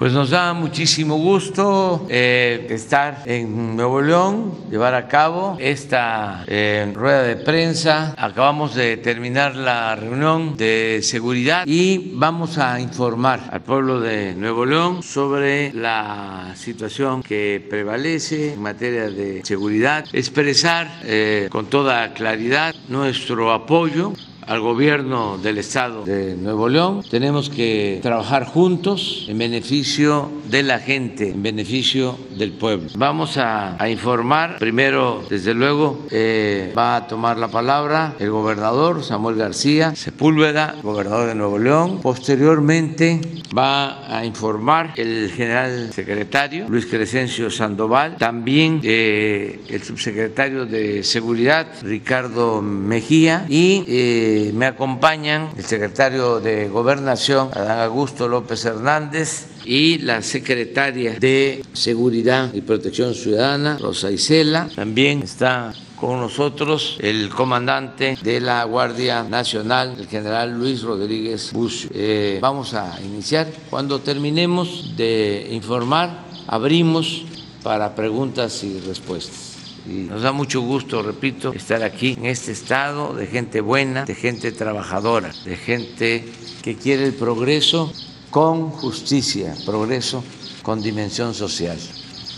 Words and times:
Pues 0.00 0.14
nos 0.14 0.30
da 0.30 0.54
muchísimo 0.54 1.18
gusto 1.18 2.06
eh, 2.08 2.66
estar 2.70 3.22
en 3.26 3.76
Nuevo 3.76 4.00
León, 4.00 4.54
llevar 4.70 4.94
a 4.94 5.06
cabo 5.06 5.58
esta 5.60 6.42
eh, 6.46 6.90
rueda 6.94 7.22
de 7.22 7.36
prensa. 7.36 8.14
Acabamos 8.16 8.74
de 8.74 8.96
terminar 8.96 9.54
la 9.56 9.94
reunión 9.96 10.56
de 10.56 11.00
seguridad 11.02 11.64
y 11.66 12.12
vamos 12.14 12.56
a 12.56 12.80
informar 12.80 13.50
al 13.52 13.60
pueblo 13.60 14.00
de 14.00 14.34
Nuevo 14.34 14.64
León 14.64 15.02
sobre 15.02 15.70
la 15.74 16.54
situación 16.56 17.22
que 17.22 17.62
prevalece 17.68 18.54
en 18.54 18.62
materia 18.62 19.10
de 19.10 19.44
seguridad, 19.44 20.06
expresar 20.14 21.02
eh, 21.04 21.50
con 21.50 21.66
toda 21.66 22.14
claridad 22.14 22.74
nuestro 22.88 23.52
apoyo 23.52 24.14
al 24.50 24.60
gobierno 24.60 25.38
del 25.38 25.58
estado 25.58 26.04
de 26.04 26.34
Nuevo 26.34 26.68
León. 26.68 27.04
Tenemos 27.08 27.48
que 27.48 28.00
trabajar 28.02 28.46
juntos 28.46 29.26
en 29.28 29.38
beneficio 29.38 30.28
de 30.50 30.64
la 30.64 30.80
gente, 30.80 31.30
en 31.30 31.40
beneficio 31.40 32.18
del 32.36 32.50
pueblo. 32.50 32.88
Vamos 32.96 33.36
a, 33.36 33.76
informar, 33.88 34.58
primero, 34.58 35.22
desde 35.30 35.54
luego, 35.54 36.04
eh, 36.10 36.72
va 36.76 36.96
a 36.96 37.06
tomar 37.06 37.38
la 37.38 37.46
palabra 37.46 38.16
el 38.18 38.30
gobernador 38.30 39.04
Samuel 39.04 39.36
García 39.36 39.94
Sepúlveda, 39.94 40.74
gobernador 40.82 41.28
de 41.28 41.36
Nuevo 41.36 41.56
León. 41.56 42.00
Posteriormente 42.02 43.20
va 43.56 44.16
a 44.16 44.24
informar 44.24 44.94
el 44.96 45.30
general 45.30 45.92
secretario 45.92 46.68
Luis 46.68 46.86
Crescencio 46.86 47.50
Sandoval, 47.50 48.16
también 48.16 48.80
eh, 48.82 49.60
el 49.68 49.82
subsecretario 49.84 50.66
de 50.66 51.04
Seguridad 51.04 51.68
Ricardo 51.82 52.62
Mejía 52.62 53.46
y 53.48 53.84
eh, 53.86 54.39
me 54.52 54.66
acompañan 54.66 55.50
el 55.56 55.64
secretario 55.64 56.40
de 56.40 56.68
Gobernación, 56.68 57.50
Adán 57.54 57.80
Augusto 57.80 58.28
López 58.28 58.64
Hernández, 58.64 59.46
y 59.64 59.98
la 59.98 60.22
secretaria 60.22 61.18
de 61.18 61.64
Seguridad 61.72 62.52
y 62.54 62.60
Protección 62.62 63.14
Ciudadana, 63.14 63.78
Rosa 63.78 64.10
Isela. 64.10 64.68
También 64.74 65.22
está 65.22 65.72
con 65.96 66.18
nosotros 66.18 66.96
el 67.00 67.28
comandante 67.28 68.16
de 68.22 68.40
la 68.40 68.64
Guardia 68.64 69.22
Nacional, 69.22 69.96
el 69.98 70.08
general 70.08 70.58
Luis 70.58 70.82
Rodríguez 70.82 71.52
Bucio. 71.52 71.90
Eh, 71.92 72.38
vamos 72.40 72.72
a 72.74 72.98
iniciar. 73.02 73.48
Cuando 73.68 74.00
terminemos 74.00 74.96
de 74.96 75.48
informar, 75.50 76.24
abrimos 76.46 77.24
para 77.62 77.94
preguntas 77.94 78.64
y 78.64 78.80
respuestas. 78.80 79.49
Y 79.90 80.04
nos 80.04 80.22
da 80.22 80.30
mucho 80.30 80.60
gusto, 80.60 81.02
repito, 81.02 81.52
estar 81.52 81.82
aquí 81.82 82.14
en 82.16 82.26
este 82.26 82.52
estado 82.52 83.12
de 83.12 83.26
gente 83.26 83.60
buena, 83.60 84.04
de 84.04 84.14
gente 84.14 84.52
trabajadora, 84.52 85.32
de 85.44 85.56
gente 85.56 86.24
que 86.62 86.76
quiere 86.76 87.06
el 87.06 87.12
progreso 87.12 87.92
con 88.30 88.70
justicia, 88.70 89.52
progreso 89.66 90.22
con 90.62 90.80
dimensión 90.80 91.34
social. 91.34 91.76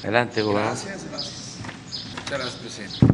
Adelante, 0.03 0.41
gobernador. 0.41 0.79
Gracias, 0.83 1.05
gracias. 1.11 1.59
Muchas 2.15 2.31
gracias, 2.31 2.55
presidente. 2.55 3.07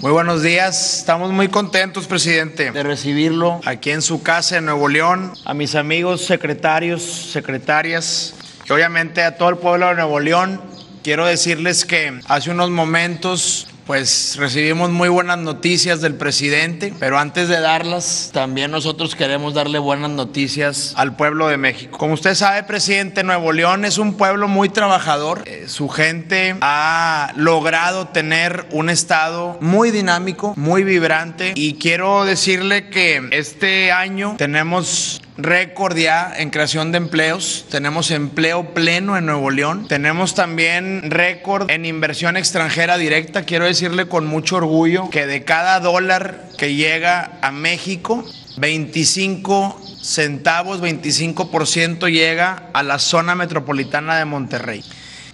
Muy 0.00 0.10
buenos 0.10 0.42
días, 0.42 0.98
estamos 0.98 1.30
muy 1.30 1.46
contentos, 1.46 2.08
presidente, 2.08 2.72
de 2.72 2.82
recibirlo 2.82 3.60
aquí 3.66 3.92
en 3.92 4.02
su 4.02 4.24
casa 4.24 4.58
en 4.58 4.64
Nuevo 4.64 4.88
León, 4.88 5.32
a 5.44 5.54
mis 5.54 5.76
amigos 5.76 6.26
secretarios, 6.26 7.04
secretarias 7.04 8.34
y 8.68 8.72
obviamente 8.72 9.22
a 9.22 9.36
todo 9.36 9.50
el 9.50 9.58
pueblo 9.58 9.86
de 9.86 9.94
Nuevo 9.94 10.18
León 10.18 10.75
Quiero 11.06 11.24
decirles 11.24 11.84
que 11.84 12.18
hace 12.26 12.50
unos 12.50 12.70
momentos 12.70 13.68
pues 13.86 14.34
recibimos 14.40 14.90
muy 14.90 15.08
buenas 15.08 15.38
noticias 15.38 16.00
del 16.00 16.16
presidente, 16.16 16.92
pero 16.98 17.16
antes 17.16 17.46
de 17.46 17.60
darlas, 17.60 18.30
también 18.32 18.72
nosotros 18.72 19.14
queremos 19.14 19.54
darle 19.54 19.78
buenas 19.78 20.10
noticias 20.10 20.94
al 20.96 21.14
pueblo 21.14 21.46
de 21.46 21.58
México. 21.58 21.96
Como 21.96 22.14
usted 22.14 22.34
sabe, 22.34 22.64
presidente, 22.64 23.22
Nuevo 23.22 23.52
León 23.52 23.84
es 23.84 23.98
un 23.98 24.14
pueblo 24.16 24.48
muy 24.48 24.68
trabajador. 24.68 25.44
Eh, 25.46 25.66
su 25.68 25.88
gente 25.88 26.56
ha 26.60 27.32
logrado 27.36 28.08
tener 28.08 28.66
un 28.72 28.90
estado 28.90 29.58
muy 29.60 29.92
dinámico, 29.92 30.54
muy 30.56 30.82
vibrante 30.82 31.52
y 31.54 31.74
quiero 31.74 32.24
decirle 32.24 32.90
que 32.90 33.28
este 33.30 33.92
año 33.92 34.34
tenemos 34.38 35.22
récord 35.38 35.96
ya 35.96 36.32
en 36.36 36.50
creación 36.50 36.92
de 36.92 36.98
empleos. 36.98 37.66
Tenemos 37.70 38.10
empleo 38.10 38.74
pleno 38.74 39.16
en 39.16 39.26
Nuevo 39.26 39.50
León. 39.50 39.86
Tenemos 39.88 40.34
también 40.34 41.10
récord 41.10 41.70
en 41.70 41.84
inversión 41.84 42.36
extranjera 42.36 42.98
directa. 42.98 43.44
Quiero 43.44 43.66
decirle 43.66 44.08
con 44.08 44.26
mucho 44.26 44.56
orgullo 44.56 45.10
que 45.10 45.26
de 45.26 45.44
cada 45.44 45.80
dólar 45.80 46.48
que 46.58 46.74
llega 46.74 47.38
a 47.42 47.52
México, 47.52 48.24
25 48.58 49.80
centavos, 50.02 50.80
25% 50.80 52.10
llega 52.10 52.70
a 52.72 52.82
la 52.82 52.98
zona 52.98 53.34
metropolitana 53.34 54.18
de 54.18 54.24
Monterrey. 54.24 54.84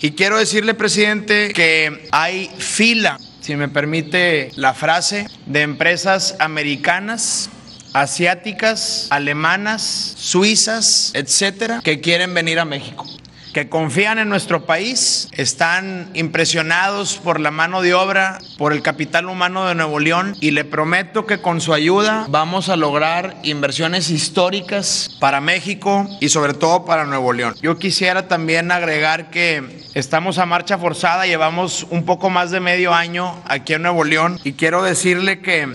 Y 0.01 0.13
quiero 0.13 0.39
decirle, 0.39 0.75
presidente, 0.75 1.53
que 1.53 2.09
hay 2.11 2.51
fila, 2.59 3.19
si 3.41 3.55
me 3.55 3.69
permite 3.69 4.51
la 4.57 4.75
frase, 4.75 5.29
de 5.47 5.61
empresas 5.61 6.35
americanas 6.41 7.51
asiáticas, 7.93 9.09
alemanas, 9.11 10.15
suizas, 10.17 11.13
etcétera, 11.15 11.81
que 11.83 12.01
quieren 12.01 12.35
venir 12.35 12.59
a 12.59 12.65
México 12.65 13.07
que 13.53 13.69
confían 13.69 14.19
en 14.19 14.29
nuestro 14.29 14.65
país, 14.65 15.29
están 15.33 16.11
impresionados 16.15 17.19
por 17.19 17.39
la 17.39 17.51
mano 17.51 17.83
de 17.83 17.93
obra, 17.95 18.39
por 18.57 18.73
el 18.73 18.83
capital 18.83 19.27
humano 19.27 19.67
de 19.67 19.75
Nuevo 19.75 20.01
León 20.01 20.37
y 20.41 20.53
le 20.53 20.65
prometo 20.65 21.27
que 21.27 21.39
con 21.39 21.61
su 21.61 21.75
ayuda 21.75 22.27
vamos 22.29 22.71
a 22.71 22.77
lograr 22.77 23.37
inversiones 23.43 24.11
históricas 24.11 25.17
para 25.21 25.41
México 25.41 26.09
y 26.21 26.31
sobre 26.31 26.55
todo 26.55 26.85
para 26.87 27.05
Nuevo 27.05 27.33
León. 27.33 27.55
Yo 27.61 27.79
quisiera 27.79 28.27
también 28.27 28.73
agregar 28.73 29.31
que 29.31 29.83
estamos 29.95 30.39
a 30.39 30.47
marcha 30.47 30.79
forzada, 30.79 31.27
llevamos 31.27 31.87
un 31.91 32.05
poco 32.05 32.31
más 32.31 32.51
de 32.51 32.61
medio 32.61 32.95
año 32.95 33.43
aquí 33.47 33.75
en 33.75 33.83
Nuevo 33.83 34.05
León 34.05 34.41
y 34.45 34.53
quiero 34.55 34.83
decirle 34.83 35.41
que 35.41 35.75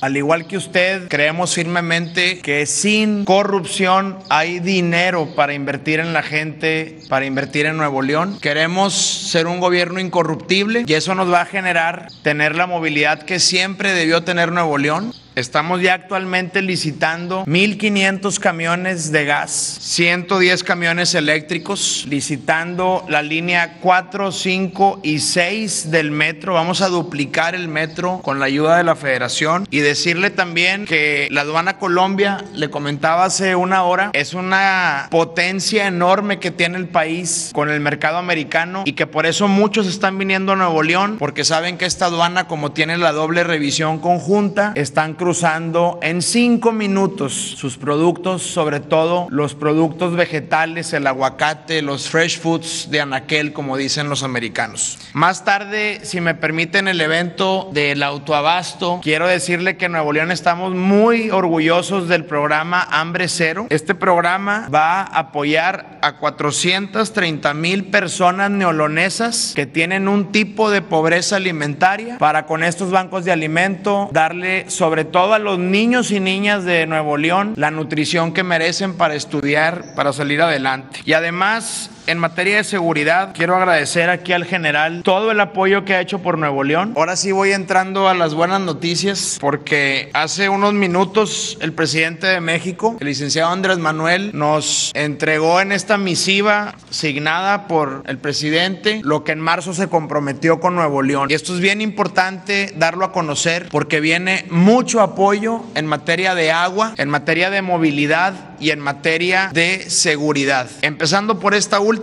al 0.00 0.16
igual 0.16 0.46
que 0.46 0.56
usted, 0.56 1.08
creemos 1.08 1.54
firmemente 1.54 2.38
que 2.38 2.64
sin 2.66 3.24
corrupción 3.24 4.18
hay 4.30 4.58
dinero 4.58 5.34
para 5.34 5.52
invertir 5.52 6.00
en 6.00 6.12
la 6.12 6.22
gente, 6.22 6.98
para 7.08 7.26
invertir 7.26 7.66
en 7.66 7.76
Nuevo 7.76 8.00
León. 8.00 8.38
Queremos 8.40 8.94
ser 8.94 9.46
un 9.46 9.60
gobierno 9.60 10.00
incorruptible 10.00 10.84
y 10.86 10.94
eso 10.94 11.14
nos 11.14 11.30
va 11.30 11.42
a 11.42 11.46
generar 11.46 12.08
tener 12.22 12.56
la 12.56 12.66
movilidad 12.66 13.22
que 13.22 13.40
siempre 13.40 13.92
debió 13.92 14.22
tener 14.22 14.52
Nuevo 14.52 14.78
León. 14.78 15.12
Estamos 15.36 15.80
ya 15.80 15.94
actualmente 15.94 16.60
licitando 16.60 17.44
1.500 17.46 18.40
camiones 18.40 19.12
de 19.12 19.24
gas, 19.24 19.78
110 19.80 20.64
camiones 20.64 21.14
eléctricos, 21.14 22.04
licitando 22.08 23.04
la 23.08 23.22
línea 23.22 23.78
4, 23.80 24.32
5 24.32 25.00
y 25.04 25.20
6 25.20 25.92
del 25.92 26.10
metro. 26.10 26.54
Vamos 26.54 26.82
a 26.82 26.88
duplicar 26.88 27.54
el 27.54 27.68
metro 27.68 28.20
con 28.24 28.40
la 28.40 28.46
ayuda 28.46 28.76
de 28.76 28.82
la 28.82 28.96
federación 28.96 29.68
y 29.70 29.78
decirle 29.78 30.30
también 30.30 30.84
que 30.84 31.28
la 31.30 31.42
aduana 31.42 31.78
Colombia, 31.78 32.44
le 32.52 32.68
comentaba 32.68 33.24
hace 33.24 33.54
una 33.54 33.84
hora, 33.84 34.10
es 34.12 34.34
una 34.34 35.06
potencia 35.12 35.86
enorme 35.86 36.40
que 36.40 36.50
tiene 36.50 36.76
el 36.76 36.88
país 36.88 37.50
con 37.54 37.70
el 37.70 37.78
mercado 37.78 38.18
americano 38.18 38.82
y 38.84 38.94
que 38.94 39.06
por 39.06 39.26
eso 39.26 39.46
muchos 39.46 39.86
están 39.86 40.18
viniendo 40.18 40.52
a 40.52 40.56
Nuevo 40.56 40.82
León 40.82 41.18
porque 41.20 41.44
saben 41.44 41.78
que 41.78 41.84
esta 41.84 42.06
aduana 42.06 42.48
como 42.48 42.72
tiene 42.72 42.98
la 42.98 43.12
doble 43.12 43.44
revisión 43.44 44.00
conjunta, 44.00 44.72
están 44.74 45.14
cruzando 45.20 45.98
en 46.00 46.22
cinco 46.22 46.72
minutos 46.72 47.34
sus 47.34 47.76
productos, 47.76 48.40
sobre 48.40 48.80
todo 48.80 49.26
los 49.28 49.54
productos 49.54 50.16
vegetales, 50.16 50.94
el 50.94 51.06
aguacate, 51.06 51.82
los 51.82 52.08
fresh 52.08 52.40
foods 52.40 52.90
de 52.90 53.02
Anaquel, 53.02 53.52
como 53.52 53.76
dicen 53.76 54.08
los 54.08 54.22
americanos. 54.22 54.98
Más 55.12 55.44
tarde, 55.44 56.00
si 56.04 56.22
me 56.22 56.34
permiten 56.34 56.88
el 56.88 57.02
evento 57.02 57.68
del 57.74 58.02
autoabasto, 58.02 59.00
quiero 59.02 59.28
decirle 59.28 59.76
que 59.76 59.84
en 59.84 59.92
Nuevo 59.92 60.14
León 60.14 60.30
estamos 60.30 60.74
muy 60.74 61.28
orgullosos 61.28 62.08
del 62.08 62.24
programa 62.24 62.88
Hambre 62.90 63.28
Cero. 63.28 63.66
Este 63.68 63.94
programa 63.94 64.70
va 64.74 65.02
a 65.02 65.18
apoyar 65.18 65.98
a 66.00 66.16
430 66.16 67.52
mil 67.52 67.84
personas 67.90 68.50
neolonesas 68.50 69.52
que 69.54 69.66
tienen 69.66 70.08
un 70.08 70.32
tipo 70.32 70.70
de 70.70 70.80
pobreza 70.80 71.36
alimentaria 71.36 72.16
para 72.16 72.46
con 72.46 72.64
estos 72.64 72.90
bancos 72.90 73.26
de 73.26 73.32
alimento 73.32 74.08
darle 74.12 74.70
sobre 74.70 75.09
todo 75.10 75.34
a 75.34 75.38
los 75.38 75.58
niños 75.58 76.10
y 76.10 76.20
niñas 76.20 76.64
de 76.64 76.86
Nuevo 76.86 77.16
León 77.16 77.54
la 77.56 77.70
nutrición 77.70 78.32
que 78.32 78.42
merecen 78.42 78.94
para 78.94 79.14
estudiar, 79.14 79.94
para 79.94 80.12
salir 80.12 80.42
adelante. 80.42 81.00
Y 81.04 81.12
además 81.12 81.90
en 82.10 82.18
materia 82.18 82.56
de 82.56 82.64
seguridad, 82.64 83.32
quiero 83.34 83.54
agradecer 83.54 84.10
aquí 84.10 84.32
al 84.32 84.44
general 84.44 85.02
todo 85.04 85.30
el 85.30 85.38
apoyo 85.38 85.84
que 85.84 85.94
ha 85.94 86.00
hecho 86.00 86.18
por 86.18 86.38
Nuevo 86.38 86.64
León. 86.64 86.92
Ahora 86.96 87.14
sí 87.14 87.30
voy 87.30 87.52
entrando 87.52 88.08
a 88.08 88.14
las 88.14 88.34
buenas 88.34 88.60
noticias 88.60 89.38
porque 89.40 90.10
hace 90.12 90.48
unos 90.48 90.74
minutos 90.74 91.56
el 91.60 91.72
presidente 91.72 92.26
de 92.26 92.40
México, 92.40 92.96
el 92.98 93.06
licenciado 93.06 93.52
Andrés 93.52 93.78
Manuel, 93.78 94.32
nos 94.34 94.90
entregó 94.94 95.60
en 95.60 95.70
esta 95.70 95.98
misiva 95.98 96.74
signada 96.90 97.68
por 97.68 98.02
el 98.06 98.18
presidente 98.18 99.00
lo 99.04 99.22
que 99.22 99.30
en 99.30 99.40
marzo 99.40 99.72
se 99.72 99.88
comprometió 99.88 100.58
con 100.58 100.74
Nuevo 100.74 101.02
León. 101.02 101.28
Y 101.30 101.34
esto 101.34 101.54
es 101.54 101.60
bien 101.60 101.80
importante 101.80 102.74
darlo 102.76 103.04
a 103.04 103.12
conocer 103.12 103.68
porque 103.70 104.00
viene 104.00 104.46
mucho 104.50 105.00
apoyo 105.00 105.62
en 105.76 105.86
materia 105.86 106.34
de 106.34 106.50
agua, 106.50 106.92
en 106.96 107.08
materia 107.08 107.50
de 107.50 107.62
movilidad 107.62 108.50
y 108.58 108.70
en 108.70 108.80
materia 108.80 109.50
de 109.54 109.88
seguridad. 109.88 110.68
Empezando 110.82 111.38
por 111.38 111.54
esta 111.54 111.78
última, 111.78 111.99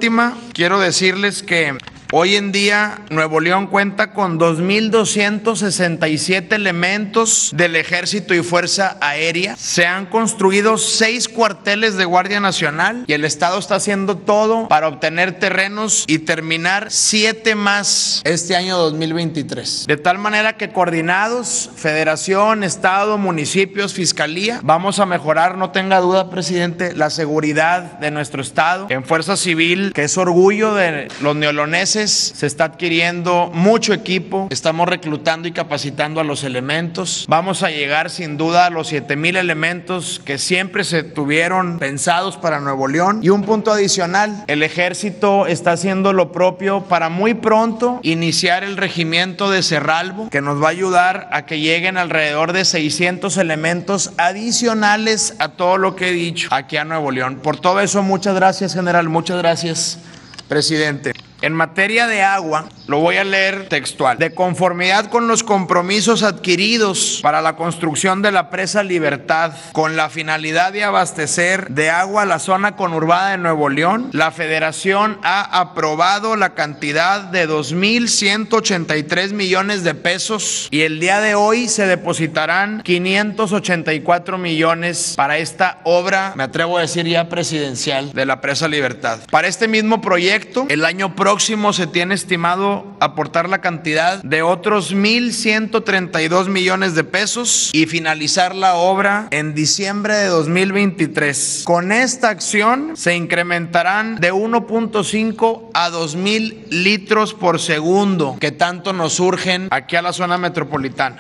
quiero 0.54 0.80
decirles 0.80 1.44
que 1.44 1.78
Hoy 2.13 2.38
en 2.38 2.54
día 2.54 3.01
Nuevo 3.09 3.42
León 3.42 3.68
cuenta 3.68 4.13
con 4.13 4.39
2.267 4.39 6.54
elementos 6.54 7.51
del 7.54 7.75
ejército 7.75 8.33
y 8.33 8.42
fuerza 8.44 8.95
aérea. 9.01 9.57
Se 9.57 9.86
han 9.86 10.06
construido 10.06 10.77
seis 10.77 11.27
cuarteles 11.27 11.98
de 11.98 12.06
Guardia 12.06 12.39
Nacional 12.39 13.04
y 13.07 13.13
el 13.13 13.25
Estado 13.25 13.59
está 13.59 13.75
haciendo 13.75 14.15
todo 14.15 14.69
para 14.69 14.88
obtener 14.88 15.38
terrenos 15.38 16.06
y 16.07 16.19
terminar 16.19 16.88
siete 16.92 17.56
más 17.56 18.21
este 18.24 18.56
año 18.56 18.77
2023. 18.77 19.88
De 19.88 19.98
tal 19.98 20.18
manera 20.18 20.56
que 20.56 20.69
coordinados, 20.69 21.71
federación, 21.75 22.63
Estado, 22.63 23.18
municipios, 23.18 23.94
fiscalía, 23.94 24.62
vamos 24.63 25.00
a 25.00 25.06
mejorar, 25.06 25.57
no 25.57 25.71
tenga 25.71 26.00
duda, 26.00 26.30
presidente, 26.30 26.95
la 26.95 27.09
seguridad 27.09 28.00
de 28.00 28.12
nuestro 28.12 28.42
Estado 28.42 28.88
en 28.89 29.04
fuerza 29.04 29.36
civil, 29.36 29.92
que 29.94 30.06
es 30.06 30.18
orgullo 30.18 30.74
de 30.74 31.09
los 31.19 31.36
neoloneses 31.36 31.97
se 32.06 32.46
está 32.46 32.66
adquiriendo 32.66 33.50
mucho 33.52 33.92
equipo, 33.92 34.48
estamos 34.52 34.88
reclutando 34.88 35.48
y 35.48 35.52
capacitando 35.52 36.20
a 36.22 36.24
los 36.24 36.44
elementos. 36.44 37.26
Vamos 37.28 37.64
a 37.64 37.72
llegar 37.72 38.12
sin 38.12 38.38
duda 38.38 38.68
a 38.68 38.70
los 38.70 38.90
7 38.90 39.16
mil 39.16 39.36
elementos 39.36 40.22
que 40.24 40.38
siempre 40.38 40.84
se 40.84 41.02
tuvieron 41.02 41.80
pensados 41.80 42.38
para 42.38 42.60
Nuevo 42.60 42.88
León. 42.88 43.22
Y 43.24 43.30
un 43.30 43.42
punto 43.44 43.72
adicional, 43.72 44.44
el 44.46 44.62
ejército 44.62 45.48
está 45.48 45.72
haciendo 45.72 46.14
lo 46.14 46.32
propio 46.32 46.84
para 46.84 47.10
muy 47.10 47.34
pronto 47.34 48.00
iniciar 48.04 48.64
el 48.64 48.78
regimiento 48.78 49.50
de 49.50 49.64
Cerralbo, 49.64 50.30
que 50.30 50.42
nos 50.42 50.62
va 50.62 50.68
a 50.68 50.72
ayudar 50.72 51.30
a 51.32 51.46
que 51.46 51.60
lleguen 51.60 51.98
alrededor 51.98 52.54
de 52.54 52.66
600 52.66 53.38
elementos 53.38 54.12
adicionales 54.18 55.34
a 55.40 55.50
todo 55.50 55.78
lo 55.78 55.96
que 55.96 56.10
he 56.10 56.12
dicho 56.12 56.50
aquí 56.52 56.78
a 56.78 56.86
Nuevo 56.86 57.10
León. 57.10 57.40
Por 57.42 57.60
todo 57.60 57.80
eso, 57.80 58.04
muchas 58.04 58.36
gracias, 58.36 58.74
general. 58.74 59.10
Muchas 59.10 59.38
gracias, 59.38 60.00
presidente. 60.48 61.27
En 61.42 61.54
materia 61.54 62.07
de 62.07 62.24
agua, 62.24 62.68
lo 62.88 63.00
voy 63.00 63.18
a 63.18 63.24
leer 63.24 63.69
textual. 63.69 64.18
De 64.18 64.34
conformidad 64.34 65.06
con 65.06 65.28
los 65.28 65.44
compromisos 65.44 66.24
adquiridos 66.24 67.19
para 67.22 67.42
la 67.42 67.56
construcción 67.56 68.24
de 68.24 68.31
la 68.31 68.50
presa 68.50 68.81
Libertad, 68.81 69.54
con 69.72 69.95
la 69.95 70.10
finalidad 70.10 70.74
de 70.74 70.84
abastecer 70.84 71.69
de 71.69 71.92
agua 71.92 72.25
la 72.25 72.39
zona 72.39 72.75
conurbada 72.75 73.31
de 73.31 73.38
Nuevo 73.38 73.69
León, 73.69 74.10
la 74.13 74.31
Federación 74.31 75.19
ha 75.22 75.60
aprobado 75.60 76.36
la 76.36 76.56
cantidad 76.56 77.22
de 77.22 77.48
2.183 77.48 79.31
millones 79.33 79.83
de 79.83 79.94
pesos 79.94 80.68
y 80.72 80.81
el 80.81 81.00
día 81.00 81.19
de 81.19 81.36
hoy 81.36 81.68
se 81.68 81.86
depositarán 81.86 82.81
584 82.81 84.40
millones 84.40 85.13
para 85.16 85.38
esta 85.38 85.81
obra, 85.83 86.33
me 86.36 86.44
atrevo 86.44 86.80
a 86.80 86.81
decir 86.81 87.06
ya 87.06 87.30
presidencial, 87.30 88.12
de 88.13 88.25
la 88.25 88.42
presa 88.42 88.68
Libertad. 88.68 89.19
Para 89.30 89.48
este 89.48 89.68
mismo 89.68 90.01
proyecto, 90.01 90.66
el 90.69 90.83
año 90.83 91.13
próximo, 91.13 91.27
próximo 91.28 91.74
se 91.74 91.88
tiene 91.88 92.16
estimado 92.16 92.86
aportar 93.02 93.50
la 93.50 93.60
cantidad 93.60 94.24
de 94.24 94.44
otros 94.44 94.96
1.132 94.96 96.48
millones 96.48 96.96
de 96.96 97.04
pesos 97.04 97.70
y 97.74 97.86
finalizar 97.86 98.56
la 98.56 98.76
obra 98.76 99.28
en 99.32 99.54
diciembre 99.54 100.16
de 100.16 100.28
2023. 100.28 101.64
Con 101.66 101.92
esta 101.92 102.30
acción 102.30 102.96
se 102.96 103.14
incrementarán 103.18 104.22
de 104.22 104.32
1.5 104.32 105.72
a 105.74 105.90
2.000 105.90 106.70
litros 106.70 107.34
por 107.34 107.60
segundo 107.60 108.38
que 108.40 108.54
tanto 108.54 108.94
nos 108.94 109.12
surgen 109.12 109.68
aquí 109.70 109.98
a 109.98 110.02
la 110.02 110.14
zona 110.14 110.38
metropolitana. 110.38 111.20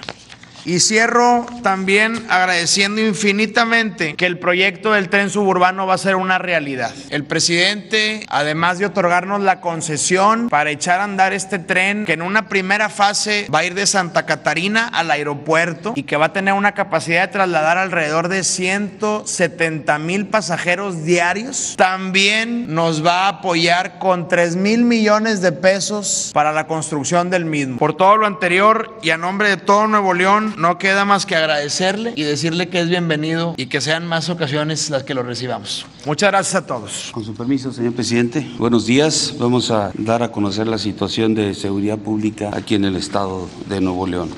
Y 0.67 0.81
cierro 0.81 1.45
también 1.63 2.25
agradeciendo 2.27 2.99
infinitamente 2.99 4.15
que 4.15 4.25
el 4.25 4.37
proyecto 4.37 4.91
del 4.91 5.07
tren 5.07 5.29
suburbano 5.29 5.87
va 5.87 5.93
a 5.93 5.97
ser 5.97 6.17
una 6.17 6.39
realidad. 6.39 6.93
El 7.09 7.23
presidente, 7.23 8.25
además 8.27 8.77
de 8.77 8.85
otorgarnos 8.85 9.39
la 9.39 9.61
concesión 9.61 10.49
para 10.49 10.69
echar 10.69 10.99
a 10.99 11.05
andar 11.05 11.31
este 11.31 11.57
tren, 11.57 12.03
que 12.03 12.11
en 12.11 12.21
una 12.21 12.49
primera 12.49 12.89
fase 12.89 13.47
va 13.53 13.59
a 13.59 13.63
ir 13.63 13.75
de 13.75 13.87
Santa 13.87 14.25
Catarina 14.25 14.89
al 14.89 15.09
aeropuerto 15.09 15.93
y 15.95 16.03
que 16.03 16.17
va 16.17 16.25
a 16.25 16.33
tener 16.33 16.53
una 16.53 16.73
capacidad 16.73 17.21
de 17.21 17.31
trasladar 17.31 17.77
alrededor 17.77 18.27
de 18.27 18.43
170 18.43 19.99
mil 19.99 20.25
pasajeros 20.25 21.05
diarios, 21.05 21.75
también 21.77 22.75
nos 22.75 23.05
va 23.05 23.27
a 23.27 23.29
apoyar 23.29 23.99
con 23.99 24.27
3 24.27 24.57
mil 24.57 24.83
millones 24.83 25.39
de 25.39 25.53
pesos 25.53 26.31
para 26.33 26.51
la 26.51 26.67
construcción 26.67 27.29
del 27.29 27.45
mismo. 27.45 27.77
Por 27.77 27.95
todo 27.95 28.17
lo 28.17 28.27
anterior 28.27 28.99
y 29.01 29.11
a 29.11 29.17
nombre 29.17 29.47
de 29.47 29.55
todo 29.55 29.87
Nuevo 29.87 30.13
León, 30.13 30.56
no 30.57 30.77
queda 30.77 31.05
más 31.05 31.25
que 31.25 31.35
agradecerle 31.35 32.13
y 32.15 32.23
decirle 32.23 32.67
que 32.67 32.81
es 32.81 32.89
bienvenido 32.89 33.53
y 33.57 33.67
que 33.67 33.79
sean 33.79 34.07
más 34.07 34.29
ocasiones 34.29 34.89
las 34.89 35.03
que 35.03 35.13
lo 35.13 35.23
recibamos. 35.23 35.85
Muchas 36.05 36.31
gracias 36.31 36.55
a 36.55 36.65
todos. 36.65 37.09
Con 37.11 37.23
su 37.23 37.33
permiso, 37.33 37.71
señor 37.71 37.93
presidente. 37.93 38.45
Buenos 38.57 38.85
días. 38.85 39.35
Vamos 39.39 39.71
a 39.71 39.91
dar 39.93 40.23
a 40.23 40.31
conocer 40.31 40.67
la 40.67 40.79
situación 40.79 41.35
de 41.35 41.53
seguridad 41.53 41.99
pública 41.99 42.49
aquí 42.53 42.75
en 42.75 42.85
el 42.85 42.95
estado 42.95 43.47
de 43.69 43.79
Nuevo 43.81 44.07
León. 44.07 44.29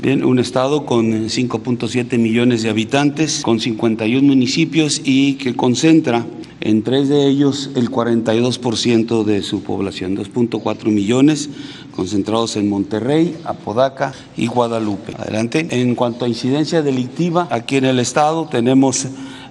Bien, 0.00 0.24
un 0.24 0.38
estado 0.38 0.86
con 0.86 1.28
5.7 1.28 2.18
millones 2.18 2.62
de 2.62 2.70
habitantes, 2.70 3.42
con 3.42 3.60
51 3.60 4.26
municipios 4.26 5.02
y 5.04 5.34
que 5.34 5.56
concentra 5.56 6.24
en 6.60 6.82
tres 6.82 7.08
de 7.08 7.26
ellos 7.26 7.70
el 7.76 7.90
42% 7.90 9.24
de 9.24 9.42
su 9.42 9.62
población, 9.62 10.16
2.4 10.16 10.90
millones, 10.90 11.50
concentrados 11.98 12.54
en 12.54 12.70
Monterrey, 12.70 13.36
Apodaca 13.44 14.12
y 14.36 14.46
Guadalupe. 14.46 15.16
Adelante. 15.18 15.66
En 15.68 15.96
cuanto 15.96 16.24
a 16.24 16.28
incidencia 16.28 16.80
delictiva, 16.80 17.48
aquí 17.50 17.76
en 17.76 17.86
el 17.86 17.98
estado 17.98 18.46
tenemos 18.46 19.08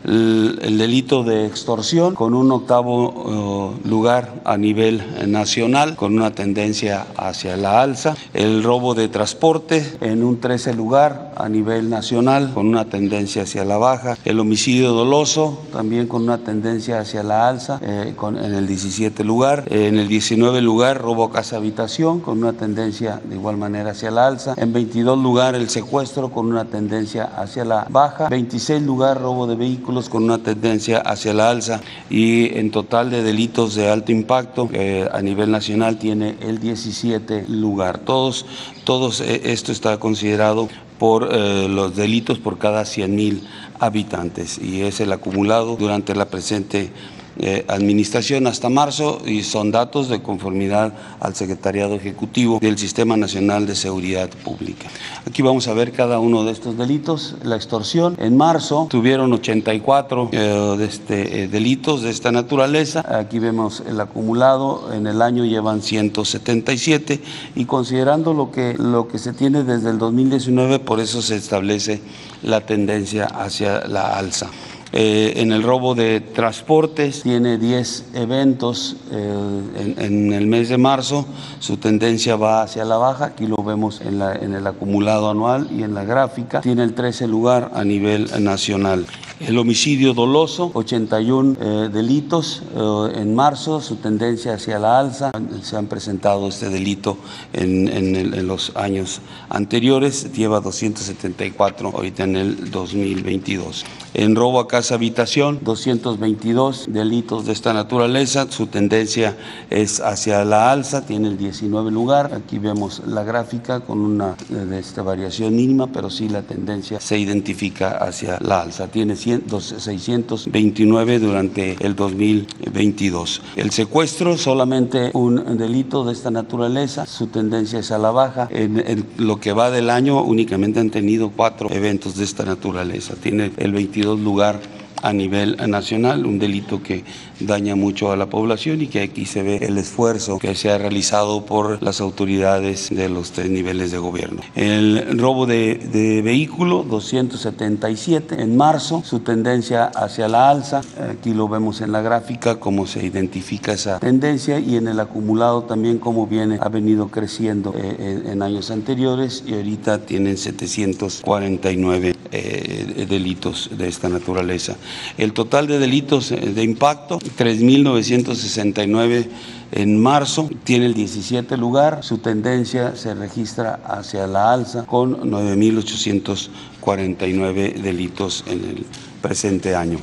el, 0.07 0.77
delito 0.77 1.23
de 1.23 1.45
extorsión 1.45 2.15
con 2.15 2.33
un 2.33 2.51
octavo 2.51 3.73
eh, 3.83 3.87
lugar 3.87 4.41
a 4.45 4.57
nivel 4.57 5.03
nacional, 5.27 5.95
con 5.95 6.13
una 6.13 6.31
tendencia 6.31 7.07
hacia 7.17 7.57
la 7.57 7.81
alza. 7.81 8.15
El 8.33 8.63
robo 8.63 8.95
de 8.95 9.09
transporte 9.09 9.97
en 10.01 10.23
un 10.23 10.39
13 10.39 10.73
lugar 10.75 11.33
a 11.35 11.49
nivel 11.49 11.89
nacional, 11.89 12.51
con 12.53 12.67
una 12.67 12.85
tendencia 12.85 13.43
hacia 13.43 13.65
la 13.65 13.77
baja. 13.77 14.17
El 14.23 14.39
homicidio 14.39 14.91
doloso 14.91 15.59
también 15.73 16.07
con 16.07 16.23
una 16.23 16.39
tendencia 16.39 16.99
hacia 16.99 17.23
la 17.23 17.49
alza, 17.49 17.79
eh, 17.81 18.15
en 18.17 18.53
el 18.53 18.67
17 18.67 19.23
lugar. 19.23 19.65
en 19.69 19.97
el 19.97 20.07
19 20.07 20.61
lugar, 20.61 21.01
robo 21.01 21.29
casa-habitación, 21.29 22.19
con 22.21 22.37
una 22.37 22.53
tendencia 22.53 23.21
de 23.23 23.35
igual 23.35 23.57
manera 23.57 23.91
hacia 23.91 24.11
la 24.11 24.27
alza. 24.27 24.53
En 24.57 24.71
22 24.71 25.17
lugar, 25.17 25.55
el 25.55 25.69
secuestro 25.69 26.29
con 26.29 26.47
una 26.47 26.65
tendencia 26.65 27.25
hacia 27.25 27.65
la 27.65 27.87
baja. 27.89 28.29
26 28.29 28.81
lugar, 28.83 29.19
robo 29.21 29.47
de 29.47 29.55
vehículos 29.55 29.96
con 30.05 30.23
una 30.23 30.37
tendencia 30.37 30.99
hacia 30.99 31.33
la 31.33 31.49
alza 31.49 31.81
y 32.09 32.57
en 32.57 32.71
total 32.71 33.09
de 33.09 33.23
delitos 33.23 33.75
de 33.75 33.89
alto 33.89 34.11
impacto 34.11 34.69
eh, 34.71 35.09
a 35.11 35.21
nivel 35.21 35.49
nacional 35.51 35.97
tiene 35.97 36.35
el 36.41 36.59
17 36.59 37.45
lugar. 37.49 37.97
Todos, 37.97 38.45
todos 38.83 39.19
eh, 39.21 39.41
esto 39.45 39.71
está 39.71 39.97
considerado 39.99 40.69
por 40.99 41.29
eh, 41.31 41.67
los 41.67 41.95
delitos 41.95 42.39
por 42.39 42.57
cada 42.57 42.85
100 42.85 43.15
mil 43.15 43.47
habitantes 43.79 44.59
y 44.59 44.81
es 44.81 44.99
el 44.99 45.11
acumulado 45.11 45.75
durante 45.75 46.15
la 46.15 46.25
presente 46.25 46.91
eh, 47.39 47.65
administración 47.67 48.47
hasta 48.47 48.69
marzo 48.69 49.21
y 49.25 49.43
son 49.43 49.71
datos 49.71 50.09
de 50.09 50.21
conformidad 50.23 50.93
al 51.19 51.35
Secretariado 51.35 51.93
Ejecutivo 51.93 52.59
del 52.59 52.77
Sistema 52.77 53.15
Nacional 53.15 53.67
de 53.67 53.75
Seguridad 53.75 54.29
Pública. 54.43 54.87
Aquí 55.27 55.43
vamos 55.43 55.67
a 55.67 55.73
ver 55.73 55.91
cada 55.91 56.19
uno 56.19 56.43
de 56.43 56.51
estos 56.51 56.77
delitos. 56.77 57.35
La 57.43 57.55
extorsión, 57.55 58.15
en 58.19 58.37
marzo 58.37 58.87
tuvieron 58.89 59.31
84 59.33 60.29
eh, 60.31 60.75
de 60.77 60.85
este, 60.85 61.43
eh, 61.43 61.47
delitos 61.47 62.01
de 62.01 62.09
esta 62.09 62.31
naturaleza. 62.31 63.05
Aquí 63.07 63.37
vemos 63.37 63.83
el 63.87 63.99
acumulado, 64.01 64.91
en 64.93 65.05
el 65.05 65.21
año 65.21 65.45
llevan 65.45 65.83
177 65.83 67.21
y 67.55 67.65
considerando 67.65 68.33
lo 68.33 68.51
que, 68.51 68.73
lo 68.79 69.07
que 69.07 69.19
se 69.19 69.33
tiene 69.33 69.63
desde 69.63 69.91
el 69.91 69.99
2019, 69.99 70.79
por 70.79 70.99
eso 70.99 71.21
se 71.21 71.35
establece 71.35 72.01
la 72.41 72.61
tendencia 72.61 73.25
hacia 73.25 73.87
la 73.87 74.17
alza. 74.17 74.49
Eh, 74.93 75.33
en 75.37 75.51
el 75.51 75.63
robo 75.63 75.95
de 75.95 76.21
transportes 76.21 77.23
tiene 77.23 77.57
10 77.57 78.11
eventos 78.13 78.95
eh, 79.11 79.95
en, 79.97 80.31
el 80.31 80.47
mes 80.47 80.69
de 80.69 80.77
marzo, 80.77 81.25
su 81.59 81.77
tendencia 81.77 82.35
va 82.37 82.61
hacia 82.61 82.85
la 82.85 82.97
baja, 82.97 83.25
aquí 83.25 83.47
lo 83.47 83.57
vemos 83.57 84.01
en, 84.01 84.21
en 84.21 84.53
el 84.53 84.65
acumulado 84.65 85.29
anual 85.29 85.67
y 85.71 85.83
en 85.83 85.93
la 85.93 86.05
gráfica, 86.05 86.61
tiene 86.61 86.83
el 86.83 86.93
13 86.93 87.27
lugar 87.27 87.71
a 87.73 87.83
nivel 87.83 88.29
nacional. 88.43 89.05
El 89.39 89.59
homicidio 89.59 90.15
doloso, 90.15 90.71
81 90.73 91.57
eh, 91.61 91.89
delitos 91.93 92.63
eh, 92.75 93.21
en 93.21 93.35
marzo, 93.35 93.81
su 93.81 93.97
tendencia 93.97 94.55
hacia 94.55 94.79
la 94.79 94.99
alza. 94.99 95.31
Se 95.61 95.77
han 95.77 95.85
presentado 95.85 96.47
este 96.47 96.69
delito 96.69 97.19
en, 97.53 97.87
en, 97.87 98.47
los 98.47 98.75
años 98.75 99.21
anteriores, 99.49 100.33
lleva 100.33 100.59
274 100.59 101.89
ahorita 101.89 102.23
en 102.23 102.35
el 102.35 102.71
2022. 102.71 103.85
En 104.15 104.35
robo 104.35 104.59
a 104.59 104.67
casa 104.67 104.95
habitación, 104.95 105.59
222 105.61 106.85
delitos 106.89 107.45
de 107.45 107.53
esta 107.53 107.73
naturaleza, 107.73 108.47
su 108.49 108.65
tendencia 108.65 109.37
es 109.69 109.99
hacia 109.99 110.43
la 110.45 110.71
alza, 110.71 111.05
tiene 111.05 111.27
el 111.27 111.37
19 111.37 111.91
lugar. 111.91 112.33
Aquí 112.33 112.57
vemos 112.57 113.03
la 113.05 113.23
gráfica 113.23 113.81
con 113.81 113.99
una 113.99 114.35
de 114.49 114.79
esta 114.79 115.03
variación 115.03 115.55
mínima, 115.55 115.85
pero 115.85 116.09
sí 116.09 116.27
la 116.27 116.41
tendencia 116.41 116.99
se 116.99 117.19
identifica 117.19 117.97
hacia 117.97 118.39
la 118.41 118.61
alza. 118.61 118.87
Tiene 118.87 119.15
629 119.27 121.19
durante 121.19 121.75
el 121.79 121.95
2022. 121.95 123.41
El 123.55 123.71
secuestro, 123.71 124.37
solamente 124.37 125.11
un 125.13 125.57
delito 125.57 126.05
de 126.05 126.13
esta 126.13 126.31
naturaleza, 126.31 127.05
su 127.05 127.27
tendencia 127.27 127.79
es 127.79 127.91
a 127.91 127.97
la 127.97 128.11
baja. 128.11 128.47
En, 128.51 129.05
lo 129.17 129.39
que 129.39 129.53
va 129.53 129.71
del 129.71 129.89
año 129.89 130.21
únicamente 130.23 130.79
han 130.79 130.89
tenido 130.89 131.29
cuatro 131.29 131.71
eventos 131.71 132.15
de 132.15 132.23
esta 132.23 132.45
naturaleza. 132.45 133.15
Tiene 133.15 133.51
el 133.57 133.71
22 133.71 134.19
lugar 134.19 134.59
a 135.01 135.13
nivel 135.13 135.57
nacional, 135.67 136.25
un 136.25 136.39
delito 136.39 136.81
que 136.81 137.03
daña 137.39 137.75
mucho 137.75 138.11
a 138.11 138.17
la 138.17 138.27
población 138.27 138.81
y 138.81 138.87
que 138.87 139.01
aquí 139.01 139.25
se 139.25 139.43
ve 139.43 139.57
el 139.61 139.77
esfuerzo 139.77 140.39
que 140.39 140.55
se 140.55 140.69
ha 140.69 140.77
realizado 140.77 141.45
por 141.45 141.81
las 141.81 142.01
autoridades 142.01 142.89
de 142.89 143.09
los 143.09 143.31
tres 143.31 143.49
niveles 143.49 143.91
de 143.91 143.97
gobierno. 143.97 144.41
El 144.55 145.17
robo 145.19 145.45
de, 145.45 145.75
de 145.75 146.21
vehículo, 146.21 146.83
277 146.83 148.41
en 148.41 148.57
marzo, 148.57 149.03
su 149.05 149.19
tendencia 149.19 149.85
hacia 149.85 150.27
la 150.27 150.49
alza, 150.49 150.81
aquí 151.09 151.33
lo 151.33 151.47
vemos 151.47 151.81
en 151.81 151.91
la 151.91 152.01
gráfica 152.01 152.59
cómo 152.59 152.85
se 152.87 153.05
identifica 153.05 153.73
esa 153.73 153.99
tendencia 153.99 154.59
y 154.59 154.75
en 154.75 154.87
el 154.87 154.99
acumulado 154.99 155.63
también 155.63 155.97
cómo 155.97 156.27
viene, 156.27 156.57
ha 156.61 156.69
venido 156.69 157.07
creciendo 157.09 157.73
eh, 157.77 158.23
en 158.25 158.41
años 158.41 158.71
anteriores 158.71 159.43
y 159.45 159.53
ahorita 159.53 159.99
tienen 160.05 160.37
749 160.37 162.15
eh, 162.31 163.05
delitos 163.09 163.69
de 163.77 163.87
esta 163.87 164.09
naturaleza. 164.09 164.75
El 165.17 165.33
total 165.33 165.67
de 165.67 165.79
delitos 165.79 166.31
eh, 166.31 166.37
de 166.37 166.63
impacto, 166.63 167.19
3.969 167.37 169.27
en 169.71 170.01
marzo, 170.01 170.49
tiene 170.63 170.85
el 170.85 170.93
17 170.93 171.57
lugar, 171.57 172.01
su 172.03 172.19
tendencia 172.19 172.95
se 172.95 173.13
registra 173.13 173.81
hacia 173.85 174.25
la 174.27 174.53
alza 174.53 174.85
con 174.85 175.29
9.849 175.29 177.81
delitos 177.81 178.45
en 178.47 178.63
el 178.63 178.85
presente 179.21 179.75
año. 179.75 179.99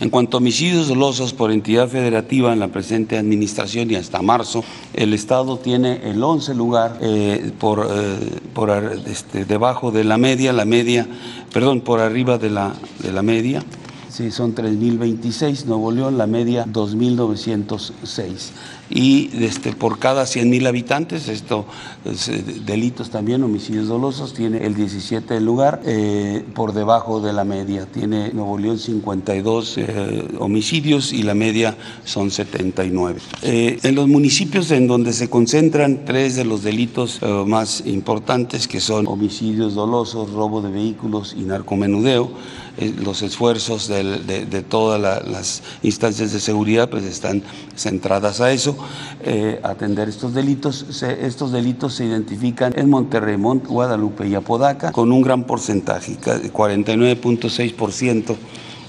En 0.00 0.10
cuanto 0.10 0.36
a 0.36 0.38
homicidios 0.38 0.88
dolosos 0.88 1.32
por 1.32 1.52
entidad 1.52 1.88
federativa 1.88 2.52
en 2.52 2.58
la 2.58 2.66
presente 2.68 3.16
administración 3.16 3.90
y 3.90 3.94
hasta 3.94 4.20
marzo, 4.22 4.64
el 4.92 5.14
Estado 5.14 5.56
tiene 5.58 6.10
el 6.10 6.22
11 6.22 6.54
lugar 6.54 6.98
eh, 7.00 7.52
por, 7.60 7.88
eh, 7.88 8.40
por 8.52 8.70
este, 9.06 9.44
debajo 9.44 9.92
de 9.92 10.02
la 10.02 10.18
media, 10.18 10.52
la 10.52 10.64
media, 10.64 11.06
perdón, 11.52 11.80
por 11.80 12.00
arriba 12.00 12.38
de 12.38 12.50
la, 12.50 12.74
de 12.98 13.12
la 13.12 13.22
media. 13.22 13.62
Sí, 14.14 14.30
son 14.30 14.54
3.026, 14.54 15.64
Nuevo 15.64 15.90
León, 15.90 16.16
la 16.18 16.28
media 16.28 16.66
2.906 16.66 18.52
y 18.90 19.30
este, 19.42 19.72
por 19.72 19.98
cada 19.98 20.26
100 20.26 20.50
mil 20.50 20.66
habitantes, 20.66 21.28
esto 21.28 21.64
es, 22.04 22.28
eh, 22.28 22.44
delitos 22.64 23.10
también, 23.10 23.42
homicidios 23.42 23.88
dolosos, 23.88 24.34
tiene 24.34 24.66
el 24.66 24.74
17 24.74 25.40
lugar 25.40 25.80
eh, 25.84 26.44
por 26.54 26.74
debajo 26.74 27.20
de 27.20 27.32
la 27.32 27.44
media. 27.44 27.86
Tiene 27.86 28.32
Nuevo 28.32 28.58
León 28.58 28.78
52 28.78 29.78
eh, 29.78 30.28
homicidios 30.38 31.12
y 31.12 31.22
la 31.22 31.34
media 31.34 31.76
son 32.04 32.30
79. 32.30 33.20
Eh, 33.42 33.78
en 33.82 33.94
los 33.94 34.06
municipios 34.06 34.70
en 34.70 34.86
donde 34.86 35.12
se 35.12 35.28
concentran 35.28 36.04
tres 36.04 36.36
de 36.36 36.44
los 36.44 36.62
delitos 36.62 37.18
eh, 37.22 37.44
más 37.46 37.84
importantes, 37.86 38.68
que 38.68 38.80
son 38.80 39.06
homicidios 39.06 39.74
dolosos, 39.74 40.30
robo 40.30 40.60
de 40.60 40.70
vehículos 40.70 41.34
y 41.38 41.42
narcomenudeo, 41.42 42.30
los 42.76 43.22
esfuerzos 43.22 43.88
de, 43.88 44.64
todas 44.68 45.00
la, 45.00 45.20
las 45.20 45.62
instancias 45.82 46.32
de 46.32 46.40
seguridad 46.40 46.90
pues 46.90 47.04
están 47.04 47.42
centradas 47.76 48.40
a 48.40 48.50
eso, 48.52 48.76
eh, 49.22 49.60
atender 49.62 50.08
estos 50.08 50.34
delitos. 50.34 51.02
Estos 51.02 51.52
delitos 51.52 51.94
se 51.94 52.04
identifican 52.04 52.72
en 52.76 52.90
Monterrey, 52.90 53.36
Mont, 53.36 53.64
Guadalupe 53.66 54.26
y 54.26 54.34
Apodaca 54.34 54.90
con 54.92 55.12
un 55.12 55.22
gran 55.22 55.44
porcentaje, 55.44 56.18
49.6% 56.18 58.36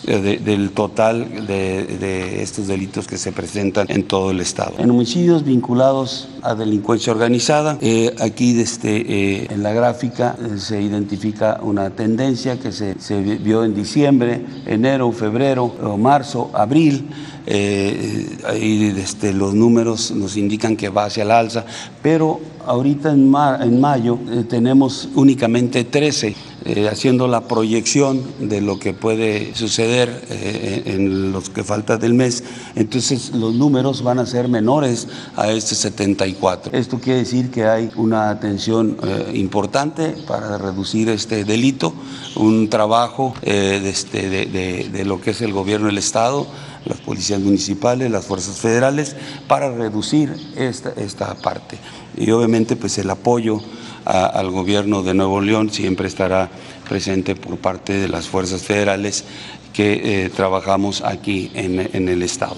de, 0.05 0.37
del 0.37 0.71
total 0.71 1.47
de, 1.47 2.41
estos 2.41 2.67
delitos 2.67 3.07
que 3.07 3.17
se 3.17 3.31
presentan 3.31 3.87
en 3.89 4.03
todo 4.03 4.31
el 4.31 4.39
Estado. 4.39 4.73
En 4.77 4.89
homicidios 4.89 5.43
vinculados 5.43 6.29
a 6.41 6.55
delincuencia 6.55 7.11
organizada, 7.11 7.77
eh, 7.81 8.15
aquí 8.19 8.53
desde, 8.53 8.97
eh, 8.97 9.47
en 9.49 9.63
la 9.63 9.73
gráfica 9.73 10.35
eh, 10.39 10.57
se 10.57 10.81
identifica 10.81 11.59
una 11.61 11.89
tendencia 11.89 12.59
que 12.59 12.71
se, 12.71 12.95
vio 13.39 13.63
en 13.63 13.73
diciembre, 13.73 14.45
enero, 14.65 15.11
febrero, 15.11 15.73
marzo, 15.97 16.51
abril. 16.53 17.09
Ahí 17.47 18.91
desde, 18.91 19.33
los 19.33 19.53
números 19.53 20.11
nos 20.11 20.37
indican 20.37 20.75
que 20.75 20.89
va 20.89 21.05
hacia 21.05 21.23
el 21.23 21.31
alza, 21.31 21.65
pero 22.01 22.39
ahorita 22.65 23.11
en, 23.11 23.33
en 23.61 23.81
mayo 23.81 24.19
tenemos 24.49 25.09
únicamente 25.15 25.83
13 25.83 26.35
eh, 26.67 26.89
haciendo 26.89 27.27
la 27.27 27.41
proyección 27.41 28.23
de 28.39 28.59
lo 28.59 28.79
que 28.79 28.91
puede 28.95 29.53
suceder 29.53 30.25
eh, 30.31 30.81
en 30.87 31.31
los 31.31 31.51
que 31.51 31.63
falta 31.63 31.97
del 31.97 32.15
mes, 32.15 32.43
entonces 32.73 33.35
los 33.35 33.53
números 33.53 34.01
van 34.01 34.17
a 34.17 34.25
ser 34.25 34.47
menores 34.47 35.07
a 35.35 35.51
este 35.51 35.75
74. 35.75 36.75
Esto 36.75 36.99
quiere 36.99 37.19
decir 37.19 37.51
que 37.51 37.65
hay 37.65 37.91
una 37.95 38.31
atención 38.31 38.97
eh, 39.03 39.33
importante 39.35 40.15
para 40.25 40.57
reducir 40.57 41.09
este 41.09 41.45
delito, 41.45 41.93
un 42.35 42.67
trabajo 42.67 43.35
este, 43.43 44.27
de 44.27 45.05
lo 45.05 45.21
que 45.21 45.31
es 45.31 45.41
el 45.41 45.53
gobierno 45.53 45.85
del 45.85 45.99
Estado 45.99 46.47
las 46.85 46.99
policías 46.99 47.39
municipales, 47.39 48.11
las 48.11 48.25
fuerzas 48.25 48.57
federales, 48.57 49.15
para 49.47 49.71
reducir 49.71 50.35
esta, 50.55 50.91
esta 50.95 51.35
parte. 51.35 51.77
Y 52.17 52.31
obviamente 52.31 52.75
pues 52.75 52.97
el 52.97 53.09
apoyo 53.09 53.59
al 54.05 54.51
gobierno 54.51 55.01
de 55.01 55.13
Nuevo 55.13 55.41
León 55.41 55.71
siempre 55.71 56.07
estará 56.07 56.49
presente 56.87 57.35
por 57.35 57.57
parte 57.57 57.93
de 57.93 58.07
las 58.07 58.27
fuerzas 58.27 58.61
federales 58.61 59.25
que 59.73 60.25
eh, 60.25 60.29
trabajamos 60.29 61.01
aquí 61.01 61.51
en, 61.55 61.89
en 61.91 62.07
el 62.07 62.21
Estado. 62.21 62.55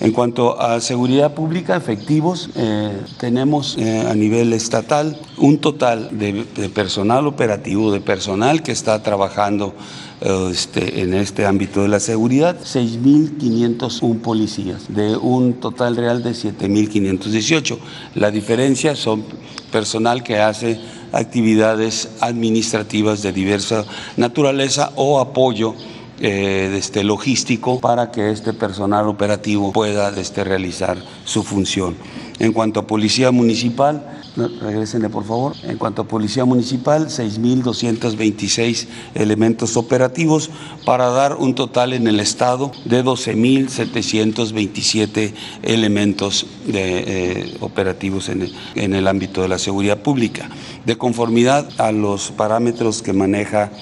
En 0.00 0.12
cuanto 0.12 0.60
a 0.60 0.80
seguridad 0.80 1.34
pública, 1.34 1.74
efectivos, 1.76 2.50
eh, 2.54 3.00
tenemos 3.18 3.76
eh, 3.78 4.06
a 4.08 4.14
nivel 4.14 4.52
estatal 4.52 5.18
un 5.36 5.58
total 5.58 6.10
de, 6.12 6.44
personal 6.72 7.26
operativo, 7.26 7.90
de 7.90 8.00
personal 8.00 8.62
que 8.62 8.70
está 8.70 9.02
trabajando 9.02 9.74
este, 10.20 11.02
en 11.02 11.14
este 11.14 11.46
ámbito 11.46 11.82
de 11.82 11.88
la 11.88 12.00
seguridad, 12.00 12.58
6.501 12.60 14.20
policías, 14.20 14.86
de 14.88 15.16
un 15.16 15.54
total 15.54 15.96
real 15.96 16.22
de 16.22 16.30
7.518. 16.30 17.78
La 18.14 18.30
diferencia 18.30 18.96
son 18.96 19.24
personal 19.70 20.22
que 20.22 20.40
hace 20.40 20.80
actividades 21.12 22.08
administrativas 22.20 23.22
de 23.22 23.32
diversa 23.32 23.84
naturaleza 24.16 24.92
o 24.96 25.20
apoyo 25.20 25.74
eh, 26.20 26.74
este, 26.76 27.04
logístico 27.04 27.78
para 27.78 28.10
que 28.10 28.32
este 28.32 28.52
personal 28.52 29.06
operativo 29.06 29.72
pueda 29.72 30.08
este, 30.18 30.42
realizar 30.42 30.98
su 31.24 31.44
función. 31.44 31.96
En 32.40 32.52
cuanto 32.52 32.80
a 32.80 32.86
policía 32.86 33.30
municipal, 33.30 34.17
regresenle 34.60 35.08
por 35.08 35.24
favor. 35.24 35.54
En 35.62 35.78
cuanto 35.78 36.02
a 36.02 36.08
Policía 36.08 36.44
Municipal, 36.44 37.06
6.226 37.08 38.86
elementos 39.14 39.76
operativos 39.76 40.50
para 40.84 41.08
dar 41.10 41.36
un 41.36 41.54
total 41.54 41.92
en 41.92 42.06
el 42.06 42.20
Estado 42.20 42.70
de 42.84 43.04
12.727 43.04 45.32
elementos 45.62 46.46
de, 46.66 47.04
eh, 47.06 47.56
operativos 47.60 48.28
en 48.28 48.42
el, 48.42 48.54
en 48.74 48.94
el 48.94 49.08
ámbito 49.08 49.42
de 49.42 49.48
la 49.48 49.58
seguridad 49.58 50.02
pública. 50.02 50.48
De 50.84 50.96
conformidad 50.96 51.68
a 51.78 51.90
los 51.92 52.30
parámetros 52.30 53.02
que 53.02 53.12
maneja 53.12 53.72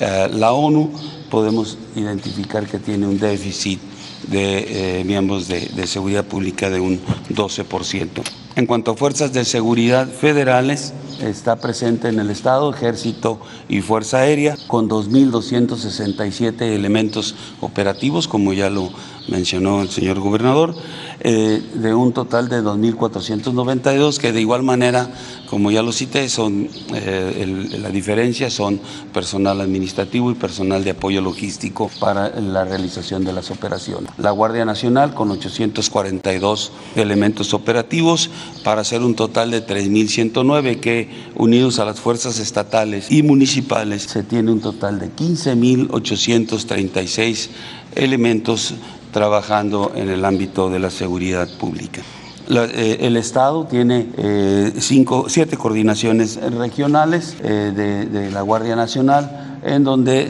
eh, 0.00 0.28
la 0.32 0.52
ONU, 0.52 0.92
podemos 1.30 1.78
identificar 1.96 2.66
que 2.66 2.78
tiene 2.78 3.06
un 3.06 3.18
déficit 3.18 3.80
de 4.28 5.00
eh, 5.00 5.04
miembros 5.04 5.48
de, 5.48 5.86
seguridad 5.86 6.24
pública 6.24 6.70
de 6.70 6.80
un 6.80 7.00
12%. 7.30 8.08
En 8.56 8.66
cuanto 8.66 8.92
a 8.92 8.96
fuerzas 8.96 9.32
de 9.32 9.44
seguridad 9.44 10.08
federales, 10.08 10.94
está 11.20 11.56
presente 11.56 12.08
en 12.08 12.20
el 12.20 12.30
Estado 12.30 12.72
Ejército 12.72 13.40
y 13.68 13.80
Fuerza 13.80 14.18
Aérea 14.18 14.56
con 14.66 14.88
2.267 14.88 16.62
elementos 16.62 17.34
operativos, 17.60 18.28
como 18.28 18.52
ya 18.52 18.70
lo 18.70 18.90
mencionó 19.28 19.82
el 19.82 19.90
señor 19.90 20.20
gobernador, 20.20 20.74
eh, 21.20 21.62
de 21.74 21.94
un 21.94 22.12
total 22.12 22.48
de 22.48 22.62
2.492, 22.62 24.18
que 24.18 24.32
de 24.32 24.40
igual 24.40 24.62
manera, 24.62 25.10
como 25.48 25.70
ya 25.70 25.82
lo 25.82 25.92
cité, 25.92 26.28
son 26.28 26.68
eh, 26.92 27.78
la 27.80 27.90
diferencia 27.90 28.50
son 28.50 28.80
personal 29.12 29.60
administrativo 29.60 30.30
y 30.30 30.34
personal 30.34 30.84
de 30.84 30.90
apoyo 30.90 31.20
logístico 31.20 31.90
para 32.00 32.28
la 32.40 32.64
realización 32.64 33.24
de 33.24 33.32
las 33.32 33.50
operaciones. 33.50 34.10
La 34.18 34.32
Guardia 34.32 34.64
Nacional 34.64 35.14
con 35.14 35.30
842 35.30 36.72
elementos 36.96 37.54
operativos 37.54 38.30
para 38.62 38.82
hacer 38.82 39.02
un 39.02 39.14
total 39.14 39.50
de 39.50 39.66
3.109 39.66 40.80
que 40.80 41.08
unidos 41.34 41.78
a 41.78 41.84
las 41.84 42.00
fuerzas 42.00 42.38
estatales 42.38 43.10
y 43.10 43.22
municipales 43.22 44.02
se 44.02 44.22
tiene 44.22 44.50
un 44.50 44.60
total 44.60 44.98
de 44.98 45.10
15.836 45.10 47.48
elementos 47.94 48.74
trabajando 49.14 49.92
en 49.94 50.08
el 50.10 50.24
ámbito 50.24 50.68
de 50.68 50.80
la 50.80 50.90
seguridad 50.90 51.48
pública. 51.56 52.02
Eh, 52.50 52.98
el 53.00 53.16
Estado 53.16 53.64
tiene 53.64 54.08
eh, 54.18 54.72
cinco, 54.78 55.26
siete 55.28 55.56
coordinaciones 55.56 56.36
regionales 56.52 57.36
eh, 57.44 58.08
de, 58.10 58.30
la 58.32 58.42
Guardia 58.42 58.74
Nacional 58.74 59.60
en 59.64 59.84
donde 59.84 60.28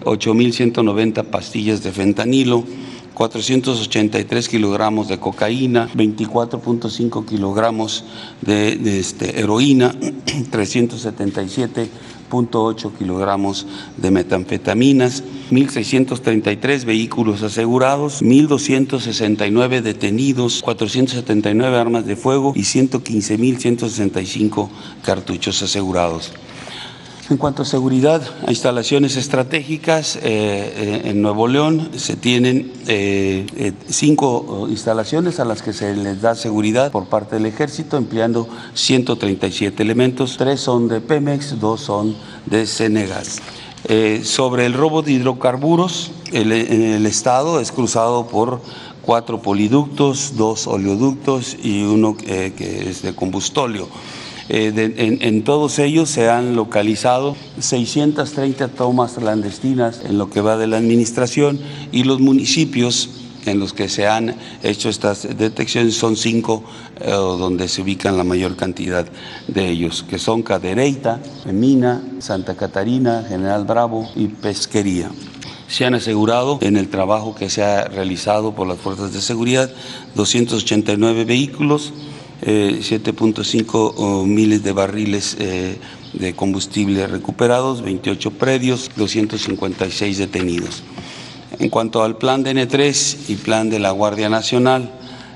8.190 0.06 1.24
pastillas 1.26 1.82
de 1.82 1.92
fentanilo, 1.92 2.64
483 3.16 4.48
kilogramos 4.48 5.08
de 5.08 5.20
cocaína, 5.20 5.90
24.5 5.94 7.26
kilogramos 7.26 8.06
de, 8.42 9.00
este, 9.00 9.40
heroína, 9.40 9.94
377.8 12.30 12.92
kilogramos 12.98 13.68
de 13.98 14.12
metanfetaminas, 14.12 15.24
1.633 15.52 16.86
vehículos 16.86 17.44
asegurados, 17.44 18.22
1.269 18.22 19.82
detenidos, 19.82 20.62
479 20.64 21.78
armas 21.78 22.06
de 22.06 22.16
fuego 22.16 22.54
y 22.56 22.62
115.165 22.62 24.70
cartuchos 25.04 25.62
asegurados. 25.62 26.32
En 27.30 27.38
cuanto 27.38 27.62
a 27.62 27.66
seguridad, 27.66 28.24
a 28.48 28.50
instalaciones 28.50 29.16
estratégicas, 29.16 30.16
eh, 30.16 30.22
eh, 30.24 31.02
en 31.06 31.22
Nuevo 31.22 31.48
León 31.48 31.92
se 31.96 32.16
tienen 32.16 32.74
eh, 32.88 33.72
cinco 33.88 34.66
instalaciones 34.68 35.40
a 35.40 35.46
las 35.46 35.62
que 35.62 35.72
se 35.72 35.96
les 35.96 36.22
da 36.22 36.34
seguridad 36.34 36.92
por 36.92 37.06
parte 37.06 37.36
del 37.36 37.46
ejército, 37.46 37.98
empleando 37.98 38.50
137 38.74 39.84
elementos. 39.84 40.38
Tres 40.38 40.60
son 40.60 40.88
de 40.88 41.02
Pemex, 41.02 41.60
dos 41.60 41.82
son 41.82 42.16
de 42.48 42.66
Senegas. 42.66 43.40
sobre 44.24 44.66
el 44.66 44.74
robo 44.74 45.04
de 45.04 45.12
hidrocarburos, 45.12 46.12
el, 46.32 46.52
el 46.52 47.06
estado 47.06 47.60
es 47.60 47.72
cruzado 47.72 48.26
por 48.28 48.60
cuatro 49.04 49.40
poliductos, 49.40 50.36
dos 50.36 50.66
oleoductos 50.66 51.56
y 51.62 51.84
uno 51.84 52.18
que 52.18 52.90
es 52.90 53.04
de 53.04 53.14
combustóleo. 53.14 53.88
Eh, 54.52 55.20
en, 55.22 55.44
todos 55.44 55.78
ellos 55.78 56.10
se 56.10 56.28
han 56.28 56.56
localizado 56.56 57.36
630 57.60 58.70
tomas 58.70 59.14
clandestinas 59.14 60.02
en 60.04 60.18
lo 60.18 60.32
que 60.32 60.42
va 60.42 60.58
de 60.58 60.66
la 60.66 60.78
administración 60.78 61.60
y 61.92 62.04
los 62.04 62.20
municipios 62.20 63.12
en 63.46 63.60
los 63.60 63.74
que 63.74 63.90
se 63.90 64.08
han 64.08 64.36
hecho 64.64 64.90
estas 64.90 65.38
detecciones 65.38 65.96
son 65.96 66.16
cinco 66.16 66.64
eh, 67.00 67.12
donde 67.12 67.68
se 67.68 67.84
ubican 67.84 68.18
la 68.18 68.24
mayor 68.24 68.56
cantidad 68.56 69.06
de 69.48 69.70
ellos, 69.70 70.04
que 70.04 70.18
son 70.18 70.42
Cadereyta, 70.42 71.20
Mina, 71.46 72.02
Santa 72.20 72.56
Catarina, 72.56 73.24
General 73.28 73.66
Bravo 73.66 74.10
y 74.16 74.28
Pesquería. 74.28 75.12
Se 75.68 75.86
han 75.86 75.94
asegurado 75.94 76.58
en 76.62 76.76
el 76.76 76.90
trabajo 76.90 77.36
que 77.36 77.52
se 77.52 77.64
ha 77.64 77.86
realizado 77.86 78.56
por 78.56 78.68
las 78.68 78.80
fuerzas 78.80 79.14
de 79.14 79.22
seguridad 79.22 79.70
289 80.16 81.26
vehículos, 81.26 81.94
7.5 82.42 84.26
miles 84.26 84.64
de 84.64 84.72
barriles 84.72 85.36
eh, 85.40 85.78
de 86.14 86.34
combustible 86.34 87.06
recuperados, 87.08 87.82
28 87.82 88.32
predios, 88.32 88.90
256 88.96 90.18
detenidos. 90.18 90.84
En 91.60 91.70
cuanto 91.70 92.04
al 92.04 92.18
plan 92.18 92.44
de 92.44 92.56
N3 92.56 93.30
y 93.30 93.36
plan 93.36 93.70
de 93.70 93.80
la 93.80 93.92
Guardia 93.92 94.30
Nacional, 94.30 94.92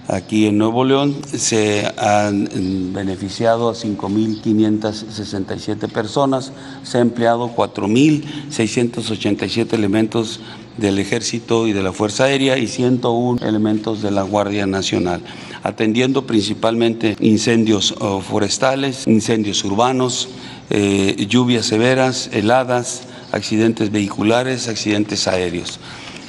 aquí 0.08 0.48
en 0.48 0.58
Nuevo 0.58 0.86
León 0.86 1.16
se 1.26 1.86
han 1.98 2.94
beneficiado 2.94 3.70
a 3.70 3.74
5.567 3.74 5.90
personas, 5.90 6.54
se 6.84 6.98
ha 6.98 7.02
empleado 7.02 7.54
4.687 7.56 9.74
elementos 9.74 10.40
del 10.78 11.00
Ejército 11.00 11.68
y 11.68 11.74
de 11.74 11.84
la 11.84 11.94
Fuerza 11.94 12.26
Aérea 12.26 12.58
y 12.58 12.68
101 12.68 13.46
elementos 13.46 14.02
de 14.02 14.12
la 14.12 14.24
Guardia 14.24 14.66
Nacional, 14.66 15.22
atendiendo 15.62 16.26
principalmente 16.26 17.16
incendios 17.20 17.96
oh, 18.00 18.22
forestales, 18.22 19.08
incendios 19.08 19.64
urbanos, 19.64 20.30
eh, 20.70 21.26
lluvias 21.30 21.66
severas, 21.66 22.30
heladas, 22.34 23.04
accidentes 23.32 23.92
vehiculares, 23.92 24.68
accidentes 24.68 25.28
aéreos. 25.28 25.80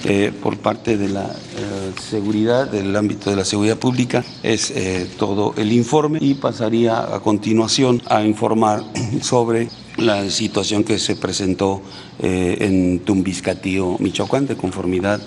Eh, 0.06 0.32
por 0.42 0.58
parte 0.58 0.98
de 0.98 1.08
la 1.08 1.24
eh, 1.24 1.92
seguridad, 2.10 2.68
del 2.68 2.94
ámbito 2.94 3.30
de 3.30 3.36
la 3.36 3.44
seguridad 3.46 3.78
pública, 3.78 4.22
es 4.42 4.74
todo 5.16 5.54
el 5.56 5.72
informe 5.72 6.18
y 6.20 6.34
pasaría 6.34 7.00
a 7.00 7.20
continuación 7.20 8.02
a 8.06 8.22
informar 8.22 8.84
sobre 9.22 9.70
la 9.96 10.28
situación 10.30 10.84
que 10.84 10.98
se 10.98 11.16
presentó 11.16 11.82
eh, 12.20 12.58
en 12.60 13.00
Tumbiscatío, 13.00 13.96
Michoacán, 13.98 14.46
de 14.46 14.56
conformidad 14.56 15.20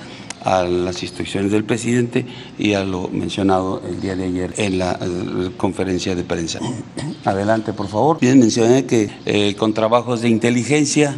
a 0.44 0.64
las 0.64 1.04
instrucciones 1.04 1.52
del 1.52 1.64
presidente 1.64 2.26
y 2.58 2.74
a 2.74 2.84
lo 2.84 3.10
mencionado 3.10 3.82
el 3.88 4.00
día 4.00 4.16
de 4.16 4.26
ayer 4.26 4.54
en 4.58 4.78
la, 4.78 4.94
eh, 5.02 5.52
conferencia 5.58 6.16
de 6.16 6.24
prensa. 6.24 6.60
Adelante, 7.26 7.74
por 7.74 7.88
favor. 7.88 8.20
Bien, 8.20 8.40
mencioné 8.40 8.86
que 8.86 9.10
eh, 9.26 9.56
con 9.56 9.74
trabajos 9.74 10.22
de 10.22 10.30
inteligencia 10.30 11.18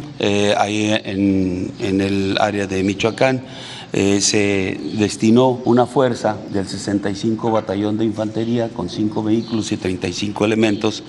ahí 0.56 0.92
en, 1.04 1.72
en, 1.80 2.00
el 2.00 2.36
área 2.40 2.66
de 2.66 2.82
Michoacán 2.82 3.42
se 3.92 4.80
destinó 4.94 5.60
una 5.64 5.86
fuerza 5.86 6.36
del 6.52 6.68
65 6.68 7.50
Batallón 7.50 7.98
de 7.98 8.04
Infantería 8.04 8.68
con 8.68 8.88
cinco 8.88 9.22
vehículos 9.22 9.72
y 9.72 9.76
35 9.76 10.44
elementos 10.44 11.02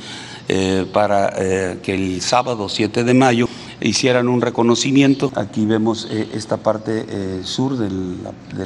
eh, 0.54 0.86
para 0.92 1.34
eh, 1.38 1.78
que 1.82 1.94
el 1.94 2.20
sábado 2.22 2.68
7 2.68 3.06
de 3.06 3.14
mayo 3.14 3.48
hicieran 3.82 4.28
un 4.28 4.42
reconocimiento. 4.42 5.32
Aquí 5.36 5.66
vemos 5.66 6.08
eh, 6.10 6.30
esta 6.34 6.58
parte 6.58 7.06
eh, 7.10 7.42
sur 7.44 7.78
del, 7.78 8.20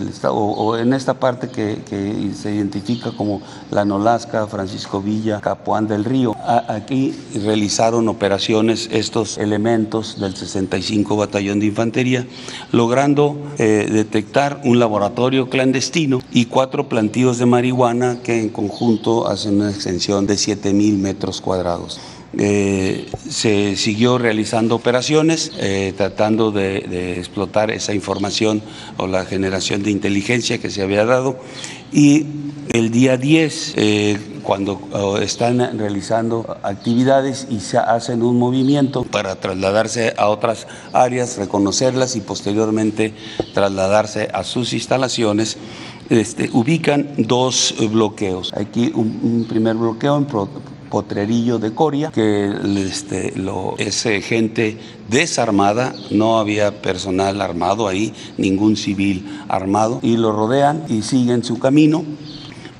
estado, 0.07 0.35
o, 0.35 0.77
en 0.77 0.93
esta 0.93 1.15
parte 1.15 1.49
que, 1.49 1.75
se 2.35 2.53
identifica 2.53 3.11
como 3.11 3.41
la 3.71 3.85
Nolasca, 3.85 4.47
Francisco 4.47 5.01
Villa, 5.01 5.39
Capuán 5.41 5.87
del 5.87 6.03
Río. 6.03 6.35
aquí 6.67 7.13
realizaron 7.43 8.07
operaciones 8.07 8.89
estos 8.91 9.37
elementos 9.37 10.19
del 10.19 10.35
65 10.35 11.15
Batallón 11.15 11.59
de 11.59 11.67
Infantería, 11.67 12.27
logrando 12.71 13.37
eh, 13.57 13.87
detectar 13.91 14.61
un 14.63 14.79
laboratorio 14.79 15.49
clandestino 15.49 16.19
y 16.31 16.45
cuatro 16.45 16.89
plantíos 16.89 17.37
de 17.37 17.45
marihuana 17.45 18.19
que 18.21 18.41
en 18.41 18.49
conjunto 18.49 19.27
hacen 19.27 19.61
una 19.61 19.71
extensión 19.71 20.27
de 20.27 20.35
7.000 20.35 20.97
metros 20.97 21.41
cuadrados. 21.41 21.99
Eh, 22.37 23.07
se 23.29 23.77
siguió 23.77 24.17
realizando 24.17 24.75
operaciones 24.75 25.53
eh, 25.57 25.93
tratando 25.95 26.51
de, 26.51 27.17
explotar 27.17 27.71
esa 27.71 27.93
información 27.93 28.61
o 28.97 29.07
la 29.07 29.23
generación 29.25 29.83
de 29.83 29.91
inteligencia 29.91 30.57
que 30.57 30.69
se 30.69 30.81
había 30.81 31.05
dado 31.05 31.39
y 31.93 32.25
el 32.73 32.91
día 32.91 33.15
10 33.15 33.73
eh, 33.77 34.19
cuando 34.43 35.17
están 35.21 35.79
realizando 35.79 36.57
actividades 36.61 37.47
y 37.49 37.61
se 37.61 37.77
hacen 37.77 38.21
un 38.21 38.37
movimiento 38.37 39.03
para 39.05 39.35
trasladarse 39.37 40.13
a 40.17 40.27
otras 40.27 40.67
áreas, 40.91 41.37
reconocerlas 41.37 42.17
y 42.17 42.21
posteriormente 42.21 43.13
trasladarse 43.53 44.27
a 44.33 44.43
sus 44.43 44.73
instalaciones, 44.73 45.57
este, 46.09 46.49
ubican 46.51 47.09
dos 47.17 47.73
bloqueos. 47.91 48.53
Aquí 48.53 48.91
un, 48.93 49.45
primer 49.47 49.75
bloqueo 49.75 50.17
en 50.17 50.25
Potrerillo 50.89 51.59
de 51.59 51.73
Coria, 51.73 52.11
que 52.11 52.51
este, 52.77 53.37
lo, 53.37 53.75
es 53.77 54.03
gente 54.03 54.77
desarmada, 55.09 55.93
no 56.11 56.39
había 56.39 56.81
personal 56.81 57.41
armado 57.41 57.87
ahí, 57.87 58.13
ningún 58.37 58.77
civil 58.77 59.25
armado, 59.47 59.99
y 60.01 60.17
lo 60.17 60.31
rodean 60.31 60.83
y 60.89 61.01
siguen 61.01 61.43
su 61.43 61.59
camino. 61.59 62.03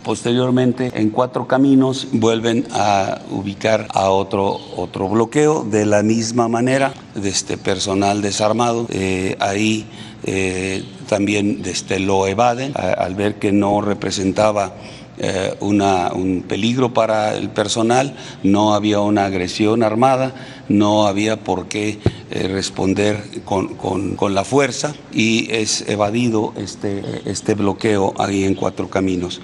Posteriormente, 0.04 0.92
en 0.94 1.10
cuatro 1.10 1.48
caminos, 1.48 2.08
vuelven 2.12 2.68
a 2.72 3.22
ubicar 3.32 3.88
a 3.92 4.12
otro, 4.12 4.60
otro 4.78 5.10
bloqueo 5.10 5.64
de 5.64 5.88
la 5.88 6.04
misma 6.04 6.48
manera, 6.48 6.94
de 7.16 7.28
este 7.28 7.58
personal 7.58 8.22
desarmado. 8.22 8.86
Eh, 8.92 9.36
ahí 9.40 9.88
eh, 10.24 10.84
también 11.10 11.64
este, 11.66 12.00
lo 12.00 12.28
evaden 12.28 12.74
al 12.76 13.16
ver 13.16 13.40
que 13.40 13.52
no 13.52 13.82
representaba 13.82 14.76
eh, 15.18 15.56
un 15.62 16.44
peligro 16.48 16.94
para 16.94 17.36
el 17.36 17.50
personal, 17.50 18.16
no 18.44 18.74
había 18.74 19.00
una 19.00 19.26
agresión 19.26 19.82
armada, 19.82 20.34
no 20.68 21.08
había 21.08 21.42
por 21.42 21.68
qué 21.68 22.00
eh, 22.32 22.48
responder 22.50 23.24
con, 23.46 24.34
la 24.34 24.44
fuerza 24.44 24.94
y 25.14 25.48
es 25.52 25.88
evadido 25.88 26.54
este, 26.58 27.02
este 27.26 27.54
bloqueo 27.54 28.14
ahí 28.18 28.44
en 28.44 28.56
Cuatro 28.56 28.90
Caminos. 28.90 29.42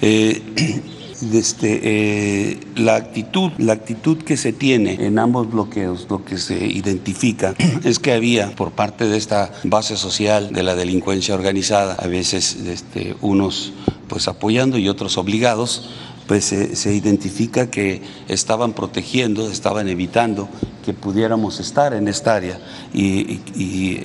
Eh, 0.00 0.42
este, 1.32 2.58
la, 2.74 2.96
actitud, 2.96 3.52
la 3.58 3.74
actitud 3.74 4.18
que 4.18 4.36
se 4.36 4.52
tiene 4.52 5.06
en 5.06 5.20
ambos 5.20 5.50
bloqueos, 5.50 6.06
lo 6.10 6.24
que 6.24 6.38
se 6.38 6.66
identifica 6.66 7.54
es 7.84 7.98
que 8.00 8.12
había 8.12 8.50
por 8.56 8.72
parte 8.72 9.06
de 9.06 9.16
esta 9.16 9.52
base 9.64 9.96
social 9.96 10.52
de 10.52 10.64
la 10.64 10.74
delincuencia 10.74 11.34
organizada, 11.34 11.94
a 11.94 12.08
veces 12.08 12.56
este, 12.66 13.14
unos 13.20 13.72
pues 14.12 14.28
apoyando 14.28 14.76
y 14.76 14.90
otros 14.90 15.16
obligados, 15.16 15.88
pues 16.26 16.44
se, 16.44 16.94
identifica 16.94 17.70
que 17.70 18.02
estaban 18.28 18.74
protegiendo, 18.74 19.50
estaban 19.50 19.88
evitando 19.88 20.50
que 20.84 20.92
pudiéramos 20.92 21.60
estar 21.60 21.94
en 21.94 22.08
esta 22.08 22.34
área 22.34 22.58
y, 22.92 23.40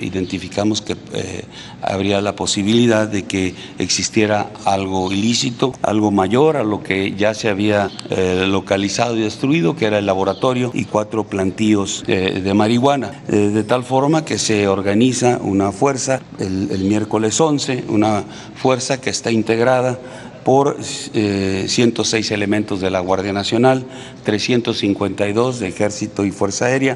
identificamos 0.07 0.81
que 0.81 0.95
eh, 1.13 1.43
habría 1.81 2.21
la 2.21 2.35
posibilidad 2.35 3.07
de 3.07 3.23
que 3.23 3.55
existiera 3.77 4.49
algo 4.65 5.11
ilícito, 5.11 5.73
algo 5.81 6.11
mayor 6.11 6.57
a 6.57 6.63
lo 6.63 6.83
que 6.83 7.13
ya 7.15 7.33
se 7.33 7.49
había 7.49 7.89
eh, 8.09 8.45
localizado 8.47 9.17
y 9.17 9.21
destruido, 9.21 9.75
que 9.75 9.85
era 9.85 9.97
el 9.97 10.05
laboratorio 10.05 10.71
y 10.73 10.85
cuatro 10.85 11.25
plantíos 11.25 12.03
de 12.07 12.53
marihuana, 12.53 13.23
eh, 13.27 13.35
de 13.35 13.63
tal 13.63 13.83
forma 13.83 14.23
que 14.23 14.37
se 14.37 14.67
organiza 14.67 15.39
una 15.41 15.71
fuerza 15.71 16.21
el, 16.39 16.69
el 16.71 16.83
miércoles 16.85 17.39
11, 17.39 17.85
una 17.89 18.23
fuerza 18.55 19.01
que 19.01 19.09
está 19.09 19.31
integrada 19.31 19.99
por 20.47 20.81
106 20.81 22.31
eh, 22.31 22.33
elementos 22.33 22.79
de 22.79 22.89
la 22.89 23.01
Guardia 23.01 23.33
Nacional, 23.33 23.83
352 24.23 25.59
de 25.59 25.67
Ejército 25.67 26.23
y 26.23 26.31
Fuerza 26.31 26.67
Aérea, 26.67 26.95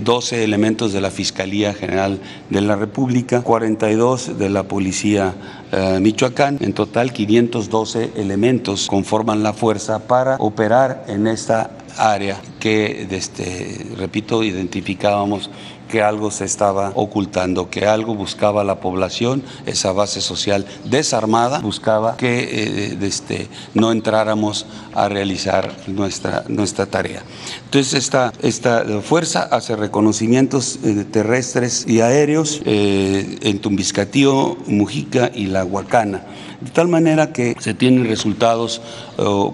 12 0.00 0.36
eh, 0.36 0.42
elementos 0.42 0.92
de 0.92 1.00
la 1.00 1.12
Fiscalía 1.12 1.74
General 1.74 2.18
de 2.50 2.60
la 2.62 2.74
República, 2.74 3.42
42 3.42 4.36
de 4.36 4.50
la 4.50 4.64
Policía 4.64 5.32
eh, 5.70 6.00
Michoacán. 6.00 6.58
En 6.60 6.72
total, 6.72 7.12
512 7.12 8.10
elementos 8.16 8.88
conforman 8.88 9.44
la 9.44 9.52
fuerza 9.52 10.00
para 10.00 10.34
operar 10.40 11.04
en 11.06 11.28
esta 11.28 11.70
área 11.98 12.40
que, 12.60 13.06
este, 13.10 13.86
repito, 13.96 14.42
identificábamos 14.42 15.50
que 15.88 16.02
algo 16.02 16.30
se 16.30 16.44
estaba 16.44 16.92
ocultando, 16.94 17.70
que 17.70 17.86
algo 17.86 18.14
buscaba 18.14 18.64
la 18.64 18.80
población, 18.80 19.42
esa 19.66 19.92
base 19.92 20.20
social 20.20 20.66
desarmada, 20.84 21.60
buscaba 21.60 22.16
que 22.16 22.38
eh, 22.40 22.98
este, 23.02 23.48
no 23.74 23.92
entráramos 23.92 24.66
a 24.94 25.08
realizar 25.08 25.74
nuestra, 25.86 26.44
tarea. 26.86 27.22
Entonces 27.64 27.94
esta, 27.94 28.32
esta 28.42 28.84
fuerza 29.02 29.42
hace 29.42 29.76
reconocimientos 29.76 30.78
eh, 30.84 31.04
terrestres 31.10 31.86
y 31.86 32.00
aéreos 32.00 32.60
eh, 32.64 33.38
en 33.42 33.60
Tumbiscatío, 33.60 34.56
Mujica 34.66 35.30
y 35.34 35.46
La 35.46 35.64
Huacana, 35.64 36.22
de 36.60 36.70
tal 36.70 36.88
manera 36.88 37.32
que 37.32 37.54
se 37.60 37.74
tienen 37.74 38.06
resultados 38.06 38.80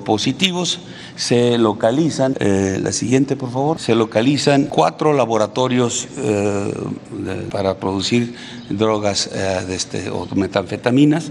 positivos 0.05 0.81
se 1.17 1.59
localizan, 1.59 2.35
eh, 2.41 2.79
la 2.83 2.93
siguiente 2.93 3.37
por 3.37 3.51
favor, 3.51 3.79
se 3.79 3.95
localizan 3.95 4.65
cuatro 4.65 5.13
laboratorios 5.13 6.09
eh, 6.17 6.73
para 7.51 7.77
producir 7.79 8.35
drogas 8.71 9.31
eh, 9.33 9.65
de 9.67 9.75
este, 9.75 10.11
o 10.11 10.27
metanfetaminas 10.35 11.31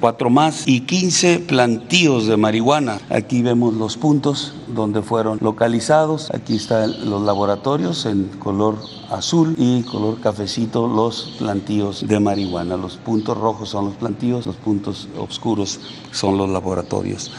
cuatro 0.00 0.30
más 0.30 0.66
y 0.66 0.80
15 0.80 1.40
plantíos 1.40 2.26
de 2.26 2.36
marihuana. 2.36 2.98
Aquí 3.10 3.42
vemos 3.42 3.74
los 3.74 3.96
puntos 3.96 4.54
donde 4.68 5.02
fueron 5.02 5.38
localizados. 5.40 6.30
Aquí 6.32 6.56
están 6.56 7.10
los 7.10 7.22
laboratorios 7.22 8.06
en 8.06 8.24
color 8.38 8.78
azul 9.10 9.54
y 9.58 9.82
color 9.82 10.20
cafecito 10.20 10.88
los 10.88 11.34
plantíos 11.38 12.06
de 12.08 12.18
marihuana. 12.18 12.76
Los 12.76 12.96
puntos 12.96 13.36
rojos 13.36 13.68
son 13.68 13.86
los 13.86 13.94
plantíos, 13.94 14.46
los 14.46 14.56
puntos 14.56 15.08
oscuros 15.18 15.78
son 16.10 16.38
los 16.38 16.48
laboratorios. 16.48 17.30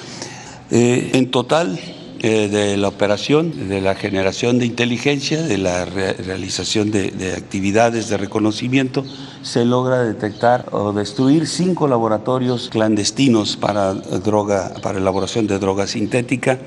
Eh, 0.71 1.11
en 1.13 1.29
total, 1.31 1.77
eh, 2.23 2.47
de 2.47 2.77
la 2.77 2.87
operación, 2.87 3.67
de 3.67 3.81
la 3.81 3.93
generación 3.93 4.57
de 4.57 4.65
inteligencia, 4.65 5.41
de 5.41 5.57
la 5.57 5.83
realización 5.83 6.91
de, 6.91 7.33
actividades 7.35 8.07
de 8.07 8.15
reconocimiento, 8.15 9.03
se 9.41 9.65
logra 9.65 10.01
detectar 10.03 10.67
o 10.71 10.93
destruir 10.93 11.45
cinco 11.45 11.89
laboratorios 11.89 12.69
clandestinos 12.69 13.57
para 13.57 13.95
droga, 13.95 14.75
para 14.81 14.99
elaboración 14.99 15.45
de 15.45 15.59
droga 15.59 15.87
sintética. 15.87 16.59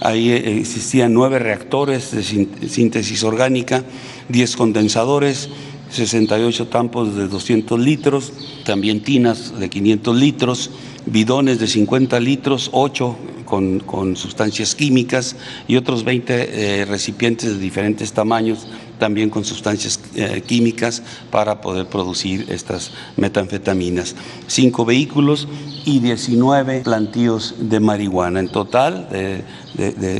Ahí 0.00 0.30
eh, 0.30 0.58
existían 0.60 1.12
nueve 1.12 1.40
reactores 1.40 2.12
de 2.12 2.22
síntesis 2.22 3.24
orgánica, 3.24 3.82
diez 4.28 4.54
condensadores, 4.54 5.48
68 5.90 6.68
tampos 6.68 7.16
de 7.16 7.28
200 7.28 7.80
litros, 7.80 8.32
también 8.64 9.02
tinas 9.02 9.58
de 9.58 9.68
500 9.68 10.16
litros, 10.16 10.70
bidones 11.10 11.58
de 11.58 11.66
50 11.66 12.20
litros, 12.20 12.70
8 12.72 13.16
con, 13.44 14.16
sustancias 14.16 14.74
químicas 14.74 15.36
y 15.66 15.76
otros 15.76 16.04
20 16.04 16.80
eh, 16.80 16.84
recipientes 16.84 17.54
de 17.54 17.58
diferentes 17.58 18.12
tamaños 18.12 18.66
también 18.98 19.30
con 19.30 19.44
sustancias 19.44 20.00
eh, 20.14 20.42
químicas 20.46 21.02
para 21.30 21.60
poder 21.60 21.86
producir 21.86 22.46
estas 22.50 22.90
metanfetaminas. 23.16 24.16
Cinco 24.48 24.84
vehículos 24.84 25.48
y 25.86 26.00
19 26.00 26.80
plantíos 26.80 27.54
de 27.58 27.80
marihuana. 27.80 28.40
En 28.40 28.48
total 28.48 29.08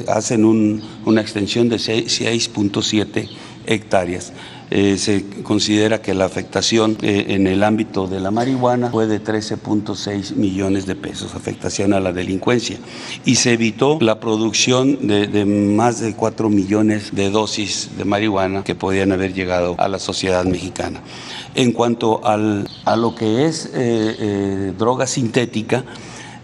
hacen 0.08 0.44
una 1.04 1.20
extensión 1.20 1.68
de 1.68 1.76
6.7 1.76 3.28
hectáreas. 3.66 4.32
Eh, 4.70 4.98
se 4.98 5.24
considera 5.42 6.02
que 6.02 6.12
la 6.12 6.26
afectación 6.26 6.98
eh, 7.00 7.26
en 7.28 7.46
el 7.46 7.62
ámbito 7.62 8.06
de 8.06 8.20
la 8.20 8.30
marihuana 8.30 8.90
fue 8.90 9.06
de 9.06 9.22
13.6 9.22 10.34
millones 10.34 10.84
de 10.84 10.94
pesos, 10.94 11.34
afectación 11.34 11.94
a 11.94 12.00
la 12.00 12.12
delincuencia, 12.12 12.78
y 13.24 13.36
se 13.36 13.54
evitó 13.54 13.98
la 14.00 14.20
producción 14.20 15.06
de, 15.06 15.44
más 15.46 16.00
de 16.00 16.14
4 16.14 16.50
millones 16.50 17.14
de 17.14 17.30
dosis 17.30 17.90
de 17.96 18.04
marihuana 18.04 18.62
que 18.62 18.74
podían 18.74 19.12
haber 19.12 19.32
llegado 19.32 19.74
a 19.78 19.88
la 19.88 19.98
sociedad 19.98 20.44
mexicana. 20.44 21.00
En 21.54 21.72
cuanto 21.72 22.26
al, 22.26 22.68
a 22.84 22.96
lo 22.96 23.14
que 23.14 23.46
es 23.46 23.70
eh, 23.74 24.72
droga 24.78 25.06
sintética, 25.06 25.84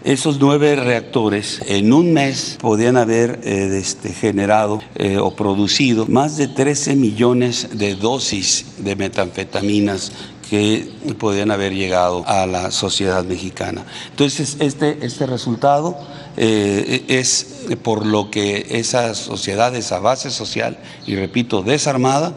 Esos 0.05 0.39
nueve 0.39 0.75
reactores 0.75 1.63
en 1.65 1.91
un 1.91 2.13
mes 2.13 2.59
podían 2.61 2.95
haber 2.95 3.39
eh, 3.43 3.75
este, 3.75 4.13
generado 4.13 4.79
eh, 4.93 5.17
o 5.17 5.35
producido 5.35 6.05
más 6.05 6.37
de 6.37 6.47
13 6.47 6.95
millones 6.95 7.69
de 7.73 7.95
dosis 7.95 8.67
de 8.77 8.95
metanfetaminas 8.95 10.11
que 10.47 10.91
podían 11.17 11.49
haber 11.49 11.73
llegado 11.73 12.23
a 12.27 12.45
la 12.45 12.69
sociedad 12.69 13.25
mexicana. 13.25 13.83
Entonces, 14.11 14.57
este, 14.59 15.03
este 15.03 15.25
resultado 15.25 15.97
eh, 16.37 17.03
es 17.07 17.65
por 17.81 18.05
lo 18.05 18.29
que 18.29 18.67
esa 18.69 19.15
sociedad, 19.15 19.75
esa 19.75 19.97
base 19.97 20.29
social, 20.29 20.77
y 21.07 21.15
repito, 21.15 21.63
desarmada, 21.63 22.35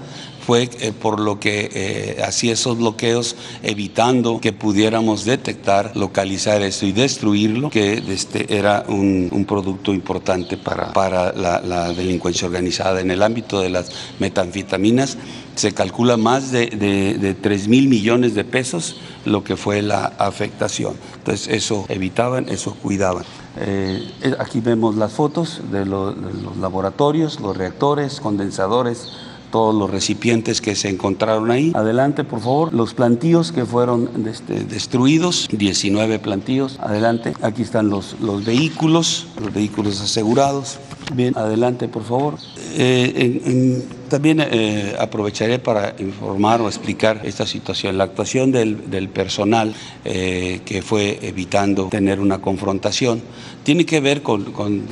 fue 0.49 0.71
eh, 0.81 0.93
por 0.99 1.21
lo 1.21 1.39
que 1.39 1.69
eh, 1.75 2.23
hacía 2.27 2.55
esos 2.55 2.79
bloqueos, 2.79 3.37
evitando 3.63 4.41
que 4.41 4.55
pudiéramos 4.55 5.27
detectar, 5.27 5.95
localizar 5.95 6.63
esto 6.63 6.87
y 6.87 6.93
destruirlo, 6.93 7.69
que 7.69 8.03
este 8.09 8.57
era 8.57 8.87
un, 8.89 9.45
producto 9.47 9.93
importante 9.93 10.57
para, 10.57 10.95
para 10.95 11.35
la, 11.35 11.93
delincuencia 11.93 12.47
organizada. 12.47 13.03
En 13.03 13.11
el 13.11 13.23
ámbito 13.23 13.61
de 13.61 13.69
las 13.69 13.91
metanfetaminas 14.21 15.19
se 15.55 15.73
calcula 15.73 16.17
más 16.17 16.51
de, 16.51 16.69
de, 16.69 17.35
3 17.35 17.69
mil 17.69 17.87
millones 17.87 18.35
de 18.35 18.45
pesos 18.45 18.97
lo 19.27 19.45
que 19.45 19.55
fue 19.55 19.83
la 19.83 20.07
afectación. 20.19 20.95
Entonces 21.19 21.49
eso 21.49 21.85
evitaban, 21.91 22.49
eso 22.49 22.75
cuidaban. 22.75 23.25
Eh, 23.59 24.03
aquí 24.39 24.61
vemos 24.61 24.97
las 24.97 25.13
fotos 25.13 25.61
de 25.71 25.85
los 25.85 26.17
laboratorios, 26.59 27.39
los 27.39 27.55
reactores, 27.55 28.21
condensadores, 28.21 29.09
todos 29.51 29.75
los 29.75 29.91
recipientes 29.91 30.61
que 30.61 30.75
se 30.75 30.89
encontraron 30.89 31.51
ahí. 31.51 31.73
Adelante, 31.75 32.25
por 32.25 32.41
favor, 32.41 32.73
los 32.73 32.95
plantíos 32.95 33.53
que 33.53 33.65
fueron 33.65 34.11
este, 34.27 34.65
destruidos, 34.65 35.49
19 35.51 36.19
plantíos. 36.19 36.79
Adelante, 36.81 37.35
aquí 37.43 37.63
están 37.63 37.89
los, 37.89 38.17
los 38.21 38.45
vehículos, 38.45 39.27
los 39.41 39.53
vehículos 39.53 40.01
asegurados. 40.01 40.79
Bien, 41.15 41.37
adelante, 41.37 41.89
por 41.89 42.05
favor. 42.05 42.35
Eh, 42.75 43.83
también 44.09 44.40
eh, 44.40 44.94
aprovecharé 44.99 45.59
para 45.59 45.94
informar 45.99 46.61
o 46.61 46.68
explicar 46.68 47.21
esta 47.25 47.47
situación. 47.47 47.99
La 47.99 48.05
actuación 48.05 48.53
del, 48.53 49.09
personal 49.09 49.75
eh, 50.05 50.61
que 50.64 50.83
fue 50.83 51.18
evitando 51.23 51.88
tener 51.88 52.21
una 52.21 52.38
confrontación 52.38 53.23
tiene 53.64 53.85
que 53.85 54.01
ver 54.01 54.23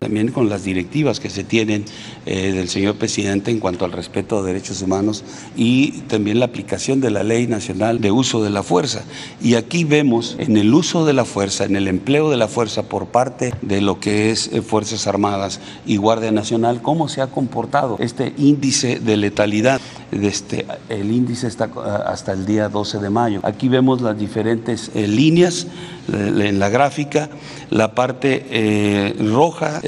también 0.01 0.33
con 0.33 0.49
las 0.49 0.65
directivas 0.65 1.19
que 1.19 1.31
se 1.31 1.45
tienen 1.45 1.87
del 2.27 2.69
señor 2.69 2.97
presidente 2.97 3.51
en 3.51 3.59
cuanto 3.59 3.87
al 3.87 3.93
respeto 3.93 4.43
de 4.43 4.53
derechos 4.53 4.83
humanos 4.83 5.25
y 5.57 5.93
también 6.09 6.41
la 6.41 6.47
aplicación 6.47 7.01
de 7.01 7.11
la 7.11 7.23
Ley 7.23 7.47
Nacional 7.47 8.01
de 8.01 8.11
Uso 8.11 8.43
de 8.43 8.51
la 8.51 8.63
Fuerza. 8.63 9.05
Y 9.41 9.55
aquí 9.55 9.85
vemos 9.85 10.37
en 10.39 10.57
el 10.57 10.75
uso 10.75 11.07
de 11.07 11.15
la 11.15 11.25
fuerza, 11.25 11.65
en 11.65 11.77
el 11.77 11.89
empleo 11.89 12.31
de 12.31 12.37
la 12.37 12.49
fuerza 12.49 12.83
por 12.83 13.07
parte 13.07 13.55
de 13.63 13.81
lo 13.81 13.99
que 13.99 14.31
es 14.31 14.51
Fuerzas 14.67 15.07
Armadas 15.07 15.61
y 15.87 15.97
Guardia 15.97 16.31
Nacional, 16.31 16.83
cómo 16.83 17.09
se 17.09 17.23
ha 17.23 17.29
comportado 17.29 17.97
este 18.01 18.35
índice 18.39 18.99
de 19.07 19.17
letalidad. 19.17 19.81
Este, 20.13 20.65
el 20.89 21.11
índice 21.11 21.49
está 21.49 21.69
ah, 21.77 22.05
hasta 22.07 22.33
el 22.33 22.47
día 22.47 22.69
12 22.69 22.99
de 22.99 23.11
mayo. 23.11 23.41
Aquí 23.43 23.69
vemos 23.69 24.01
las 24.01 24.17
diferentes 24.17 24.91
eh, 24.95 25.09
líneas 25.09 25.67
eh, 26.13 26.49
en 26.49 26.59
la 26.61 26.69
gráfica, 26.69 27.29
la 27.71 27.95
parte 27.95 28.47
eh, 28.51 29.17
roja, 29.33 29.81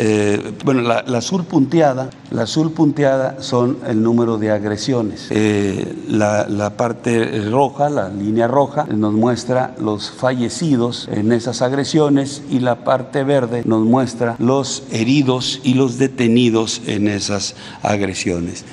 bueno, 0.64 0.82
la, 0.82 1.04
azul 1.16 1.44
punteada, 1.44 2.10
la 2.30 2.42
azul 2.42 2.72
punteada 2.72 3.40
son 3.40 3.78
el 3.86 4.02
número 4.02 4.38
de 4.38 4.50
agresiones. 4.50 5.28
La, 6.08 6.46
la, 6.48 6.70
parte 6.76 7.48
roja, 7.48 7.88
la 7.88 8.08
línea 8.08 8.48
roja, 8.48 8.86
nos 8.86 9.12
muestra 9.12 9.74
los 9.78 10.10
fallecidos 10.10 11.08
en 11.12 11.30
esas 11.30 11.62
agresiones 11.62 12.42
y 12.50 12.58
la 12.58 12.84
parte 12.84 13.22
verde 13.22 13.62
nos 13.64 13.84
muestra 13.84 14.34
los 14.38 14.82
heridos 14.90 15.60
y 15.62 15.74
los 15.74 15.98
detenidos 15.98 16.82
en 16.86 17.06
esas 17.06 17.54
agresiones 17.82 18.64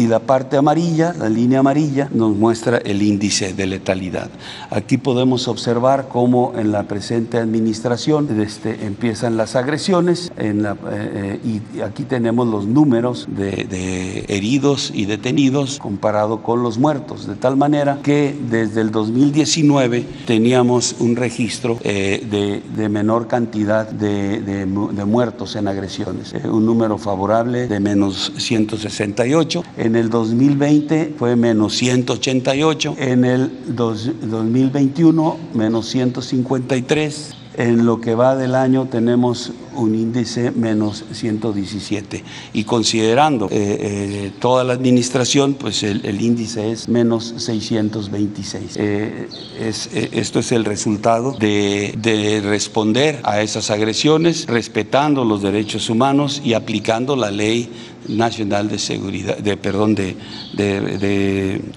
y 0.00 0.06
la 0.06 0.20
parte 0.20 0.56
amarilla, 0.56 1.12
la 1.12 1.28
línea 1.28 1.58
amarilla, 1.58 2.08
nos 2.14 2.34
muestra 2.34 2.78
el 2.78 3.02
índice 3.02 3.52
de 3.52 3.66
letalidad. 3.66 4.30
Aquí 4.70 4.96
podemos 4.96 5.46
observar 5.46 6.08
cómo 6.08 6.54
en 6.56 6.72
la 6.72 6.84
presente 6.84 7.36
administración 7.36 8.40
este, 8.40 8.86
empiezan 8.86 9.36
las 9.36 9.56
agresiones 9.56 10.32
eh, 10.38 10.54
eh, 10.90 11.40
y 11.44 11.80
aquí 11.80 12.04
tenemos 12.04 12.48
los 12.48 12.66
números 12.66 13.28
de, 13.28 14.24
heridos 14.28 14.90
y 14.94 15.04
detenidos 15.04 15.78
comparado 15.78 16.42
con 16.42 16.62
los 16.62 16.78
muertos, 16.78 17.26
de 17.26 17.34
tal 17.34 17.58
manera 17.58 17.98
que 18.02 18.34
desde 18.48 18.80
el 18.80 18.90
2019 18.92 20.06
teníamos 20.26 20.96
un 20.98 21.16
registro 21.16 21.78
eh, 21.82 22.62
de, 22.74 22.88
menor 22.88 23.28
cantidad 23.28 23.86
de, 23.86 24.64
muertos 25.06 25.56
en 25.56 25.68
agresiones, 25.68 26.32
un 26.44 26.64
número 26.64 26.96
favorable 26.96 27.68
de 27.68 27.80
menos 27.80 28.32
168. 28.38 29.62
En 29.76 29.89
el 29.96 30.10
2020 30.10 31.14
fue 31.18 31.36
menos 31.36 31.76
188, 31.76 32.96
en 32.98 33.24
el 33.24 33.50
2021 33.74 35.38
menos 35.54 35.86
153. 35.88 37.39
En 37.54 37.84
lo 37.84 38.00
que 38.00 38.14
va 38.14 38.36
del 38.36 38.54
año 38.54 38.86
tenemos 38.86 39.52
un 39.74 39.96
índice 39.96 40.52
menos 40.52 41.04
117 41.12 42.22
y 42.52 42.64
considerando 42.64 43.46
eh, 43.46 43.50
eh, 43.52 44.32
toda 44.38 44.62
la 44.62 44.72
administración, 44.72 45.54
pues 45.54 45.82
el, 45.82 46.20
índice 46.20 46.70
es 46.70 46.88
menos 46.88 47.34
626. 47.38 48.76
Eh, 48.76 49.28
es, 49.58 49.90
esto 49.92 50.38
es 50.38 50.52
el 50.52 50.64
resultado 50.64 51.32
de, 51.32 51.94
de, 51.98 52.40
responder 52.40 53.18
a 53.24 53.42
esas 53.42 53.70
agresiones, 53.70 54.46
respetando 54.46 55.24
los 55.24 55.42
derechos 55.42 55.90
humanos 55.90 56.40
y 56.44 56.54
aplicando 56.54 57.16
la 57.16 57.32
ley 57.32 57.68
nacional 58.06 58.68
de 58.68 58.78
seguridad, 58.78 59.38
de 59.38 59.56
perdón, 59.56 59.96
de 59.96 60.16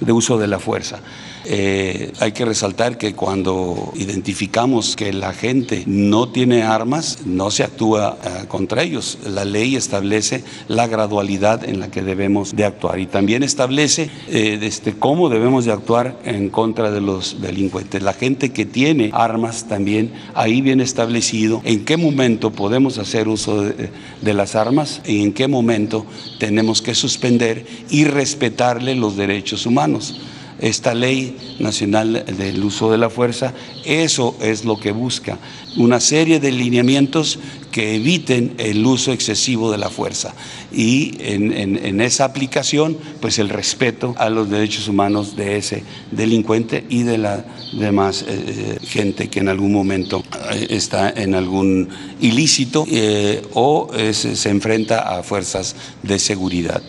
uso 0.08 0.38
de 0.38 0.48
la 0.48 0.60
fuerza. 0.60 1.00
Eh, 1.46 2.12
hay 2.20 2.32
que 2.32 2.46
resaltar 2.46 2.98
que 2.98 3.14
cuando 3.14 3.92
identificamos 3.96 4.96
que 4.96 5.12
la 5.12 5.34
gente 5.34 5.84
no 5.86 6.30
tiene 6.30 6.64
armas, 6.64 7.20
no 7.26 7.52
se 7.52 7.64
actúa 7.64 8.18
eh, 8.24 8.46
contra 8.48 8.84
ellos. 8.84 9.18
La 9.26 9.44
ley 9.44 9.76
establece 9.76 10.44
la 10.68 10.88
gradualidad 10.88 11.64
en 11.68 11.80
la 11.80 11.92
que 11.92 12.02
debemos 12.02 12.56
de 12.56 12.66
actuar 12.66 13.00
y 13.00 13.08
también 13.08 13.44
establece 13.44 14.10
eh, 14.30 14.60
este, 14.62 14.94
cómo 14.94 15.30
debemos 15.30 15.66
de 15.66 15.74
actuar 15.74 16.18
en 16.24 16.50
contra 16.50 16.92
de 16.92 17.02
los 17.02 17.42
delincuentes. 17.42 18.02
La 18.02 18.14
gente 18.14 18.54
que 18.54 18.66
tiene 18.66 19.10
armas 19.14 19.68
también, 19.68 20.14
ahí 20.34 20.62
viene 20.62 20.84
establecido 20.84 21.62
en 21.66 21.84
qué 21.84 21.98
momento 21.98 22.52
podemos 22.52 22.98
hacer 22.98 23.28
uso 23.28 23.64
de, 23.64 23.90
de 24.22 24.34
las 24.34 24.56
armas 24.56 25.02
y 25.06 25.22
en 25.22 25.34
qué 25.34 25.48
momento 25.48 26.06
tenemos 26.40 26.82
que 26.82 26.96
suspender 26.96 27.66
y 27.90 28.06
respetarle 28.06 28.96
los 28.96 29.18
derechos 29.18 29.66
humanos 29.66 30.22
esta 30.64 30.94
ley 30.94 31.36
nacional 31.60 32.26
del 32.38 32.64
uso 32.64 32.90
de 32.90 32.98
la 32.98 33.10
fuerza, 33.10 33.54
eso 33.84 34.36
es 34.42 34.64
lo 34.64 34.80
que 34.80 34.94
busca, 34.94 35.38
una 35.76 36.00
serie 36.00 36.40
de 36.40 36.52
lineamientos 36.52 37.38
que 37.70 37.96
eviten 37.96 38.54
el 38.60 38.86
uso 38.86 39.12
excesivo 39.12 39.72
de 39.72 39.78
la 39.78 39.90
fuerza 39.90 40.34
y 40.72 41.16
en, 41.20 42.00
esa 42.02 42.26
aplicación 42.26 42.98
pues 43.20 43.40
el 43.40 43.50
respeto 43.50 44.16
a 44.18 44.30
los 44.30 44.50
derechos 44.50 44.88
humanos 44.88 45.36
de 45.36 45.58
ese 45.58 45.84
delincuente 46.12 46.86
y 46.88 47.04
de 47.04 47.18
la 47.18 47.46
demás 47.74 48.24
eh, 48.28 48.78
gente 48.84 49.30
que 49.30 49.40
en 49.40 49.50
algún 49.50 49.74
momento 49.74 50.24
eh, 50.52 50.68
está 50.70 51.10
en 51.10 51.34
algún 51.34 51.90
ilícito 52.22 52.86
eh, 52.90 53.42
o 53.54 53.90
se 54.12 54.50
enfrenta 54.50 55.18
a 55.18 55.24
fuerzas 55.24 55.76
de 56.04 56.20
seguridad. 56.20 56.82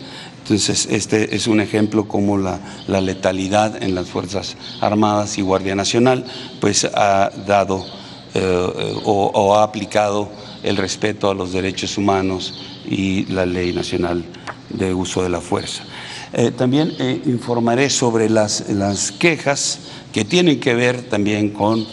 Entonces, 0.45 0.87
este 0.91 1.35
es 1.35 1.47
un 1.47 1.59
ejemplo 1.59 2.07
como 2.07 2.37
la, 2.37 2.59
letalidad 2.87 3.81
en 3.81 3.95
las 3.95 4.07
Fuerzas 4.07 4.55
Armadas 4.79 5.39
y 5.39 5.41
Guardia 5.41 5.73
Nacional, 5.73 6.23
pues 6.61 6.85
ha 6.85 7.31
dado 7.47 7.83
eh, 8.35 8.99
o, 9.05 9.55
ha 9.55 9.63
aplicado 9.63 10.29
el 10.61 10.77
respeto 10.77 11.31
a 11.31 11.33
los 11.33 11.51
derechos 11.51 11.97
humanos 11.97 12.61
y 12.87 13.25
la 13.25 13.47
ley 13.47 13.73
nacional 13.73 14.23
de 14.69 14.93
uso 14.93 15.23
de 15.23 15.29
la 15.29 15.41
fuerza. 15.41 15.83
Eh, 16.31 16.51
también 16.51 16.93
eh, 16.99 17.23
informaré 17.25 17.89
sobre 17.89 18.29
las, 18.29 18.69
las 18.69 19.11
quejas 19.11 19.79
que 20.13 20.25
tienen 20.25 20.59
que 20.59 20.75
ver 20.75 21.09
también 21.09 21.49
con 21.49 21.87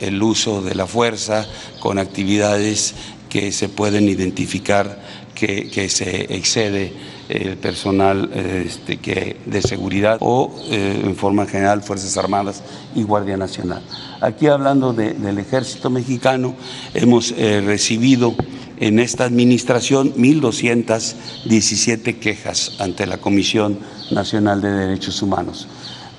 el 0.00 0.20
uso 0.20 0.60
de 0.60 0.74
la 0.74 0.88
fuerza, 0.88 1.46
con 1.78 2.00
actividades 2.00 2.96
que 3.28 3.52
se 3.52 3.68
pueden 3.68 4.08
identificar 4.08 5.00
que, 5.36 5.70
que 5.70 5.88
se 5.88 6.34
excede 6.34 7.13
el 7.28 7.56
personal 7.56 8.30
este, 8.34 8.98
que, 8.98 9.36
de 9.46 9.62
seguridad 9.62 10.18
o 10.20 10.54
eh, 10.70 11.02
en 11.04 11.16
forma 11.16 11.46
general 11.46 11.82
Fuerzas 11.82 12.16
Armadas 12.16 12.62
y 12.94 13.02
Guardia 13.02 13.36
Nacional. 13.36 13.82
Aquí 14.20 14.46
hablando 14.46 14.92
del 14.92 15.38
ejército 15.38 15.90
mexicano, 15.90 16.54
hemos 16.94 17.32
eh, 17.32 17.60
recibido 17.64 18.34
en 18.78 18.98
esta 18.98 19.24
administración 19.24 20.14
1.217 20.14 22.18
quejas 22.18 22.76
ante 22.78 23.06
la 23.06 23.18
Comisión 23.18 23.78
Nacional 24.10 24.60
de 24.60 24.70
Derechos 24.70 25.22
Humanos. 25.22 25.68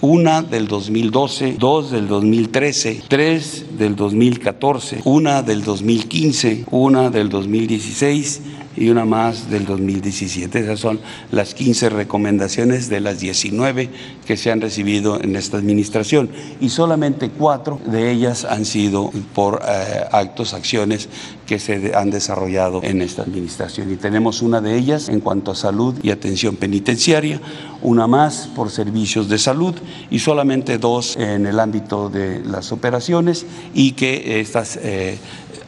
una 0.02 0.42
del 0.42 0.68
2012, 0.68 1.56
dos 1.58 1.90
del 1.90 2.06
2013, 2.06 3.02
tres 3.08 3.64
del 3.78 3.96
2014, 3.96 5.00
una 5.04 5.42
del 5.42 5.64
2015, 5.64 6.66
una 6.70 7.10
del 7.10 7.30
2016 7.30 8.42
y 8.76 8.88
una 8.90 9.04
más 9.04 9.50
del 9.50 9.64
2017. 9.64 10.60
Esas 10.60 10.80
son 10.80 11.00
las 11.30 11.54
15 11.54 11.88
recomendaciones 11.88 12.88
de 12.88 13.00
las 13.00 13.20
19 13.20 13.90
que 14.26 14.36
se 14.36 14.50
han 14.50 14.60
recibido 14.60 15.20
en 15.20 15.36
esta 15.36 15.56
administración 15.56 16.28
y 16.60 16.68
solamente 16.68 17.30
cuatro 17.30 17.80
de 17.86 18.10
ellas 18.10 18.44
han 18.44 18.64
sido 18.64 19.10
por 19.34 19.62
eh, 19.66 20.04
actos, 20.12 20.54
acciones 20.54 21.08
que 21.46 21.58
se 21.58 21.94
han 21.94 22.10
desarrollado 22.10 22.82
en 22.82 23.02
esta 23.02 23.22
administración. 23.22 23.92
Y 23.92 23.96
tenemos 23.96 24.42
una 24.42 24.60
de 24.60 24.76
ellas 24.76 25.08
en 25.08 25.20
cuanto 25.20 25.52
a 25.52 25.54
salud 25.54 25.94
y 26.02 26.10
atención 26.10 26.56
penitenciaria, 26.56 27.40
una 27.82 28.06
más 28.06 28.48
por 28.54 28.70
servicios 28.70 29.28
de 29.28 29.38
salud 29.38 29.74
y 30.10 30.18
solamente 30.18 30.78
dos 30.78 31.16
en 31.16 31.46
el 31.46 31.60
ámbito 31.60 32.08
de 32.08 32.44
las 32.44 32.72
operaciones 32.72 33.46
y 33.74 33.92
que 33.92 34.40
estas... 34.40 34.78
Eh, 34.82 35.18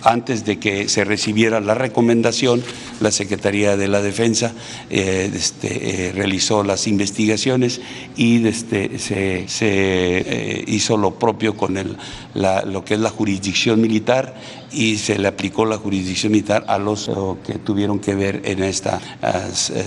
antes 0.03 0.45
de 0.45 0.59
que 0.59 0.89
se 0.89 1.05
recibiera 1.05 1.61
la 1.61 1.75
recomendación, 1.75 2.63
la 3.01 3.11
Secretaría 3.11 3.77
de 3.77 3.89
la 3.89 4.03
Defensa 4.03 4.53
eh, 4.91 5.31
este, 5.35 6.09
eh, 6.09 6.13
realizó 6.13 6.63
las 6.63 6.87
investigaciones 6.87 7.81
y 8.17 8.47
este, 8.47 8.99
se, 8.99 9.47
eh, 9.61 10.65
hizo 10.67 10.97
lo 10.97 11.19
propio 11.19 11.57
con 11.57 11.75
lo 12.35 12.85
que 12.85 12.95
es 12.95 13.01
la 13.01 13.11
jurisdicción 13.11 13.81
militar 13.81 14.35
y 14.71 14.99
se 14.99 15.19
le 15.19 15.29
aplicó 15.29 15.65
la 15.65 15.77
jurisdicción 15.77 16.33
militar 16.33 16.65
a 16.69 16.79
los 16.79 17.11
que 17.47 17.55
tuvieron 17.55 17.99
que 17.99 18.15
ver 18.15 18.43
en 18.45 18.63
estas 18.63 19.03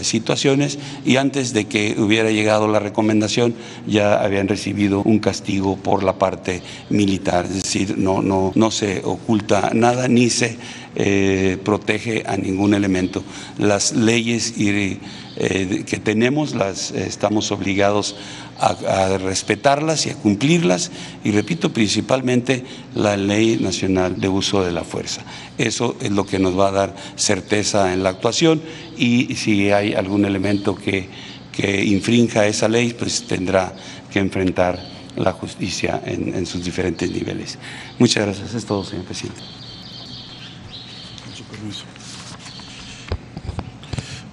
situaciones 0.02 0.80
y 1.06 1.18
antes 1.18 1.54
de 1.54 1.66
que 1.66 1.96
hubiera 1.98 2.32
llegado 2.32 2.68
la 2.68 2.80
recomendación 2.80 3.54
ya 3.88 4.22
habían 4.22 4.48
recibido 4.48 5.02
un 5.04 5.20
castigo 5.20 5.78
por 5.78 6.04
la 6.04 6.18
parte 6.18 6.62
militar, 6.90 7.46
es 7.46 7.64
decir, 7.64 7.98
no, 7.98 8.22
no, 8.22 8.52
no 8.56 8.72
se 8.72 9.02
oculta 9.04 9.72
nada 9.74 10.08
ni 10.08 10.30
se 10.30 10.58
eh, 10.96 11.58
protege 11.64 12.24
a 12.28 12.36
ningún 12.36 12.74
elemento. 12.74 13.24
Las 13.58 13.94
leyes 13.94 14.58
eh, 15.38 15.86
que 15.88 15.98
tenemos 15.98 16.54
las 16.56 16.92
estamos 16.92 17.52
obligados 17.52 18.16
a, 18.60 19.18
respetarlas 19.18 20.06
y 20.06 20.10
a 20.10 20.16
cumplirlas 20.16 20.92
y 21.24 21.32
repito 21.32 21.74
principalmente 21.74 22.64
la 22.96 23.18
ley 23.18 23.58
nacional 23.60 24.20
de 24.20 24.28
uso 24.28 24.64
de 24.64 24.72
la 24.72 24.84
fuerza. 24.84 25.24
Eso 25.58 25.96
es 26.02 26.12
lo 26.12 26.26
que 26.26 26.38
nos 26.38 26.58
va 26.60 26.68
a 26.68 26.72
dar 26.72 26.96
certeza 27.16 27.94
en 27.94 28.04
la 28.04 28.10
actuación 28.10 28.62
y 28.98 29.36
si 29.36 29.72
hay 29.72 29.94
algún 29.94 30.26
elemento 30.26 30.76
que, 30.76 31.08
que 31.52 31.84
infrinja 31.86 32.46
esa 32.46 32.68
ley 32.68 32.94
pues 32.94 33.26
tendrá 33.26 33.74
que 34.12 34.20
enfrentar 34.20 34.80
la 35.16 35.32
justicia 35.34 36.02
en, 36.06 36.36
en 36.36 36.46
sus 36.46 36.64
diferentes 36.64 37.10
niveles. 37.10 37.58
Muchas 38.00 38.26
gracias. 38.26 38.54
Es 38.54 38.66
todo, 38.66 38.84
señor 38.84 39.06
presidente. 39.06 39.42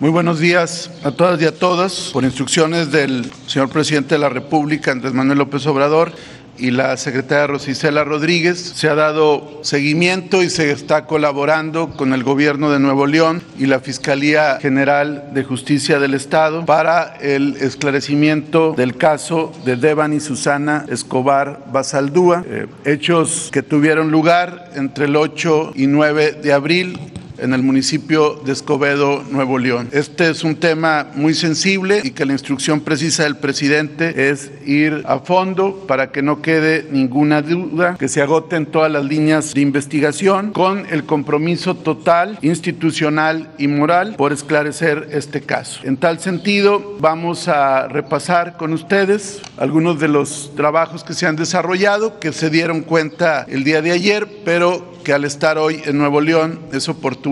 Muy 0.00 0.11
buenos 0.11 0.38
días 0.38 0.92
a 1.02 1.11
todas 1.11 1.42
y 1.42 1.44
a 1.44 1.50
todos. 1.50 2.11
Por 2.12 2.22
instrucciones 2.22 2.92
del 2.92 3.32
señor 3.48 3.68
presidente 3.68 4.14
de 4.14 4.20
la 4.20 4.28
República, 4.28 4.92
Andrés 4.92 5.12
Manuel 5.12 5.38
López 5.38 5.66
Obrador, 5.66 6.12
y 6.56 6.70
la 6.70 6.96
secretaria 6.96 7.48
Rosicela 7.48 8.04
Rodríguez. 8.04 8.61
Se 8.61 8.88
ha 8.88 8.94
dado 8.94 9.58
seguimiento 9.62 10.44
y 10.44 10.50
se 10.50 10.70
está 10.70 11.06
colaborando 11.06 11.90
con 11.96 12.12
el 12.12 12.22
gobierno 12.22 12.70
de 12.70 12.78
Nuevo 12.78 13.08
León 13.08 13.42
y 13.58 13.66
la 13.66 13.80
Fiscalía 13.80 14.58
General 14.61 15.30
de 15.34 15.42
Justicia 15.42 15.98
del 15.98 16.14
Estado 16.14 16.64
para 16.64 17.16
el 17.16 17.56
esclarecimiento 17.56 18.74
del 18.76 18.96
caso 18.96 19.52
de 19.64 19.74
Devan 19.74 20.12
y 20.12 20.20
Susana 20.20 20.84
Escobar 20.88 21.64
Basaldúa, 21.72 22.44
eh, 22.46 22.68
hechos 22.84 23.50
que 23.52 23.64
tuvieron 23.64 24.12
lugar 24.12 24.70
entre 24.76 25.06
el 25.06 25.16
8 25.16 25.72
y 25.74 25.88
9 25.88 26.38
de 26.40 26.52
abril 26.52 27.00
en 27.38 27.53
el 27.53 27.62
municipio 27.62 28.40
de 28.44 28.53
Escobedo, 28.53 29.22
Nuevo 29.31 29.59
León. 29.59 29.88
Este 29.92 30.31
es 30.31 30.44
un 30.44 30.57
tema 30.57 31.09
muy 31.14 31.35
sensible 31.35 32.01
y 32.03 32.11
que 32.11 32.24
la 32.24 32.33
instrucción 32.33 32.81
precisa 32.81 33.24
del 33.24 33.37
presidente 33.37 34.31
es 34.31 34.51
ir 34.66 35.05
a 35.07 35.20
fondo 35.20 35.85
para 35.87 36.11
que 36.11 36.22
no 36.22 36.42
quede 36.42 36.87
ninguna 36.90 37.42
duda, 37.42 37.96
que 37.98 38.09
se 38.09 38.22
agoten 38.22 38.66
todas 38.66 38.90
las 38.90 39.05
líneas 39.05 39.55
de 39.55 39.61
investigación 39.61 40.53
con 40.53 40.87
el 40.90 41.05
compromiso 41.05 41.74
total, 41.74 42.38
institucional 42.42 43.53
y 43.59 43.68
moral 43.68 44.14
por 44.16 44.33
esclarecer 44.33 45.09
este 45.12 45.42
caso. 45.42 45.81
En 45.85 45.96
tal 45.96 46.20
sentido, 46.20 46.96
vamos 47.01 47.48
a 47.48 47.88
repasar 47.88 48.57
con 48.57 48.72
ustedes 48.72 49.40
algunos 49.57 50.01
de 50.01 50.09
los 50.09 50.53
trabajos 50.57 51.05
que 51.05 51.14
se 51.14 51.27
han 51.27 51.37
desarrollado, 51.37 52.18
que 52.18 52.33
se 52.33 52.51
dieron 52.51 52.83
cuenta 52.83 53.46
el 53.48 53.64
día 53.64 53.83
de 53.83 53.92
ayer, 53.92 54.29
pero 54.44 54.98
que 55.05 55.12
al 55.12 55.24
estar 55.24 55.57
hoy 55.59 55.81
en 55.87 55.96
Nuevo 55.96 56.20
León 56.20 56.61
es 56.72 56.88
oportuno 56.88 57.27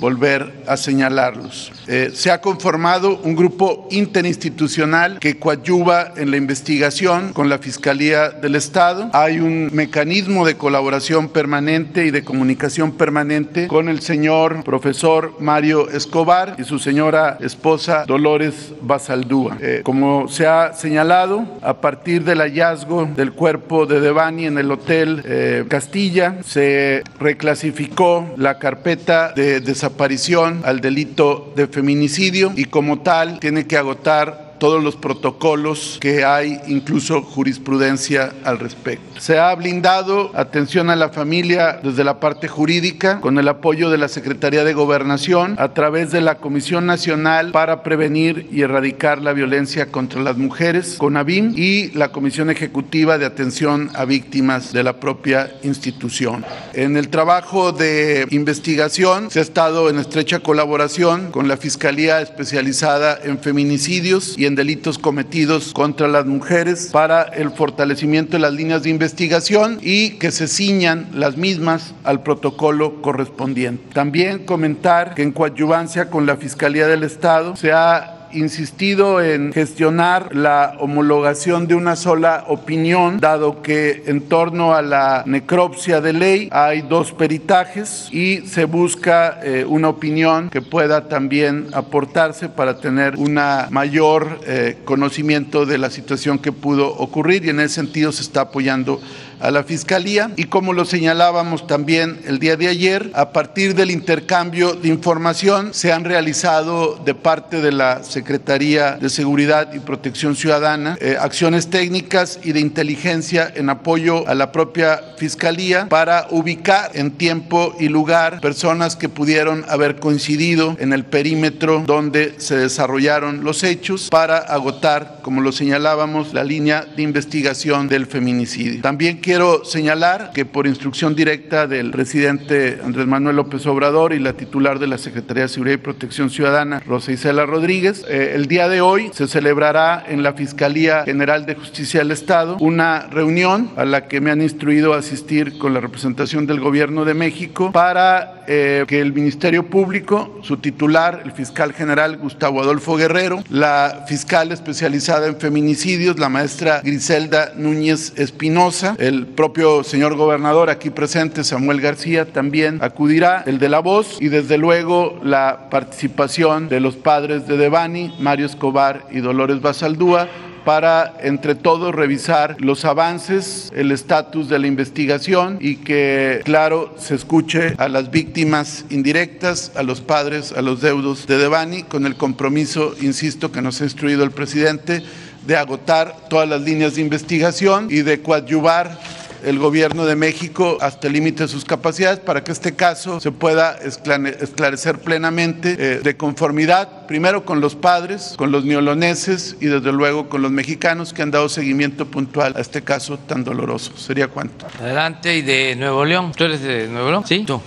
volver 0.00 0.52
a 0.66 0.76
señalarlos. 0.76 1.72
Eh, 1.86 2.10
se 2.14 2.30
ha 2.30 2.40
conformado 2.40 3.20
un 3.22 3.34
grupo 3.34 3.88
interinstitucional 3.90 5.18
que 5.18 5.38
coadyuva 5.38 6.12
en 6.16 6.30
la 6.30 6.36
investigación 6.36 7.32
con 7.32 7.48
la 7.48 7.58
Fiscalía 7.58 8.30
del 8.30 8.56
Estado. 8.56 9.10
Hay 9.12 9.40
un 9.40 9.70
mecanismo 9.72 10.46
de 10.46 10.56
colaboración 10.56 11.28
permanente 11.28 12.06
y 12.06 12.10
de 12.10 12.24
comunicación 12.24 12.92
permanente 12.92 13.68
con 13.68 13.88
el 13.88 14.00
señor 14.00 14.64
profesor 14.64 15.34
Mario 15.40 15.90
Escobar 15.90 16.56
y 16.58 16.64
su 16.64 16.78
señora 16.78 17.38
esposa 17.40 18.04
Dolores 18.06 18.72
Basaldúa. 18.80 19.58
Eh, 19.60 19.80
como 19.84 20.28
se 20.28 20.46
ha 20.46 20.72
señalado, 20.72 21.44
a 21.62 21.74
partir 21.74 22.24
del 22.24 22.38
hallazgo 22.38 23.08
del 23.14 23.32
cuerpo 23.32 23.86
de 23.86 24.00
Devani 24.00 24.46
en 24.46 24.58
el 24.58 24.70
Hotel 24.70 25.22
eh, 25.24 25.64
Castilla, 25.68 26.36
se 26.44 27.02
reclasificó 27.18 28.26
la 28.36 28.58
carpeta 28.58 29.32
de 29.34 29.60
desaparición 29.60 30.62
al 30.64 30.80
delito 30.80 31.52
de 31.56 31.66
feminicidio 31.66 32.52
y 32.56 32.66
como 32.66 33.00
tal 33.00 33.40
tiene 33.40 33.66
que 33.66 33.76
agotar 33.76 34.43
todos 34.58 34.82
los 34.82 34.96
protocolos 34.96 35.98
que 36.00 36.24
hay, 36.24 36.60
incluso 36.66 37.22
jurisprudencia 37.22 38.32
al 38.44 38.58
respecto. 38.58 39.20
Se 39.20 39.38
ha 39.38 39.54
blindado 39.54 40.30
atención 40.34 40.90
a 40.90 40.96
la 40.96 41.10
familia 41.10 41.80
desde 41.82 42.04
la 42.04 42.20
parte 42.20 42.48
jurídica 42.48 43.20
con 43.20 43.38
el 43.38 43.48
apoyo 43.48 43.90
de 43.90 43.98
la 43.98 44.08
Secretaría 44.08 44.64
de 44.64 44.74
Gobernación 44.74 45.56
a 45.58 45.74
través 45.74 46.10
de 46.10 46.20
la 46.20 46.36
Comisión 46.36 46.86
Nacional 46.86 47.52
para 47.52 47.82
Prevenir 47.82 48.48
y 48.50 48.62
Erradicar 48.62 49.20
la 49.20 49.32
Violencia 49.32 49.90
contra 49.90 50.22
las 50.22 50.36
Mujeres, 50.36 50.96
CONAVIM, 50.98 51.54
y 51.56 51.90
la 51.92 52.12
Comisión 52.12 52.50
Ejecutiva 52.50 53.18
de 53.18 53.26
Atención 53.26 53.90
a 53.94 54.04
Víctimas 54.04 54.72
de 54.72 54.82
la 54.82 55.00
propia 55.00 55.52
institución. 55.62 56.44
En 56.72 56.96
el 56.96 57.08
trabajo 57.08 57.72
de 57.72 58.26
investigación 58.30 59.30
se 59.30 59.38
ha 59.38 59.42
estado 59.42 59.88
en 59.90 59.98
estrecha 59.98 60.40
colaboración 60.40 61.30
con 61.30 61.48
la 61.48 61.56
Fiscalía 61.56 62.20
Especializada 62.20 63.18
en 63.22 63.38
Feminicidios 63.38 64.34
y 64.36 64.46
en 64.46 64.53
delitos 64.54 64.98
cometidos 64.98 65.72
contra 65.72 66.08
las 66.08 66.26
mujeres 66.26 66.90
para 66.92 67.22
el 67.22 67.50
fortalecimiento 67.50 68.32
de 68.32 68.38
las 68.40 68.52
líneas 68.52 68.82
de 68.82 68.90
investigación 68.90 69.78
y 69.82 70.10
que 70.18 70.30
se 70.30 70.48
ciñan 70.48 71.08
las 71.12 71.36
mismas 71.36 71.94
al 72.04 72.22
protocolo 72.22 73.02
correspondiente. 73.02 73.82
También 73.92 74.44
comentar 74.44 75.14
que 75.14 75.22
en 75.22 75.32
coadyuvancia 75.32 76.10
con 76.10 76.26
la 76.26 76.36
Fiscalía 76.36 76.86
del 76.86 77.02
Estado 77.02 77.56
se 77.56 77.72
ha 77.72 78.23
insistido 78.34 79.22
en 79.22 79.52
gestionar 79.52 80.34
la 80.34 80.76
homologación 80.78 81.66
de 81.66 81.74
una 81.74 81.96
sola 81.96 82.44
opinión, 82.48 83.20
dado 83.20 83.62
que 83.62 84.04
en 84.06 84.22
torno 84.22 84.74
a 84.74 84.82
la 84.82 85.22
necropsia 85.26 86.00
de 86.00 86.12
ley 86.12 86.48
hay 86.52 86.82
dos 86.82 87.12
peritajes 87.12 88.08
y 88.12 88.38
se 88.46 88.64
busca 88.64 89.40
eh, 89.42 89.64
una 89.66 89.88
opinión 89.88 90.50
que 90.50 90.62
pueda 90.62 91.08
también 91.08 91.68
aportarse 91.72 92.48
para 92.48 92.78
tener 92.78 93.16
una 93.16 93.68
mayor 93.70 94.40
eh, 94.46 94.78
conocimiento 94.84 95.66
de 95.66 95.78
la 95.78 95.90
situación 95.90 96.38
que 96.38 96.52
pudo 96.52 96.88
ocurrir 96.88 97.44
y 97.44 97.50
en 97.50 97.60
ese 97.60 97.76
sentido 97.76 98.12
se 98.12 98.22
está 98.22 98.42
apoyando 98.42 99.00
a 99.44 99.50
la 99.50 99.62
Fiscalía 99.62 100.30
y 100.36 100.44
como 100.44 100.72
lo 100.72 100.86
señalábamos 100.86 101.66
también 101.66 102.20
el 102.26 102.38
día 102.38 102.56
de 102.56 102.68
ayer, 102.68 103.10
a 103.14 103.30
partir 103.30 103.74
del 103.74 103.90
intercambio 103.90 104.72
de 104.72 104.88
información 104.88 105.74
se 105.74 105.92
han 105.92 106.04
realizado 106.04 106.96
de 107.04 107.14
parte 107.14 107.60
de 107.60 107.70
la 107.70 108.02
Secretaría 108.02 108.92
de 108.92 109.10
Seguridad 109.10 109.74
y 109.74 109.80
Protección 109.80 110.34
Ciudadana 110.34 110.96
eh, 111.00 111.16
acciones 111.20 111.68
técnicas 111.68 112.40
y 112.42 112.52
de 112.52 112.60
inteligencia 112.60 113.52
en 113.54 113.68
apoyo 113.68 114.26
a 114.26 114.34
la 114.34 114.50
propia 114.50 115.00
Fiscalía 115.18 115.88
para 115.90 116.26
ubicar 116.30 116.90
en 116.94 117.10
tiempo 117.10 117.76
y 117.78 117.88
lugar 117.88 118.40
personas 118.40 118.96
que 118.96 119.10
pudieron 119.10 119.64
haber 119.68 119.96
coincidido 119.96 120.76
en 120.78 120.92
el 120.94 121.04
perímetro 121.04 121.82
donde 121.86 122.34
se 122.38 122.56
desarrollaron 122.56 123.44
los 123.44 123.62
hechos 123.62 124.08
para 124.10 124.38
agotar, 124.38 125.18
como 125.20 125.42
lo 125.42 125.52
señalábamos, 125.52 126.32
la 126.32 126.44
línea 126.44 126.86
de 126.96 127.02
investigación 127.02 127.88
del 127.88 128.06
feminicidio. 128.06 128.80
También 128.80 129.18
quiero 129.18 129.33
señalar 129.64 130.30
que 130.32 130.44
por 130.44 130.66
instrucción 130.66 131.14
directa 131.14 131.66
del 131.66 131.90
presidente 131.90 132.78
Andrés 132.84 133.06
Manuel 133.06 133.36
López 133.36 133.66
Obrador 133.66 134.12
y 134.12 134.18
la 134.18 134.34
titular 134.34 134.78
de 134.78 134.86
la 134.86 134.96
Secretaría 134.96 135.44
de 135.44 135.48
Seguridad 135.48 135.74
y 135.74 135.78
Protección 135.78 136.30
Ciudadana, 136.30 136.80
Rosa 136.86 137.12
Isela 137.12 137.44
Rodríguez, 137.44 138.04
eh, 138.08 138.32
el 138.34 138.46
día 138.46 138.68
de 138.68 138.80
hoy 138.80 139.10
se 139.12 139.26
celebrará 139.26 140.04
en 140.06 140.22
la 140.22 140.34
Fiscalía 140.34 141.04
General 141.04 141.46
de 141.46 141.54
Justicia 141.54 142.00
del 142.00 142.12
Estado 142.12 142.56
una 142.60 143.08
reunión 143.08 143.70
a 143.76 143.84
la 143.84 144.06
que 144.06 144.20
me 144.20 144.30
han 144.30 144.40
instruido 144.40 144.94
asistir 144.94 145.58
con 145.58 145.74
la 145.74 145.80
representación 145.80 146.46
del 146.46 146.60
Gobierno 146.60 147.04
de 147.04 147.14
México 147.14 147.72
para 147.72 148.44
eh, 148.46 148.84
que 148.86 149.00
el 149.00 149.12
Ministerio 149.12 149.66
Público, 149.66 150.38
su 150.42 150.58
titular, 150.58 151.22
el 151.24 151.32
fiscal 151.32 151.72
general 151.72 152.18
Gustavo 152.18 152.60
Adolfo 152.60 152.96
Guerrero, 152.96 153.42
la 153.48 154.04
fiscal 154.06 154.52
especializada 154.52 155.26
en 155.26 155.36
feminicidios, 155.36 156.18
la 156.18 156.28
maestra 156.28 156.80
Griselda 156.84 157.52
Núñez 157.56 158.12
Espinosa, 158.16 158.96
el 158.98 159.13
el 159.14 159.26
propio 159.26 159.84
señor 159.84 160.16
gobernador 160.16 160.70
aquí 160.70 160.90
presente, 160.90 161.44
Samuel 161.44 161.80
García, 161.80 162.32
también 162.32 162.78
acudirá, 162.82 163.44
el 163.46 163.58
de 163.58 163.68
la 163.68 163.78
voz 163.78 164.18
y 164.20 164.28
desde 164.28 164.58
luego 164.58 165.20
la 165.22 165.68
participación 165.70 166.68
de 166.68 166.80
los 166.80 166.96
padres 166.96 167.46
de 167.46 167.56
Devani, 167.56 168.14
Mario 168.18 168.46
Escobar 168.46 169.06
y 169.10 169.20
Dolores 169.20 169.60
Basaldúa, 169.60 170.28
para 170.64 171.14
entre 171.20 171.54
todos 171.54 171.94
revisar 171.94 172.56
los 172.58 172.84
avances, 172.84 173.70
el 173.76 173.92
estatus 173.92 174.48
de 174.48 174.58
la 174.58 174.66
investigación 174.66 175.58
y 175.60 175.76
que, 175.76 176.40
claro, 176.44 176.94
se 176.98 177.14
escuche 177.14 177.74
a 177.76 177.88
las 177.88 178.10
víctimas 178.10 178.86
indirectas, 178.90 179.72
a 179.76 179.82
los 179.82 180.00
padres, 180.00 180.52
a 180.52 180.62
los 180.62 180.80
deudos 180.80 181.26
de 181.26 181.36
Devani, 181.36 181.82
con 181.82 182.06
el 182.06 182.16
compromiso, 182.16 182.94
insisto, 183.02 183.52
que 183.52 183.60
nos 183.62 183.80
ha 183.80 183.84
instruido 183.84 184.24
el 184.24 184.30
presidente 184.30 185.02
de 185.46 185.56
agotar 185.56 186.16
todas 186.28 186.48
las 186.48 186.62
líneas 186.62 186.94
de 186.94 187.02
investigación 187.02 187.88
y 187.90 188.02
de 188.02 188.22
coadyuvar 188.22 188.98
el 189.44 189.58
gobierno 189.58 190.06
de 190.06 190.16
México 190.16 190.78
hasta 190.80 191.06
el 191.06 191.12
límite 191.12 191.44
de 191.44 191.48
sus 191.48 191.64
capacidades 191.64 192.18
para 192.18 192.42
que 192.42 192.52
este 192.52 192.74
caso 192.74 193.20
se 193.20 193.30
pueda 193.30 193.76
esclarecer 193.76 194.98
plenamente 194.98 195.76
eh, 195.78 196.00
de 196.00 196.16
conformidad, 196.16 197.06
primero 197.06 197.44
con 197.44 197.60
los 197.60 197.74
padres, 197.74 198.34
con 198.36 198.50
los 198.50 198.64
neoloneses 198.64 199.56
y 199.60 199.66
desde 199.66 199.92
luego 199.92 200.28
con 200.28 200.42
los 200.42 200.50
mexicanos 200.50 201.12
que 201.12 201.22
han 201.22 201.30
dado 201.30 201.48
seguimiento 201.48 202.06
puntual 202.06 202.54
a 202.56 202.60
este 202.60 202.82
caso 202.82 203.18
tan 203.18 203.44
doloroso. 203.44 203.96
¿Sería 203.96 204.28
cuánto? 204.28 204.66
Adelante, 204.80 205.36
y 205.36 205.42
de 205.42 205.76
Nuevo 205.76 206.04
León. 206.04 206.32
¿Tú 206.34 206.44
eres 206.44 206.62
de 206.62 206.88
Nuevo 206.88 207.10
León? 207.10 207.24
Sí, 207.26 207.44
tú 207.46 207.60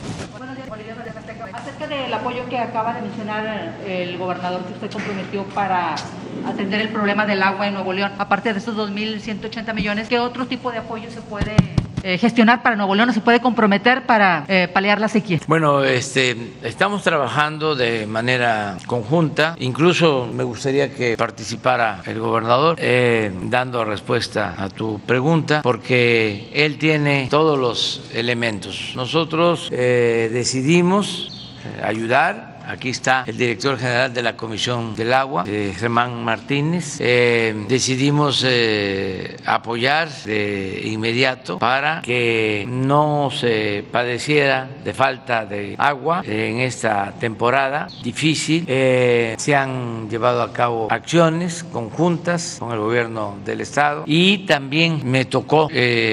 apoyo 2.18 2.48
que 2.50 2.58
acaba 2.58 2.94
de 2.94 3.02
mencionar 3.02 3.76
el 3.86 4.18
gobernador 4.18 4.62
que 4.66 4.74
usted 4.74 4.92
comprometió 4.92 5.44
para 5.46 5.96
atender 6.46 6.82
el 6.82 6.90
problema 6.90 7.26
del 7.26 7.42
agua 7.44 7.68
en 7.68 7.74
Nuevo 7.74 7.94
León, 7.94 8.12
aparte 8.18 8.54
de 8.54 8.60
esos 8.60 8.76
2.180 8.76 9.74
millones, 9.74 10.08
¿qué 10.08 10.20
otro 10.20 10.46
tipo 10.46 10.72
de 10.72 10.80
apoyo 10.80 11.10
se 11.10 11.22
puede 11.22 11.56
eh, 12.04 12.18
gestionar 12.18 12.62
para 12.62 12.76
Nuevo 12.76 12.96
León 12.96 13.10
o 13.10 13.14
se 13.14 13.22
puede 13.22 13.42
comprometer 13.42 14.06
para 14.06 14.46
eh, 14.48 14.68
paliar 14.72 15.02
la 15.02 15.08
sequía? 15.08 15.40
Bueno, 15.48 15.84
este, 15.84 16.38
estamos 16.64 17.04
trabajando 17.04 17.76
de 17.76 18.06
manera 18.08 18.78
conjunta. 18.86 19.56
Incluso 19.60 20.30
me 20.32 20.44
gustaría 20.44 20.94
que 20.94 21.18
participara 21.18 22.02
el 22.06 22.20
gobernador 22.20 22.78
eh, 22.80 23.32
dando 23.44 23.84
respuesta 23.84 24.56
a 24.58 24.70
tu 24.70 25.00
pregunta, 25.00 25.62
porque 25.64 26.50
él 26.54 26.78
tiene 26.78 27.28
todos 27.30 27.58
los 27.60 28.10
elementos. 28.14 28.94
Nosotros 28.96 29.70
decidimos 29.70 31.37
ayudar 31.84 32.57
Aquí 32.68 32.90
está 32.90 33.24
el 33.26 33.38
director 33.38 33.80
general 33.80 34.14
de 34.14 34.22
la 34.22 34.36
Comisión 34.36 34.94
del 34.94 35.14
Agua, 35.14 35.46
eh, 35.48 35.74
Germán 35.74 36.22
Martínez. 36.22 36.98
Eh, 37.00 37.56
decidimos 37.70 38.44
eh, 38.46 39.38
apoyar 39.46 40.10
de 40.26 40.82
inmediato 40.84 41.60
para 41.60 42.02
que 42.02 42.66
no 42.68 43.30
se 43.32 43.86
padeciera 43.90 44.68
de 44.84 44.94
falta 44.94 45.46
de 45.46 45.76
agua 45.78 46.24
en 46.26 46.60
esta 46.60 47.14
temporada 47.18 47.88
difícil. 48.04 48.66
se 48.68 49.56
han 49.56 50.10
llevado 50.10 50.42
a 50.42 50.52
cabo 50.52 50.88
acciones 50.92 51.64
conjuntas 51.72 52.58
con 52.60 52.74
el 52.74 52.80
gobierno 52.80 53.38
del 53.46 53.62
estado 53.62 54.04
y 54.06 54.40
también 54.40 55.02
me 55.06 55.24
tocó 55.24 55.70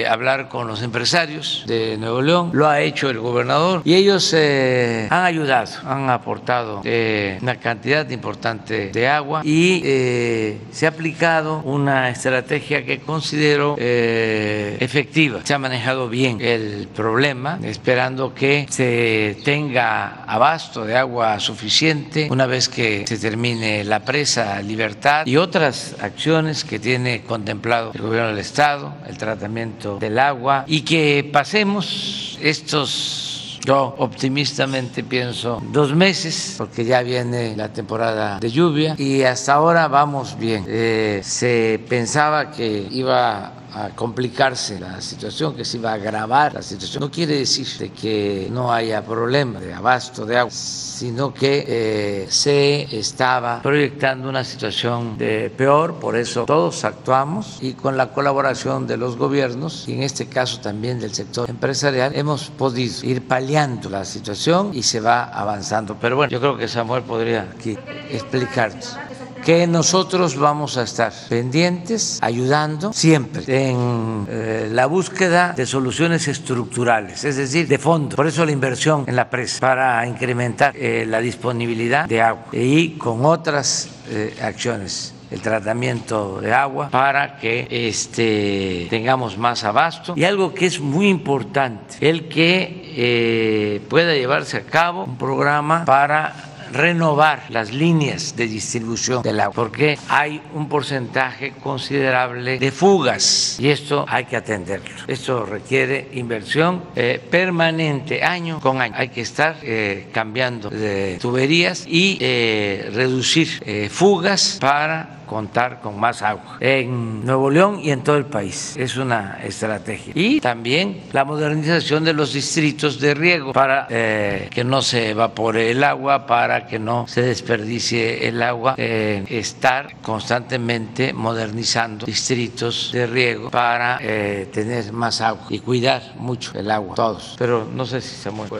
hablar 0.09 0.49
con 0.49 0.69
los 0.69 0.83
empresarios 0.83 1.65
de 1.67 1.97
Nuevo 1.97 2.23
León. 2.23 2.51
Lo 2.53 2.69
ha 2.69 2.81
hecho 2.81 3.11
el 3.11 3.19
gobernador 3.19 3.83
y 3.85 3.95
ellos 3.95 4.33
han 4.35 5.25
ayudado, 5.25 5.73
han 5.85 6.11
aportado 6.11 6.44
eh, 6.85 7.39
una 7.41 7.57
cantidad 7.57 8.09
importante 8.11 8.91
de 8.91 9.09
agua 9.09 9.43
y 9.45 9.81
eh, 9.85 10.59
se 10.71 10.87
ha 10.87 10.91
aplicado 10.91 11.61
una 11.65 12.11
estrategia 12.11 12.85
que 12.85 13.01
considero 13.01 13.77
eh, 13.79 14.77
efectiva. 14.81 15.41
Se 15.45 15.55
ha 15.55 15.59
manejado 15.59 16.09
bien 16.09 16.41
el 16.41 16.89
problema, 16.95 17.59
esperando 17.63 18.35
que 18.35 18.67
se 18.69 19.37
tenga 19.45 20.25
abasto 20.25 20.85
de 20.85 20.97
agua 20.97 21.41
suficiente 21.41 22.29
una 22.31 22.47
vez 22.47 22.69
que 22.69 23.07
se 23.07 23.19
termine 23.19 23.85
la 23.85 24.01
presa 24.01 24.61
Libertad 24.63 25.27
y 25.27 25.37
otras 25.37 25.97
acciones 26.01 26.65
que 26.65 26.79
tiene 26.79 27.23
contemplado 27.23 27.93
el 27.95 28.03
gobierno 28.03 28.29
del 28.29 28.39
Estado, 28.39 28.95
el 29.09 29.17
tratamiento 29.17 29.99
del 29.99 30.19
agua 30.19 30.65
y 30.67 30.83
que 30.83 31.29
pasemos 31.33 32.39
estos 32.43 33.24
yo 33.65 33.95
optimistamente 33.99 35.03
pienso 35.03 35.63
dos 35.73 35.95
meses, 35.95 36.55
porque 36.59 36.85
ya 36.85 37.03
viene 37.03 37.57
la 37.57 37.73
temporada 37.73 38.39
de 38.39 38.51
lluvia 38.51 38.95
y 38.99 39.23
hasta 39.23 39.55
ahora 39.55 39.89
vamos 39.89 40.39
bien. 40.39 40.65
Eh, 40.69 41.21
se 41.25 41.83
pensaba 41.89 42.51
que 42.51 42.87
iba 42.91 43.53
a 43.75 43.89
complicarse 43.97 44.79
la 44.79 45.01
situación, 45.01 45.57
que 45.57 45.65
se 45.65 45.79
iba 45.79 45.91
a 45.91 45.95
agravar 45.95 46.55
la 46.55 46.63
situación. 46.63 47.01
No 47.01 47.11
quiere 47.11 47.39
decir 47.39 47.67
de 47.79 47.91
que 47.91 48.49
no 48.51 48.73
haya 48.73 49.05
problema 49.05 49.59
de 49.59 49.73
abasto 49.73 50.25
de 50.25 50.39
agua, 50.39 50.53
sino 50.95 51.35
que 51.35 51.65
eh, 51.67 52.27
se 52.29 52.97
estaba 52.97 53.61
proyectando 53.63 54.29
una 54.29 54.45
situación 54.45 55.19
de 55.19 55.51
peor, 55.51 55.95
por 55.95 56.17
eso 56.17 56.45
todos 56.45 56.85
actuamos 56.85 57.59
y 57.61 57.73
con 57.73 57.97
la 57.97 58.13
colaboración 58.13 58.87
de 58.87 58.97
los 58.97 59.17
gobiernos 59.17 59.89
y 59.89 59.95
en 59.95 60.05
este 60.05 60.27
caso 60.27 60.61
también 60.61 61.01
del 61.01 61.13
sector 61.13 61.51
empresarial 61.51 62.15
hemos 62.15 62.51
podido 62.51 62.95
ir 63.03 63.27
paliando 63.27 63.91
la 63.91 64.05
situación 64.05 64.71
y 64.73 64.85
se 64.85 65.01
va 65.01 65.25
avanzando. 65.25 65.97
Pero 66.01 66.15
bueno, 66.17 66.31
yo 66.31 66.39
creo 66.39 66.57
que 66.57 66.69
Samuel 66.69 67.03
podría 67.03 67.43
aquí 67.43 67.77
explicarnos 68.11 68.97
que 69.45 69.67
nosotros 69.67 70.37
vamos 70.37 70.79
a 70.79 70.83
estar 70.85 71.13
pendientes, 71.29 72.19
ayudando 72.23 72.93
siempre 72.95 73.43
en 73.47 74.27
eh, 74.29 74.69
la 74.73 74.87
búsqueda 74.87 75.53
de 75.53 75.67
soluciones 75.67 76.27
estructurales, 76.29 77.25
es 77.25 77.37
decir, 77.37 77.69
de 77.69 77.79
fondo. 77.79 78.17
Por 78.17 78.27
eso 78.27 78.45
la 78.47 78.53
inversión 78.53 79.05
en 79.07 79.17
la 79.17 79.29
presa, 79.29 79.61
para 79.61 80.07
incrementar 80.07 80.75
eh, 80.75 81.05
la 81.07 81.21
disponibilidad 81.21 82.09
de 82.09 82.23
agua 82.23 82.47
y 82.53 82.93
con 82.93 83.27
otras 83.27 83.89
eh, 84.09 84.35
acciones 84.41 85.13
el 85.31 85.41
tratamiento 85.41 86.41
de 86.41 86.55
agua 86.55 86.91
para 86.91 87.39
que 87.39 87.67
este, 87.69 88.87
tengamos 88.89 89.37
más 89.37 89.65
abasto. 89.65 90.15
Y 90.17 90.23
algo 90.23 90.55
que 90.55 90.67
es 90.67 90.79
muy 90.79 91.09
importante, 91.09 91.97
el 92.01 92.29
que 92.29 93.83
pueda 93.89 94.15
llevarse 94.15 94.59
a 94.59 94.63
cabo 94.63 95.05
un 95.05 95.19
programa 95.19 95.85
para 95.85 96.54
renovar 96.75 97.45
las 97.51 97.73
líneas 97.73 98.35
de 98.37 98.47
distribución 98.47 99.23
del 99.23 99.41
agua, 99.41 99.55
porque 99.55 99.99
hay 100.09 100.43
un 100.55 100.69
porcentaje 100.69 101.53
considerable 101.63 102.59
de 102.59 102.71
fugas 102.73 103.57
y 103.61 103.69
esto 103.69 104.05
hay 104.09 104.25
que 104.25 104.37
atenderlo. 104.37 104.91
Esto 105.07 105.47
requiere 105.47 106.09
inversión 106.13 106.83
eh, 106.97 107.21
permanente, 107.31 108.23
año 108.23 108.61
con 108.61 108.81
año. 108.81 108.95
Hay 108.97 109.09
que 109.09 109.21
estar 109.21 109.57
eh, 109.63 110.09
cambiando 110.13 110.69
de 110.69 111.19
tuberías 111.21 111.85
y 111.87 112.19
eh, 112.21 112.91
reducir 112.93 113.89
fugas 113.91 114.59
para 114.61 115.24
contar 115.27 115.81
con 115.81 115.99
más 115.99 116.23
agua 116.23 116.59
en 116.61 117.25
Nuevo 117.25 117.51
León 117.51 117.81
y 117.83 117.91
en 117.91 118.03
todo 118.03 118.17
el 118.17 118.27
país. 118.27 118.75
Es 118.77 118.97
una 118.97 119.39
estrategia. 119.43 120.13
Y 120.15 120.41
también 120.41 121.03
la 121.13 121.25
modernización 121.25 122.05
de 122.05 122.13
los 122.13 122.33
distritos 122.33 123.01
de 123.01 123.15
riego 123.15 123.53
para 123.53 123.87
eh, 123.91 124.49
que 124.51 124.65
no 124.65 124.83
se 124.83 125.11
evapore 125.11 125.71
el 125.71 125.85
agua, 125.85 126.27
para 126.27 126.67
que 126.67 126.79
no 126.79 127.07
se 127.07 127.23
desperdicie 127.23 128.29
el 128.29 128.43
agua. 128.43 128.75
Eh, 128.77 129.25
estar 129.29 129.97
constantemente 130.03 131.13
modernizando 131.13 132.07
distritos 132.07 132.91
de 132.93 133.07
riego 133.07 133.51
para 133.51 133.99
eh, 134.01 134.49
tener 134.53 134.93
más 134.93 135.21
agua 135.21 135.47
y 135.51 135.59
cuidar 135.59 136.03
mucho 136.17 136.53
el 136.59 136.71
agua, 136.71 136.95
todos. 136.95 137.35
Pero 137.39 137.69
no 137.73 137.85
sé 137.85 138.01
si 138.01 138.15
se 138.17 138.31
mueve. 138.31 138.57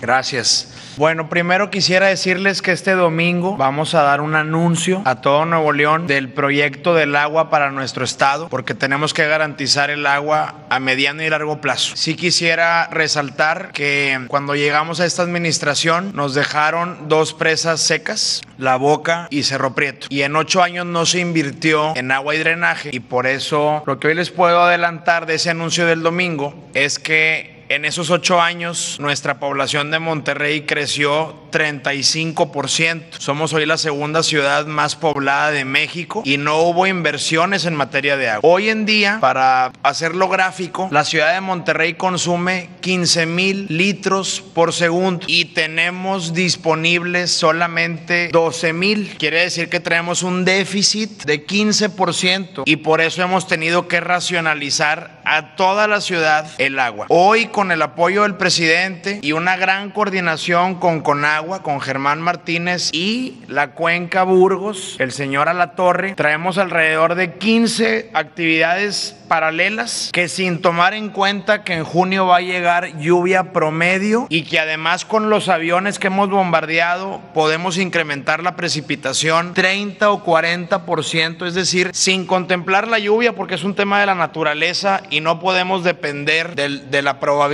Gracias. 0.00 0.72
Bueno, 0.96 1.28
primero 1.28 1.70
quisiera 1.70 2.06
decirles 2.06 2.62
que 2.62 2.72
este 2.72 2.92
domingo 2.92 3.56
vamos 3.58 3.94
a 3.94 4.02
dar 4.02 4.22
un 4.22 4.34
anuncio 4.34 5.02
a 5.04 5.20
todo 5.20 5.44
Nuevo 5.44 5.72
León 5.72 5.85
del 5.86 6.30
proyecto 6.30 6.94
del 6.94 7.14
agua 7.14 7.48
para 7.48 7.70
nuestro 7.70 8.04
estado, 8.04 8.48
porque 8.48 8.74
tenemos 8.74 9.14
que 9.14 9.26
garantizar 9.26 9.88
el 9.90 10.04
agua 10.04 10.66
a 10.68 10.80
mediano 10.80 11.22
y 11.22 11.30
largo 11.30 11.60
plazo. 11.60 11.96
Sí 11.96 12.16
quisiera 12.16 12.88
resaltar 12.88 13.70
que 13.72 14.18
cuando 14.26 14.56
llegamos 14.56 14.98
a 14.98 15.06
esta 15.06 15.22
administración 15.22 16.10
nos 16.14 16.34
dejaron 16.34 17.08
dos 17.08 17.34
presas 17.34 17.80
secas, 17.80 18.42
La 18.58 18.76
Boca 18.76 19.28
y 19.30 19.44
Cerro 19.44 19.74
Prieto, 19.74 20.08
y 20.10 20.22
en 20.22 20.34
ocho 20.34 20.62
años 20.62 20.86
no 20.86 21.06
se 21.06 21.20
invirtió 21.20 21.96
en 21.96 22.10
agua 22.10 22.34
y 22.34 22.38
drenaje, 22.38 22.90
y 22.92 23.00
por 23.00 23.28
eso 23.28 23.84
lo 23.86 24.00
que 24.00 24.08
hoy 24.08 24.14
les 24.14 24.30
puedo 24.30 24.62
adelantar 24.62 25.26
de 25.26 25.34
ese 25.34 25.50
anuncio 25.50 25.86
del 25.86 26.02
domingo 26.02 26.68
es 26.74 26.98
que 26.98 27.55
en 27.68 27.84
esos 27.84 28.10
ocho 28.10 28.40
años, 28.40 28.96
nuestra 29.00 29.38
población 29.38 29.90
de 29.90 29.98
Monterrey 29.98 30.62
creció 30.62 31.34
35%. 31.50 33.18
Somos 33.18 33.52
hoy 33.52 33.66
la 33.66 33.78
segunda 33.78 34.22
ciudad 34.22 34.66
más 34.66 34.94
poblada 34.94 35.50
de 35.50 35.64
México 35.64 36.22
y 36.24 36.36
no 36.36 36.58
hubo 36.58 36.86
inversiones 36.86 37.64
en 37.64 37.74
materia 37.74 38.16
de 38.16 38.28
agua. 38.28 38.48
Hoy 38.48 38.68
en 38.68 38.86
día, 38.86 39.18
para 39.20 39.72
hacerlo 39.82 40.28
gráfico, 40.28 40.88
la 40.92 41.04
ciudad 41.04 41.34
de 41.34 41.40
Monterrey 41.40 41.94
consume 41.94 42.68
15 42.82 43.26
mil 43.26 43.66
litros 43.68 44.42
por 44.54 44.72
segundo 44.72 45.26
y 45.26 45.46
tenemos 45.46 46.34
disponibles 46.34 47.30
solamente 47.30 48.28
12 48.32 48.72
mil. 48.72 49.16
Quiere 49.18 49.40
decir 49.40 49.68
que 49.68 49.80
tenemos 49.80 50.22
un 50.22 50.44
déficit 50.44 51.24
de 51.24 51.46
15% 51.46 52.62
y 52.64 52.76
por 52.76 53.00
eso 53.00 53.22
hemos 53.22 53.46
tenido 53.46 53.88
que 53.88 54.00
racionalizar 54.00 55.20
a 55.24 55.56
toda 55.56 55.88
la 55.88 56.00
ciudad 56.00 56.48
el 56.58 56.78
agua. 56.78 57.06
Hoy 57.08 57.46
con 57.56 57.72
el 57.72 57.80
apoyo 57.80 58.24
del 58.24 58.34
presidente 58.34 59.18
y 59.22 59.32
una 59.32 59.56
gran 59.56 59.88
coordinación 59.90 60.74
con 60.74 61.00
Conagua, 61.00 61.62
con 61.62 61.80
Germán 61.80 62.20
Martínez 62.20 62.90
y 62.92 63.38
la 63.48 63.68
Cuenca 63.70 64.24
Burgos, 64.24 64.96
el 64.98 65.10
señor 65.10 65.48
Alatorre, 65.48 66.14
traemos 66.16 66.58
alrededor 66.58 67.14
de 67.14 67.32
15 67.32 68.10
actividades 68.12 69.16
paralelas 69.26 70.10
que 70.12 70.28
sin 70.28 70.60
tomar 70.60 70.92
en 70.92 71.08
cuenta 71.08 71.64
que 71.64 71.72
en 71.72 71.84
junio 71.84 72.26
va 72.26 72.36
a 72.36 72.40
llegar 72.42 72.98
lluvia 72.98 73.54
promedio 73.54 74.26
y 74.28 74.42
que 74.42 74.60
además 74.60 75.06
con 75.06 75.30
los 75.30 75.48
aviones 75.48 75.98
que 75.98 76.08
hemos 76.08 76.28
bombardeado 76.28 77.22
podemos 77.32 77.78
incrementar 77.78 78.42
la 78.42 78.54
precipitación 78.54 79.54
30 79.54 80.10
o 80.10 80.22
40%, 80.22 81.46
es 81.46 81.54
decir, 81.54 81.90
sin 81.94 82.26
contemplar 82.26 82.86
la 82.86 82.98
lluvia 82.98 83.34
porque 83.34 83.54
es 83.54 83.64
un 83.64 83.74
tema 83.74 83.98
de 83.98 84.04
la 84.06 84.14
naturaleza 84.14 85.00
y 85.08 85.22
no 85.22 85.40
podemos 85.40 85.84
depender 85.84 86.54
del- 86.54 86.90
de 86.90 87.00
la 87.00 87.18
probabilidad. 87.18 87.45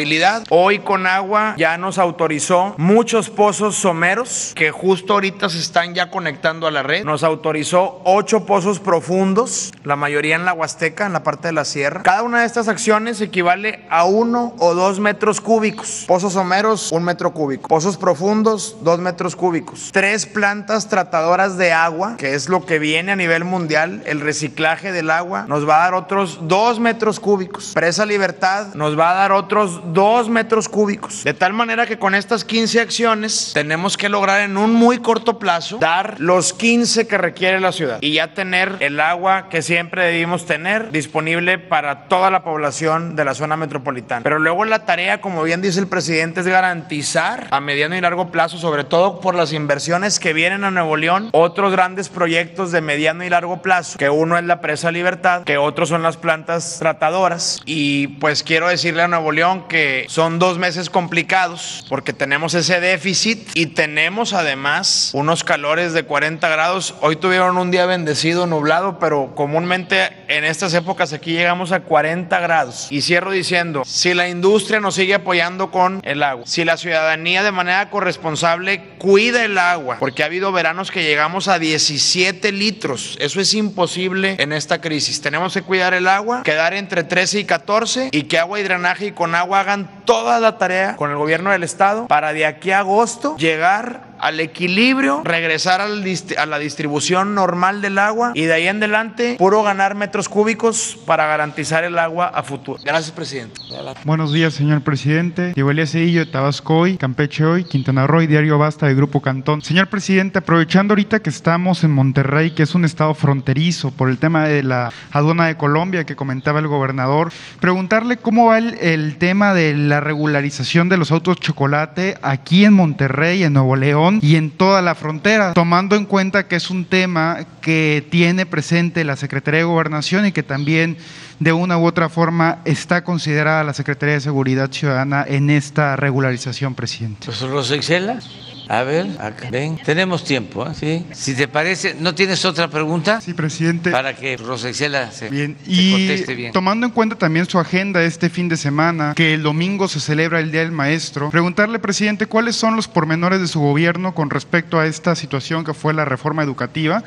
Hoy 0.49 0.78
con 0.78 1.07
agua 1.07 1.55
ya 1.59 1.76
nos 1.76 1.99
autorizó 1.99 2.74
muchos 2.78 3.28
pozos 3.28 3.76
someros 3.76 4.53
que 4.55 4.70
justo 4.70 5.12
ahorita 5.12 5.51
se 5.51 5.59
están 5.59 5.95
ya 5.95 6.11
conectando 6.11 6.66
a 6.66 6.70
la 6.70 6.82
red. 6.82 7.05
Nos 7.05 7.22
autorizó 7.22 8.01
ocho 8.05 8.47
pozos 8.47 8.80
profundos, 8.80 9.70
la 9.84 9.97
mayoría 9.97 10.36
en 10.36 10.47
la 10.47 10.55
Huasteca, 10.55 11.05
en 11.05 11.12
la 11.12 11.22
parte 11.22 11.49
de 11.49 11.53
la 11.53 11.66
sierra. 11.66 12.03
Cada 12.03 12.22
una 12.22 12.40
de 12.40 12.47
estas 12.47 12.68
acciones 12.68 13.20
equivale 13.20 13.84
a 13.90 14.05
uno 14.05 14.55
o 14.59 14.74
dos 14.74 14.99
metros 14.99 15.43
cúbicos. 15.43 16.05
Pozos 16.09 16.32
someros, 16.32 16.90
un 16.90 17.05
metro 17.05 17.34
cúbico. 17.34 17.68
Pozos 17.68 17.99
profundos, 17.99 18.78
dos 18.80 18.99
metros 18.99 19.36
cúbicos. 19.36 19.90
Tres 19.93 20.24
plantas 20.24 20.88
tratadoras 20.88 21.59
de 21.59 21.72
agua, 21.72 22.16
que 22.16 22.34
es 22.34 22.49
lo 22.49 22.64
que 22.64 22.78
viene 22.78 23.12
a 23.12 23.16
nivel 23.16 23.45
mundial. 23.45 24.03
El 24.07 24.20
reciclaje 24.20 24.90
del 24.90 25.11
agua 25.11 25.45
nos 25.49 25.68
va 25.68 25.76
a 25.76 25.84
dar 25.84 25.95
otros 25.95 26.38
dos 26.49 26.80
metros 26.80 27.20
cúbicos. 27.20 27.72
Presa 27.74 28.07
Libertad 28.07 28.74
nos 28.74 28.99
va 28.99 29.11
a 29.11 29.14
dar 29.14 29.32
otros 29.32 29.82
dos 29.85 30.28
metros 30.28 30.68
cúbicos. 30.68 31.24
De 31.24 31.35
tal 31.35 31.53
manera 31.53 31.87
que 31.87 31.99
con 31.99 32.14
estas 32.14 32.45
15 32.45 32.80
acciones 32.80 33.53
tenemos 33.55 33.97
que 33.97 34.09
lograr 34.09 34.41
en 34.41 34.57
un 34.57 34.74
muy 34.74 34.99
corto 34.99 35.39
plazo 35.39 35.78
dar 35.78 36.16
los 36.20 36.53
15 36.53 37.07
que 37.07 37.18
requiere 37.18 37.61
la 37.61 37.72
ciudad 37.72 37.99
y 38.01 38.14
ya 38.14 38.35
tener 38.35 38.76
el 38.80 39.01
agua 39.01 39.49
que 39.49 39.62
siempre 39.62 40.05
debimos 40.07 40.47
tener 40.47 40.91
disponible 40.91 41.59
para 41.59 42.09
toda 42.09 42.30
la 42.30 42.43
población 42.43 43.16
de 43.16 43.24
la 43.24 43.35
zona 43.35 43.57
metropolitana. 43.57 44.22
Pero 44.22 44.39
luego 44.39 44.64
la 44.64 44.85
tarea, 44.85 45.20
como 45.20 45.43
bien 45.43 45.62
dice 45.62 45.80
el 45.80 45.87
presidente, 45.87 46.41
es 46.41 46.47
garantizar 46.47 47.49
a 47.51 47.61
mediano 47.61 47.97
y 47.97 48.01
largo 48.01 48.30
plazo, 48.30 48.59
sobre 48.59 48.85
todo 48.85 49.20
por 49.20 49.35
las 49.35 49.53
inversiones 49.53 50.18
que 50.18 50.33
vienen 50.33 50.64
a 50.64 50.70
Nuevo 50.70 50.97
León, 50.97 51.28
otros 51.33 51.72
grandes 51.72 52.09
proyectos 52.09 52.72
de 52.72 52.80
mediano 52.80 53.24
y 53.24 53.30
largo 53.30 53.62
plazo, 53.62 53.99
que 53.99 54.11
uno 54.11 54.39
es 54.39 54.45
la 54.45 54.61
presa 54.61 54.91
Libertad, 54.91 55.45
que 55.45 55.59
otros 55.59 55.89
son 55.89 56.03
las 56.03 56.16
plantas 56.16 56.78
tratadoras. 56.78 57.61
Y 57.64 58.09
pues 58.18 58.43
quiero 58.43 58.68
decirle 58.68 59.03
a 59.03 59.09
Nuevo 59.09 59.33
León 59.33 59.66
que 59.73 60.05
son 60.11 60.39
dos 60.39 60.59
meses 60.59 60.91
complicados 60.91 61.87
porque 61.89 62.12
tenemos 62.12 62.53
ese 62.53 62.79
déficit 62.79 63.49
y 63.55 63.66
tenemos 63.66 64.35
además 64.35 65.11
unos 65.14 65.45
calores 65.45 65.95
de 65.95 66.03
40 66.03 66.47
grados. 66.51 66.95
Hoy 67.01 67.16
tuvieron 67.16 67.57
un 67.57 67.70
día 67.70 67.87
bendecido, 67.87 68.47
nublado, 68.47 68.99
pero 68.99 69.35
comúnmente 69.35 70.11
en 70.29 70.45
estas 70.45 70.75
épocas 70.75 71.14
aquí 71.14 71.33
llegamos 71.33 71.73
a 71.73 71.81
40 71.81 72.39
grados. 72.41 72.89
Y 72.91 73.01
cierro 73.01 73.31
diciendo, 73.31 73.83
si 73.87 74.12
la 74.12 74.29
industria 74.29 74.79
nos 74.79 74.95
sigue 74.95 75.14
apoyando 75.14 75.70
con 75.70 76.03
el 76.05 76.23
agua, 76.23 76.45
si 76.47 76.64
la 76.64 76.77
ciudadanía 76.77 77.43
de 77.43 77.51
manera 77.51 77.89
corresponsable 77.89 78.97
cuida 78.99 79.43
el 79.43 79.57
agua, 79.57 79.97
porque 79.99 80.23
ha 80.23 80.27
habido 80.27 80.53
veranos 80.53 80.91
que 80.91 81.03
llegamos 81.03 81.49
a 81.49 81.59
17 81.59 82.53
litros, 82.53 83.16
eso 83.20 83.41
es 83.41 83.55
imposible 83.55 84.37
en 84.39 84.53
esta 84.53 84.83
crisis. 84.83 85.23
Tenemos 85.23 85.55
que 85.55 85.62
cuidar 85.62 85.95
el 85.95 86.09
agua, 86.09 86.43
quedar 86.43 86.75
entre 86.75 87.05
13 87.05 87.41
y 87.41 87.45
14 87.45 88.11
y 88.12 88.25
que 88.25 88.39
agua 88.39 88.61
y 88.61 88.64
drenaje 88.64 89.07
y 89.07 89.12
con 89.12 89.35
agua 89.35 89.62
hagan 89.63 89.89
toda 90.05 90.39
la 90.41 90.59
tarea 90.59 90.97
con 90.97 91.11
el 91.11 91.17
gobierno 91.17 91.51
del 91.51 91.63
estado 91.63 92.07
para 92.07 92.33
de 92.33 92.47
aquí 92.47 92.71
a 92.71 92.81
agosto 92.81 93.37
llegar 93.37 94.13
al 94.23 94.39
equilibrio, 94.39 95.23
regresar 95.25 95.81
al 95.81 96.05
a 96.39 96.47
la 96.47 96.59
distribución 96.61 97.35
normal 97.35 97.83
del 97.83 97.99
agua 97.99 98.31
y 98.35 98.43
de 98.43 98.53
ahí 98.53 98.69
en 98.69 98.77
adelante 98.77 99.35
puro 99.37 99.65
ganar 99.65 99.97
metros 99.97 100.29
cúbicos 100.29 100.97
para 101.07 101.27
garantizar 101.27 101.83
el 101.83 101.99
agua 101.99 102.29
a 102.29 102.45
futuro. 102.45 102.79
Gracias, 102.85 103.11
presidente. 103.11 103.61
Buenos 104.05 104.33
días, 104.33 104.55
señor 104.55 104.83
presidente. 104.83 105.53
Diego 105.55 105.71
Cedillo, 105.87 106.25
de 106.25 106.31
Tabasco 106.31 106.79
hoy, 106.79 106.99
Campeche 106.99 107.45
hoy, 107.45 107.65
Quintana 107.65 108.07
Roo 108.07 108.23
y 108.23 108.29
Diario 108.29 108.59
Basta 108.59 108.87
de 108.87 108.95
Grupo 108.95 109.21
Cantón. 109.21 109.61
Señor 109.61 109.89
presidente, 109.89 110.39
aprovechando 110.39 110.93
ahorita 110.93 111.21
que 111.21 111.31
estamos 111.31 111.83
en 111.83 111.91
Monterrey, 111.91 112.53
que 112.53 112.63
es 112.63 112.77
un 112.77 112.85
estado 112.85 113.15
fronterizo 113.15 113.91
por 113.91 114.09
el 114.09 114.19
tema 114.19 114.45
de 114.45 114.63
la 114.63 114.93
aduana 115.11 115.47
de 115.47 115.57
Colombia 115.57 116.05
que 116.05 116.15
comentaba 116.15 116.61
el 116.61 116.69
gobernador, 116.69 117.33
preguntarle 117.59 118.19
cómo 118.19 118.47
va 118.47 118.59
el, 118.59 118.79
el 118.81 119.17
tema 119.19 119.52
de 119.55 119.75
la 119.75 120.01
regularización 120.01 120.89
de 120.89 120.97
los 120.97 121.11
autos 121.11 121.39
chocolate 121.39 122.19
aquí 122.23 122.65
en 122.65 122.75
Monterrey, 122.75 123.43
en 123.43 123.55
Nuevo 123.55 123.77
León 123.77 124.19
y 124.23 124.37
en 124.37 124.51
toda 124.51 124.83
la 124.83 124.95
frontera, 124.95 125.55
tomando 125.55 125.97
en 125.97 126.07
cuenta 126.07 126.49
que 126.49 126.57
es 126.57 126.71
un 126.71 126.85
tema 126.85 127.39
que 127.61 128.07
tiene 128.11 128.47
presente 128.47 129.05
la 129.05 129.17
Secretaría 129.17 129.59
de 129.59 129.65
Gobernación 129.65 130.27
y 130.27 130.33
que 130.33 130.43
también 130.43 130.97
de 131.39 131.53
una 131.53 131.77
u 131.79 131.87
otra 131.87 132.09
forma 132.09 132.59
está 132.65 133.03
considerada 133.03 133.65
la 133.65 133.75
Secretaría 133.75 134.15
de 134.15 134.21
Seguridad 134.21 134.71
Ciudadana 134.71 135.25
en 135.27 135.51
esta 135.51 135.97
regularización, 135.97 136.75
presidente. 136.75 137.27
Pues 137.27 137.41
Rosexela, 137.41 138.21
a 138.69 138.83
ver, 138.83 139.07
acá, 139.19 139.49
ven, 139.51 139.79
tenemos 139.85 140.25
tiempo, 140.25 140.67
¿eh? 140.67 140.73
¿sí? 140.79 141.07
Si 141.13 141.35
te 141.35 141.49
parece, 141.49 141.95
¿no 141.99 142.15
tienes 142.15 142.45
otra 142.45 142.69
pregunta? 142.69 143.21
Sí, 143.21 143.35
presidente. 143.35 143.91
Para 143.91 144.15
que 144.15 144.37
se, 144.39 145.29
Bien, 145.31 145.57
se 145.65 145.73
y 145.73 145.91
conteste 145.93 146.35
bien. 146.35 146.53
tomando 146.53 146.87
en 146.87 146.93
cuenta 146.93 147.17
también 147.17 147.47
su 147.47 147.59
agenda 147.59 148.03
este 148.03 148.31
fin 148.31 148.49
de 148.49 148.57
semana, 148.57 149.13
que 149.15 149.35
el 149.35 149.43
domingo 149.43 149.89
se 149.89 150.01
celebra 150.01 150.41
el 150.41 150.51
Día 150.51 150.61
del 150.61 150.73
Maestro, 150.73 151.31
preguntarle, 151.31 151.79
presidente, 151.79 152.27
cuáles 152.27 152.57
son 152.57 152.77
los 152.77 152.89
pormenores 152.89 153.41
de 153.41 153.49
su 153.49 153.61
gobierno 153.61 154.15
con 154.15 154.31
respecto 154.31 154.79
a 154.79 154.87
esta 154.87 155.15
situación 155.15 155.65
que 155.65 155.75
fue 155.75 155.95
la 155.95 156.05
reforma 156.05 156.43
educativa 156.43 157.03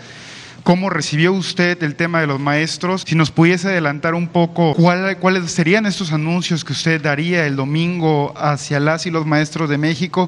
¿Cómo 0.66 0.90
recibió 0.90 1.32
usted 1.32 1.84
el 1.84 1.94
tema 1.94 2.22
de 2.22 2.26
los 2.26 2.40
maestros? 2.40 3.04
Si 3.06 3.14
nos 3.14 3.30
pudiese 3.30 3.68
adelantar 3.68 4.16
un 4.16 4.28
poco 4.28 4.74
cuáles 4.74 5.52
serían 5.52 5.86
estos 5.86 6.12
anuncios 6.12 6.66
que 6.66 6.74
usted 6.74 7.00
daría 7.00 7.46
el 7.46 7.56
domingo 7.56 8.34
hacia 8.36 8.80
las 8.80 9.06
y 9.06 9.12
los 9.12 9.28
maestros 9.28 9.70
de 9.70 9.78
México 9.78 10.28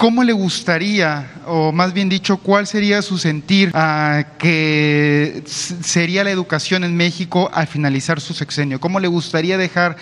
cómo 0.00 0.24
le 0.24 0.32
gustaría, 0.32 1.30
o 1.44 1.72
más 1.72 1.92
bien 1.92 2.08
dicho, 2.08 2.38
cuál 2.38 2.66
sería 2.66 3.02
su 3.02 3.18
sentir 3.18 3.70
a 3.74 4.24
que 4.38 5.42
sería 5.44 6.24
la 6.24 6.30
educación 6.30 6.84
en 6.84 6.96
México 6.96 7.50
al 7.52 7.66
finalizar 7.66 8.18
su 8.18 8.32
sexenio. 8.32 8.80
¿Cómo 8.80 8.98
le 8.98 9.08
gustaría 9.08 9.58
dejar 9.58 9.98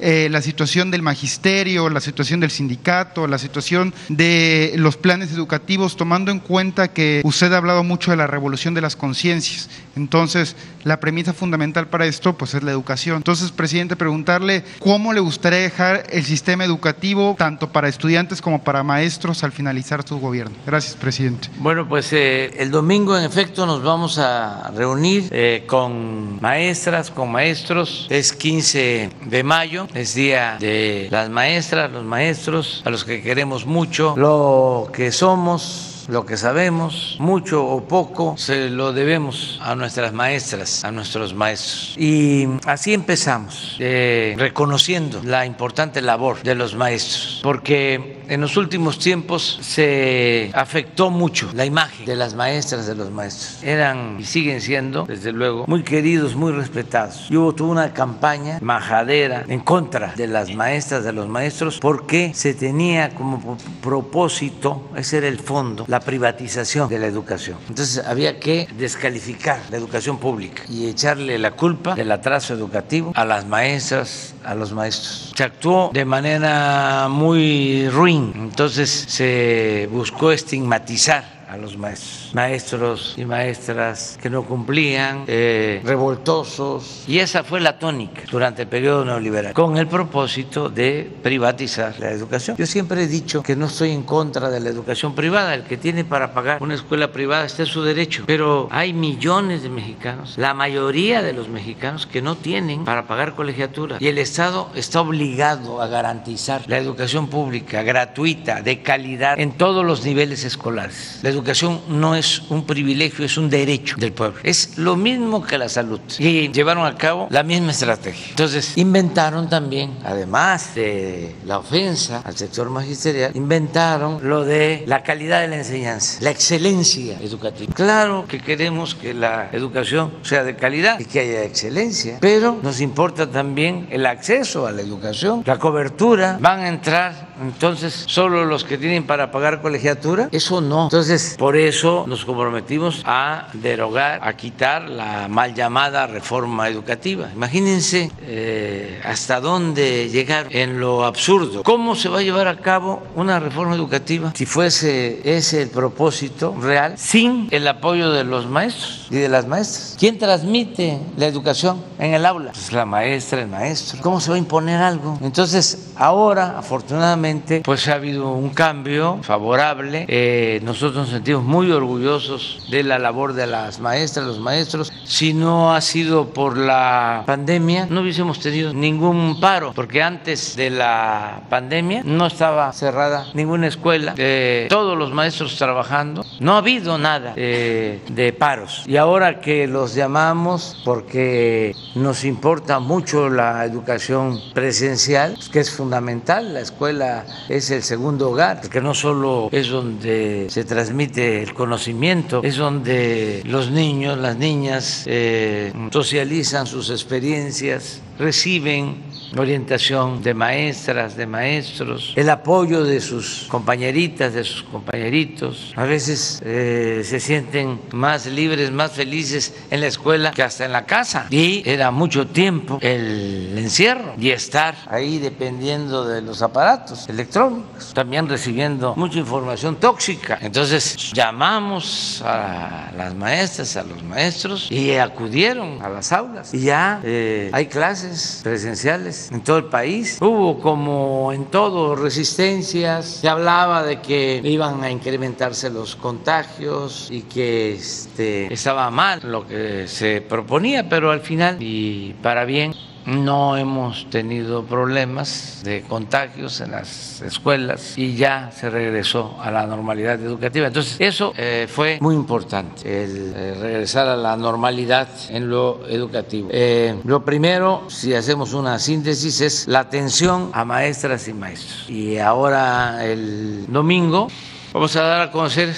eh, 0.00 0.28
la 0.30 0.42
situación 0.42 0.90
del 0.90 1.02
magisterio, 1.02 1.88
la 1.88 2.00
situación 2.00 2.40
del 2.40 2.50
sindicato, 2.50 3.26
la 3.26 3.38
situación 3.38 3.94
de 4.08 4.74
los 4.76 4.96
planes 4.96 5.32
educativos, 5.32 5.96
tomando 5.96 6.30
en 6.30 6.40
cuenta 6.40 6.88
que 6.88 7.22
usted 7.24 7.52
ha 7.52 7.58
hablado 7.58 7.84
mucho 7.84 8.10
de 8.10 8.16
la 8.16 8.26
revolución 8.26 8.74
de 8.74 8.80
las 8.80 8.96
conciencias. 8.96 9.68
Entonces, 9.96 10.56
la 10.82 11.00
premisa 11.00 11.32
fundamental 11.32 11.88
para 11.88 12.06
esto 12.06 12.36
pues 12.36 12.54
es 12.54 12.62
la 12.62 12.70
educación. 12.70 13.16
Entonces, 13.18 13.52
presidente, 13.52 13.96
preguntarle 13.96 14.64
cómo 14.80 15.12
le 15.12 15.20
gustaría 15.20 15.60
dejar 15.60 16.04
el 16.10 16.24
sistema 16.24 16.64
educativo 16.64 17.36
tanto 17.38 17.70
para 17.70 17.88
estudiantes 17.88 18.42
como 18.42 18.62
para 18.62 18.82
maestros 18.82 19.44
al 19.44 19.52
finalizar 19.52 20.06
su 20.06 20.18
gobierno. 20.18 20.54
Gracias, 20.66 20.96
presidente. 20.96 21.48
Bueno, 21.58 21.88
pues 21.88 22.12
eh, 22.12 22.52
el 22.58 22.70
domingo 22.70 23.16
en 23.16 23.24
efecto 23.24 23.66
nos 23.66 23.82
vamos 23.82 24.18
a 24.18 24.70
reunir 24.76 25.28
eh, 25.30 25.64
con 25.66 26.40
maestras, 26.40 27.10
con 27.10 27.30
maestros. 27.30 28.06
Es 28.10 28.32
15 28.32 29.10
de 29.24 29.42
mayo 29.42 29.83
es 29.94 30.14
día 30.14 30.56
de 30.58 31.08
las 31.10 31.30
maestras, 31.30 31.90
los 31.90 32.04
maestros, 32.04 32.82
a 32.84 32.90
los 32.90 33.04
que 33.04 33.22
queremos 33.22 33.66
mucho, 33.66 34.14
lo 34.16 34.90
que 34.92 35.12
somos 35.12 35.90
lo 36.08 36.26
que 36.26 36.36
sabemos, 36.36 37.16
mucho 37.18 37.64
o 37.66 37.84
poco, 37.84 38.34
se 38.36 38.68
lo 38.68 38.92
debemos 38.92 39.58
a 39.62 39.74
nuestras 39.74 40.12
maestras, 40.12 40.84
a 40.84 40.90
nuestros 40.90 41.34
maestros. 41.34 41.94
Y 41.96 42.46
así 42.66 42.94
empezamos, 42.94 43.76
eh, 43.78 44.34
reconociendo 44.38 45.22
la 45.24 45.46
importante 45.46 46.02
labor 46.02 46.42
de 46.42 46.54
los 46.54 46.74
maestros, 46.74 47.40
porque 47.42 48.22
en 48.28 48.40
los 48.40 48.56
últimos 48.56 48.98
tiempos 48.98 49.58
se 49.62 50.50
afectó 50.54 51.10
mucho 51.10 51.50
la 51.54 51.64
imagen 51.64 52.06
de 52.06 52.16
las 52.16 52.34
maestras, 52.34 52.86
de 52.86 52.94
los 52.94 53.10
maestros. 53.10 53.62
Eran 53.62 54.16
y 54.18 54.24
siguen 54.24 54.60
siendo, 54.60 55.04
desde 55.04 55.32
luego, 55.32 55.64
muy 55.66 55.82
queridos, 55.82 56.34
muy 56.34 56.52
respetados. 56.52 57.26
Y 57.30 57.36
hubo 57.36 57.54
toda 57.54 57.70
una 57.70 57.92
campaña 57.92 58.58
majadera 58.60 59.44
en 59.48 59.60
contra 59.60 60.14
de 60.16 60.26
las 60.26 60.54
maestras, 60.54 61.04
de 61.04 61.12
los 61.12 61.28
maestros, 61.28 61.78
porque 61.80 62.32
se 62.34 62.54
tenía 62.54 63.10
como 63.10 63.58
propósito, 63.82 64.90
ese 64.96 65.18
era 65.18 65.28
el 65.28 65.38
fondo, 65.38 65.84
la 65.88 66.00
privatización 66.00 66.88
de 66.88 66.98
la 66.98 67.06
educación. 67.06 67.58
Entonces 67.68 68.04
había 68.04 68.38
que 68.40 68.68
descalificar 68.76 69.60
la 69.70 69.76
educación 69.76 70.18
pública 70.18 70.62
y 70.68 70.86
echarle 70.86 71.38
la 71.38 71.52
culpa 71.52 71.94
del 71.94 72.10
atraso 72.12 72.54
educativo 72.54 73.12
a 73.14 73.24
las 73.24 73.46
maestras, 73.46 74.34
a 74.44 74.54
los 74.54 74.72
maestros. 74.72 75.32
Se 75.36 75.44
actuó 75.44 75.90
de 75.92 76.04
manera 76.04 77.08
muy 77.08 77.88
entonces 78.14 78.90
se 79.08 79.88
buscó 79.90 80.32
estigmatizar 80.32 81.33
a 81.54 81.56
los 81.56 81.76
maestros, 81.76 82.30
maestros 82.34 83.14
y 83.16 83.24
maestras 83.24 84.18
que 84.20 84.28
no 84.28 84.42
cumplían, 84.42 85.24
eh, 85.28 85.80
revoltosos, 85.84 87.04
y 87.06 87.20
esa 87.20 87.44
fue 87.44 87.60
la 87.60 87.78
tónica 87.78 88.22
durante 88.30 88.62
el 88.62 88.68
periodo 88.68 89.04
neoliberal, 89.04 89.52
con 89.52 89.76
el 89.76 89.86
propósito 89.86 90.68
de 90.68 91.08
privatizar 91.22 91.94
la 92.00 92.10
educación. 92.10 92.56
Yo 92.56 92.66
siempre 92.66 93.04
he 93.04 93.06
dicho 93.06 93.42
que 93.42 93.54
no 93.54 93.66
estoy 93.66 93.92
en 93.92 94.02
contra 94.02 94.50
de 94.50 94.58
la 94.58 94.68
educación 94.68 95.14
privada, 95.14 95.54
el 95.54 95.62
que 95.62 95.76
tiene 95.76 96.04
para 96.04 96.34
pagar 96.34 96.60
una 96.60 96.74
escuela 96.74 97.12
privada 97.12 97.44
está 97.44 97.62
en 97.62 97.68
su 97.68 97.82
derecho, 97.82 98.24
pero 98.26 98.68
hay 98.72 98.92
millones 98.92 99.62
de 99.62 99.68
mexicanos, 99.68 100.36
la 100.36 100.54
mayoría 100.54 101.22
de 101.22 101.32
los 101.32 101.48
mexicanos 101.48 102.06
que 102.06 102.20
no 102.20 102.36
tienen 102.36 102.84
para 102.84 103.06
pagar 103.06 103.34
colegiatura, 103.34 103.98
y 104.00 104.08
el 104.08 104.18
Estado 104.18 104.70
está 104.74 105.00
obligado 105.00 105.80
a 105.80 105.86
garantizar 105.86 106.62
la 106.66 106.78
educación 106.78 107.28
pública 107.28 107.82
gratuita, 107.84 108.60
de 108.60 108.82
calidad, 108.82 109.38
en 109.38 109.52
todos 109.52 109.84
los 109.84 110.04
niveles 110.04 110.44
escolares. 110.44 111.20
La 111.22 111.30
educación 111.30 111.43
no 111.88 112.14
es 112.14 112.42
un 112.48 112.64
privilegio, 112.66 113.24
es 113.24 113.36
un 113.36 113.50
derecho 113.50 113.96
del 113.98 114.12
pueblo. 114.12 114.38
Es 114.42 114.78
lo 114.78 114.96
mismo 114.96 115.44
que 115.44 115.58
la 115.58 115.68
salud. 115.68 116.00
Y 116.18 116.50
llevaron 116.52 116.86
a 116.86 116.96
cabo 116.96 117.28
la 117.30 117.42
misma 117.42 117.72
estrategia. 117.72 118.26
Entonces, 118.30 118.76
inventaron 118.76 119.48
también, 119.48 119.98
además 120.04 120.74
de 120.74 121.34
la 121.44 121.58
ofensa 121.58 122.22
al 122.24 122.36
sector 122.36 122.70
magisterial, 122.70 123.32
inventaron 123.34 124.28
lo 124.28 124.44
de 124.44 124.84
la 124.86 125.02
calidad 125.02 125.40
de 125.40 125.48
la 125.48 125.56
enseñanza, 125.56 126.18
la 126.20 126.30
excelencia 126.30 127.18
educativa. 127.20 127.72
Claro 127.74 128.26
que 128.28 128.40
queremos 128.40 128.94
que 128.94 129.14
la 129.14 129.50
educación 129.52 130.12
sea 130.22 130.44
de 130.44 130.56
calidad 130.56 130.98
y 130.98 131.04
que 131.04 131.20
haya 131.20 131.44
excelencia, 131.44 132.18
pero 132.20 132.58
nos 132.62 132.80
importa 132.80 133.30
también 133.30 133.86
el 133.90 134.06
acceso 134.06 134.66
a 134.66 134.72
la 134.72 134.82
educación, 134.82 135.42
la 135.44 135.58
cobertura. 135.58 136.38
Van 136.40 136.60
a 136.60 136.68
entrar 136.68 137.33
entonces 137.40 138.04
solo 138.06 138.44
los 138.44 138.64
que 138.64 138.78
tienen 138.78 139.04
para 139.04 139.30
pagar 139.30 139.60
colegiatura. 139.60 140.28
Eso 140.32 140.60
no. 140.60 140.84
Entonces, 140.84 141.36
por 141.38 141.56
eso 141.56 142.04
nos 142.06 142.24
comprometimos 142.24 143.02
a 143.04 143.48
derogar, 143.54 144.20
a 144.22 144.34
quitar 144.34 144.88
la 144.88 145.28
mal 145.28 145.54
llamada 145.54 146.06
reforma 146.06 146.68
educativa. 146.68 147.30
Imagínense 147.34 148.10
eh, 148.22 149.00
hasta 149.04 149.40
dónde 149.40 150.08
llegar 150.08 150.46
en 150.50 150.80
lo 150.80 151.04
absurdo. 151.04 151.62
¿Cómo 151.62 151.94
se 151.94 152.08
va 152.08 152.20
a 152.20 152.22
llevar 152.22 152.48
a 152.48 152.56
cabo 152.56 153.02
una 153.14 153.40
reforma 153.40 153.74
educativa 153.74 154.32
si 154.34 154.46
fuese 154.46 155.20
ese 155.24 155.62
el 155.62 155.70
propósito 155.70 156.54
real 156.60 156.94
sin 156.96 157.48
el 157.50 157.66
apoyo 157.66 158.10
de 158.10 158.24
los 158.24 158.46
maestros 158.46 159.06
y 159.10 159.16
de 159.16 159.28
las 159.28 159.46
maestras? 159.46 159.96
¿Quién 159.98 160.18
transmite 160.18 160.98
la 161.16 161.26
educación 161.26 161.82
en 161.98 162.14
el 162.14 162.26
aula? 162.26 162.52
Pues 162.52 162.72
la 162.72 162.86
maestra, 162.86 163.42
el 163.42 163.48
maestro. 163.48 164.00
¿Cómo 164.02 164.20
se 164.20 164.30
va 164.30 164.36
a 164.36 164.38
imponer 164.38 164.80
algo? 164.80 165.18
Entonces, 165.22 165.92
ahora, 165.96 166.58
afortunadamente, 166.58 167.23
pues 167.64 167.88
ha 167.88 167.94
habido 167.94 168.32
un 168.32 168.50
cambio 168.50 169.18
favorable. 169.22 170.04
Eh, 170.08 170.60
nosotros 170.62 171.08
sentimos 171.08 171.42
muy 171.42 171.70
orgullosos 171.70 172.66
de 172.70 172.82
la 172.82 172.98
labor 172.98 173.32
de 173.32 173.46
las 173.46 173.80
maestras, 173.80 174.26
los 174.26 174.40
maestros. 174.40 174.92
Si 175.04 175.32
no 175.32 175.74
ha 175.74 175.80
sido 175.80 176.30
por 176.30 176.58
la 176.58 177.22
pandemia, 177.26 177.86
no 177.88 178.02
hubiésemos 178.02 178.40
tenido 178.40 178.74
ningún 178.74 179.40
paro, 179.40 179.72
porque 179.74 180.02
antes 180.02 180.54
de 180.56 180.70
la 180.70 181.40
pandemia 181.48 182.02
no 182.04 182.26
estaba 182.26 182.70
cerrada 182.72 183.26
ninguna 183.32 183.68
escuela, 183.68 184.14
eh, 184.18 184.66
todos 184.68 184.98
los 184.98 185.12
maestros 185.12 185.56
trabajando, 185.56 186.24
no 186.40 186.54
ha 186.54 186.58
habido 186.58 186.98
nada 186.98 187.32
eh, 187.36 188.00
de 188.08 188.32
paros. 188.32 188.84
Y 188.86 188.96
ahora 188.96 189.40
que 189.40 189.66
los 189.66 189.94
llamamos, 189.94 190.82
porque 190.84 191.74
nos 191.94 192.24
importa 192.24 192.80
mucho 192.80 193.30
la 193.30 193.64
educación 193.64 194.40
presencial, 194.52 195.38
que 195.52 195.60
es 195.60 195.70
fundamental, 195.70 196.52
la 196.52 196.60
escuela 196.60 197.13
es 197.48 197.70
el 197.70 197.82
segundo 197.82 198.30
hogar, 198.30 198.60
porque 198.60 198.80
no 198.80 198.94
solo 198.94 199.48
es 199.52 199.68
donde 199.68 200.46
se 200.48 200.64
transmite 200.64 201.42
el 201.42 201.54
conocimiento, 201.54 202.40
es 202.42 202.56
donde 202.56 203.42
los 203.44 203.70
niños, 203.70 204.18
las 204.18 204.36
niñas 204.36 205.04
eh, 205.06 205.72
socializan 205.90 206.66
sus 206.66 206.90
experiencias, 206.90 208.00
reciben 208.18 209.13
orientación 209.36 210.22
de 210.22 210.34
maestras, 210.34 211.16
de 211.16 211.26
maestros, 211.26 212.12
el 212.16 212.30
apoyo 212.30 212.84
de 212.84 213.00
sus 213.00 213.46
compañeritas, 213.48 214.34
de 214.34 214.44
sus 214.44 214.62
compañeritos. 214.64 215.72
A 215.76 215.84
veces 215.84 216.40
eh, 216.44 217.02
se 217.04 217.20
sienten 217.20 217.80
más 217.92 218.26
libres, 218.26 218.70
más 218.70 218.92
felices 218.92 219.54
en 219.70 219.80
la 219.80 219.86
escuela 219.86 220.30
que 220.32 220.42
hasta 220.42 220.64
en 220.64 220.72
la 220.72 220.86
casa. 220.86 221.26
Y 221.30 221.62
era 221.68 221.90
mucho 221.90 222.26
tiempo 222.26 222.78
el 222.80 223.56
encierro 223.56 224.14
y 224.18 224.30
estar 224.30 224.74
ahí 224.88 225.18
dependiendo 225.18 226.06
de 226.06 226.22
los 226.22 226.42
aparatos 226.42 227.08
electrónicos, 227.08 227.92
también 227.94 228.28
recibiendo 228.28 228.94
mucha 228.96 229.18
información 229.18 229.76
tóxica. 229.76 230.38
Entonces 230.40 231.12
llamamos 231.12 232.22
a 232.24 232.90
las 232.96 233.14
maestras, 233.14 233.76
a 233.76 233.82
los 233.82 234.02
maestros 234.02 234.70
y 234.70 234.92
acudieron 234.96 235.82
a 235.82 235.88
las 235.88 236.12
aulas. 236.12 236.52
Y 236.54 236.60
ya 236.60 237.00
eh, 237.02 237.50
hay 237.52 237.66
clases 237.66 238.40
presenciales 238.42 239.23
en 239.32 239.42
todo 239.42 239.58
el 239.58 239.64
país. 239.64 240.18
Hubo 240.20 240.60
como 240.60 241.32
en 241.32 241.46
todo 241.46 241.94
resistencias, 241.94 243.06
se 243.06 243.28
hablaba 243.28 243.82
de 243.82 244.00
que 244.00 244.40
iban 244.44 244.82
a 244.82 244.90
incrementarse 244.90 245.70
los 245.70 245.96
contagios 245.96 247.08
y 247.10 247.22
que 247.22 247.74
este, 247.74 248.52
estaba 248.52 248.90
mal 248.90 249.20
lo 249.24 249.46
que 249.46 249.88
se 249.88 250.20
proponía, 250.20 250.88
pero 250.88 251.10
al 251.10 251.20
final 251.20 251.56
y 251.60 252.14
para 252.22 252.44
bien 252.44 252.74
no 253.06 253.56
hemos 253.56 254.08
tenido 254.10 254.64
problemas 254.64 255.60
de 255.64 255.82
contagios 255.82 256.60
en 256.60 256.72
las 256.72 257.20
escuelas 257.22 257.96
y 257.96 258.16
ya 258.16 258.50
se 258.54 258.70
regresó 258.70 259.36
a 259.40 259.50
la 259.50 259.66
normalidad 259.66 260.20
educativa. 260.20 260.66
Entonces, 260.66 260.96
eso 260.98 261.32
eh, 261.36 261.66
fue 261.68 261.98
muy 262.00 262.14
importante, 262.14 263.04
el 263.04 263.32
eh, 263.34 263.54
regresar 263.60 264.08
a 264.08 264.16
la 264.16 264.36
normalidad 264.36 265.08
en 265.30 265.48
lo 265.48 265.86
educativo. 265.88 266.48
Eh, 266.52 266.96
lo 267.04 267.24
primero, 267.24 267.84
si 267.88 268.14
hacemos 268.14 268.52
una 268.52 268.78
síntesis, 268.78 269.40
es 269.40 269.68
la 269.68 269.80
atención 269.80 270.50
a 270.52 270.64
maestras 270.64 271.28
y 271.28 271.34
maestros. 271.34 271.88
Y 271.88 272.18
ahora 272.18 273.04
el 273.04 273.66
domingo 273.68 274.28
vamos 274.72 274.96
a 274.96 275.02
dar 275.02 275.20
a 275.22 275.30
conocer 275.30 275.74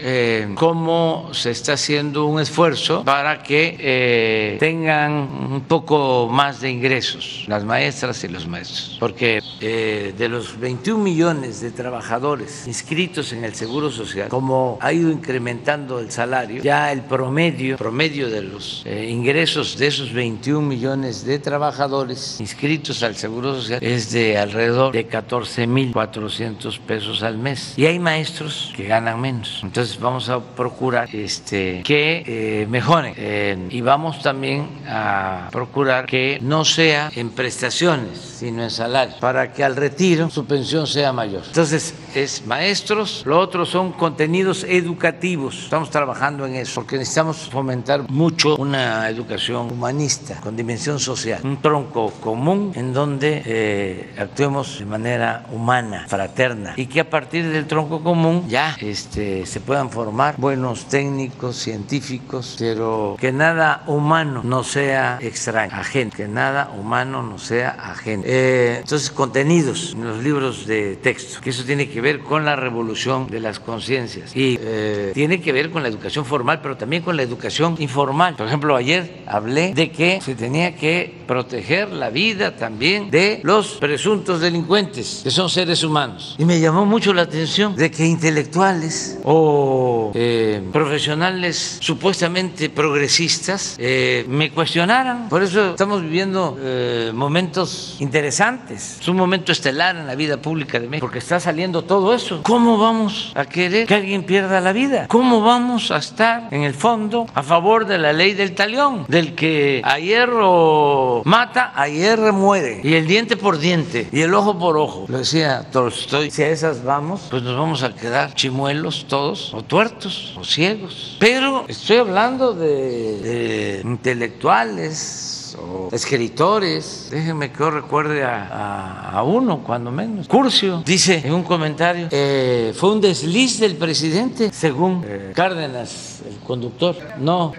eh, 0.00 0.48
cómo 0.54 1.30
se 1.32 1.50
está 1.50 1.74
haciendo 1.74 2.26
un 2.26 2.40
esfuerzo 2.40 3.04
para 3.04 3.42
que 3.42 3.76
eh, 3.78 4.56
tengan 4.60 5.12
un 5.12 5.62
poco 5.62 6.28
más 6.30 6.60
de 6.60 6.70
ingresos 6.70 7.44
las 7.48 7.64
maestras 7.64 8.22
y 8.24 8.28
los 8.28 8.46
maestros, 8.46 8.96
porque 9.00 9.42
eh, 9.60 10.14
de 10.16 10.28
los 10.28 10.58
21 10.58 11.02
millones 11.02 11.60
de 11.60 11.70
trabajadores 11.70 12.66
inscritos 12.66 13.32
en 13.32 13.44
el 13.44 13.54
Seguro 13.54 13.90
Social, 13.90 14.28
como 14.28 14.78
ha 14.80 14.92
ido 14.92 15.10
incrementando 15.10 15.98
el 16.00 16.10
salario, 16.10 16.62
ya 16.62 16.92
el 16.92 17.02
promedio, 17.02 17.76
promedio 17.76 18.28
de 18.28 18.42
los 18.42 18.84
ingresos 18.86 19.78
de 19.78 19.86
esos 19.88 20.12
21 20.12 20.66
millones 20.66 21.24
de 21.24 21.38
trabajadores 21.38 22.40
inscritos 22.40 23.02
al 23.02 23.16
Seguro 23.16 23.54
Social 23.54 23.78
es 23.82 24.10
de 24.10 24.38
alrededor 24.38 24.92
de 24.92 25.06
14 25.06 25.66
mil 25.66 25.92
400 25.92 26.78
pesos 26.80 27.22
al 27.22 27.38
mes. 27.38 27.74
Y 27.76 27.86
hay 27.86 27.98
maestros 27.98 28.72
que 28.76 28.84
ganan 28.84 29.20
menos. 29.20 29.60
Entonces 29.62 29.87
vamos 29.98 30.28
a 30.28 30.40
procurar 30.40 31.08
este, 31.14 31.82
que 31.84 32.22
eh, 32.26 33.66
y 33.70 33.80
vamos 33.80 34.22
también 34.22 34.68
a 34.86 35.48
procurar 35.50 36.06
que 36.06 36.38
no 36.42 36.64
sea 36.64 37.10
en 37.14 37.30
prestaciones, 37.30 38.18
sino 38.18 38.62
en 38.62 38.70
salario, 38.70 39.16
para 39.20 39.52
que 39.52 39.64
al 39.64 39.76
retiro 39.76 40.28
su 40.30 40.44
pensión 40.44 40.86
sea 40.86 41.12
mayor. 41.12 41.42
Entonces 41.46 41.94
es 42.14 42.44
maestros, 42.46 43.22
lo 43.24 43.38
otro 43.38 43.64
son 43.64 43.92
contenidos 43.92 44.64
educativos. 44.64 45.64
Estamos 45.64 45.90
trabajando 45.90 46.46
en 46.46 46.56
eso, 46.56 46.74
porque 46.76 46.98
necesitamos 46.98 47.48
fomentar 47.50 48.08
mucho 48.10 48.56
una 48.56 49.08
educación 49.08 49.70
humanista, 49.70 50.40
con 50.40 50.56
dimensión 50.56 50.98
social, 50.98 51.40
un 51.44 51.60
tronco 51.60 52.10
común 52.20 52.72
en 52.74 52.92
donde 52.92 53.42
eh, 53.44 54.14
actuemos 54.18 54.78
de 54.78 54.86
manera 54.86 55.46
humana, 55.52 56.06
fraterna, 56.08 56.74
y 56.76 56.86
que 56.86 57.00
a 57.00 57.10
partir 57.10 57.48
del 57.48 57.66
tronco 57.66 58.02
común 58.02 58.44
ya 58.48 58.76
este, 58.80 59.46
se 59.46 59.60
puedan 59.78 59.90
formar 59.90 60.34
buenos 60.38 60.86
técnicos, 60.86 61.54
científicos, 61.54 62.56
pero 62.58 63.16
que 63.16 63.30
nada 63.30 63.84
humano 63.86 64.40
no 64.42 64.64
sea 64.64 65.18
extraño, 65.20 65.72
ajeno, 65.72 66.10
que 66.10 66.26
nada 66.26 66.72
humano 66.76 67.22
no 67.22 67.38
sea 67.38 67.76
ajeno. 67.78 68.24
Eh, 68.26 68.78
entonces, 68.80 69.12
contenidos 69.12 69.92
en 69.92 70.02
los 70.02 70.20
libros 70.24 70.66
de 70.66 70.96
texto, 70.96 71.40
que 71.40 71.50
eso 71.50 71.62
tiene 71.62 71.88
que 71.88 72.00
ver 72.00 72.24
con 72.24 72.44
la 72.44 72.56
revolución 72.56 73.28
de 73.28 73.38
las 73.38 73.60
conciencias 73.60 74.34
y 74.34 74.58
eh, 74.60 75.12
tiene 75.14 75.40
que 75.40 75.52
ver 75.52 75.70
con 75.70 75.84
la 75.84 75.88
educación 75.88 76.24
formal, 76.24 76.58
pero 76.60 76.76
también 76.76 77.04
con 77.04 77.16
la 77.16 77.22
educación 77.22 77.76
informal. 77.78 78.34
Por 78.34 78.48
ejemplo, 78.48 78.74
ayer 78.74 79.22
hablé 79.28 79.74
de 79.74 79.92
que 79.92 80.20
se 80.20 80.34
tenía 80.34 80.74
que 80.74 81.18
proteger 81.28 81.92
la 81.92 82.10
vida 82.10 82.56
también 82.56 83.10
de 83.12 83.40
los 83.44 83.74
presuntos 83.74 84.40
delincuentes, 84.40 85.20
que 85.22 85.30
son 85.30 85.48
seres 85.48 85.84
humanos. 85.84 86.34
Y 86.36 86.44
me 86.44 86.58
llamó 86.58 86.84
mucho 86.84 87.14
la 87.14 87.22
atención 87.22 87.76
de 87.76 87.92
que 87.92 88.04
intelectuales 88.06 89.18
o 89.22 89.67
eh, 90.14 90.62
profesionales 90.72 91.78
supuestamente 91.80 92.70
progresistas 92.70 93.76
eh, 93.78 94.24
me 94.28 94.50
cuestionaran. 94.50 95.28
Por 95.28 95.42
eso 95.42 95.70
estamos 95.70 96.02
viviendo 96.02 96.56
eh, 96.60 97.10
momentos 97.14 97.96
interesantes. 98.00 98.98
Es 99.00 99.08
un 99.08 99.16
momento 99.16 99.52
estelar 99.52 99.96
en 99.96 100.06
la 100.06 100.14
vida 100.14 100.36
pública 100.38 100.78
de 100.78 100.88
México, 100.88 101.06
porque 101.06 101.18
está 101.18 101.40
saliendo 101.40 101.82
todo 101.82 102.14
eso. 102.14 102.42
¿Cómo 102.42 102.78
vamos 102.78 103.32
a 103.34 103.44
querer 103.44 103.86
que 103.86 103.94
alguien 103.94 104.24
pierda 104.24 104.60
la 104.60 104.72
vida? 104.72 105.06
¿Cómo 105.08 105.40
vamos 105.40 105.90
a 105.90 105.98
estar 105.98 106.48
en 106.50 106.62
el 106.62 106.74
fondo 106.74 107.26
a 107.34 107.42
favor 107.42 107.86
de 107.86 107.98
la 107.98 108.12
ley 108.12 108.34
del 108.34 108.54
talión, 108.54 109.04
del 109.08 109.34
que 109.34 109.80
a 109.84 109.98
hierro 109.98 111.22
mata, 111.24 111.72
a 111.74 111.88
hierro 111.88 112.32
muere, 112.32 112.80
y 112.82 112.94
el 112.94 113.06
diente 113.06 113.36
por 113.36 113.58
diente, 113.58 114.08
y 114.12 114.20
el 114.20 114.34
ojo 114.34 114.58
por 114.58 114.76
ojo? 114.76 115.06
Lo 115.08 115.18
decía 115.18 115.66
Tolstoy, 115.70 116.30
si 116.30 116.42
a 116.42 116.48
esas 116.48 116.84
vamos, 116.84 117.26
pues 117.30 117.42
nos 117.42 117.56
vamos 117.56 117.82
a 117.82 117.94
quedar 117.94 118.34
chimuelos 118.34 119.06
todos, 119.08 119.54
o 119.58 119.62
tuertos, 119.62 120.34
o 120.38 120.44
ciegos. 120.44 121.16
Pero 121.18 121.64
estoy 121.66 121.96
hablando 121.96 122.54
de, 122.54 123.80
intelectuales 123.84 125.56
o 125.58 125.88
escritores. 125.90 127.08
Déjenme 127.10 127.50
que 127.50 127.58
yo 127.58 127.70
recuerde 127.70 128.22
a, 128.24 129.20
uno, 129.26 129.64
cuando 129.64 129.90
menos. 129.90 130.28
Curcio 130.28 130.82
dice 130.86 131.22
en 131.24 131.32
un 131.34 131.42
comentario, 131.42 132.06
eh, 132.12 132.72
fue 132.76 132.92
un 132.92 133.00
desliz 133.00 133.58
del 133.58 133.76
presidente, 133.76 134.50
según 134.52 135.02
eh, 135.04 135.32
Cárdenas, 135.34 136.17
conductor. 136.48 136.96
No, 137.18 137.52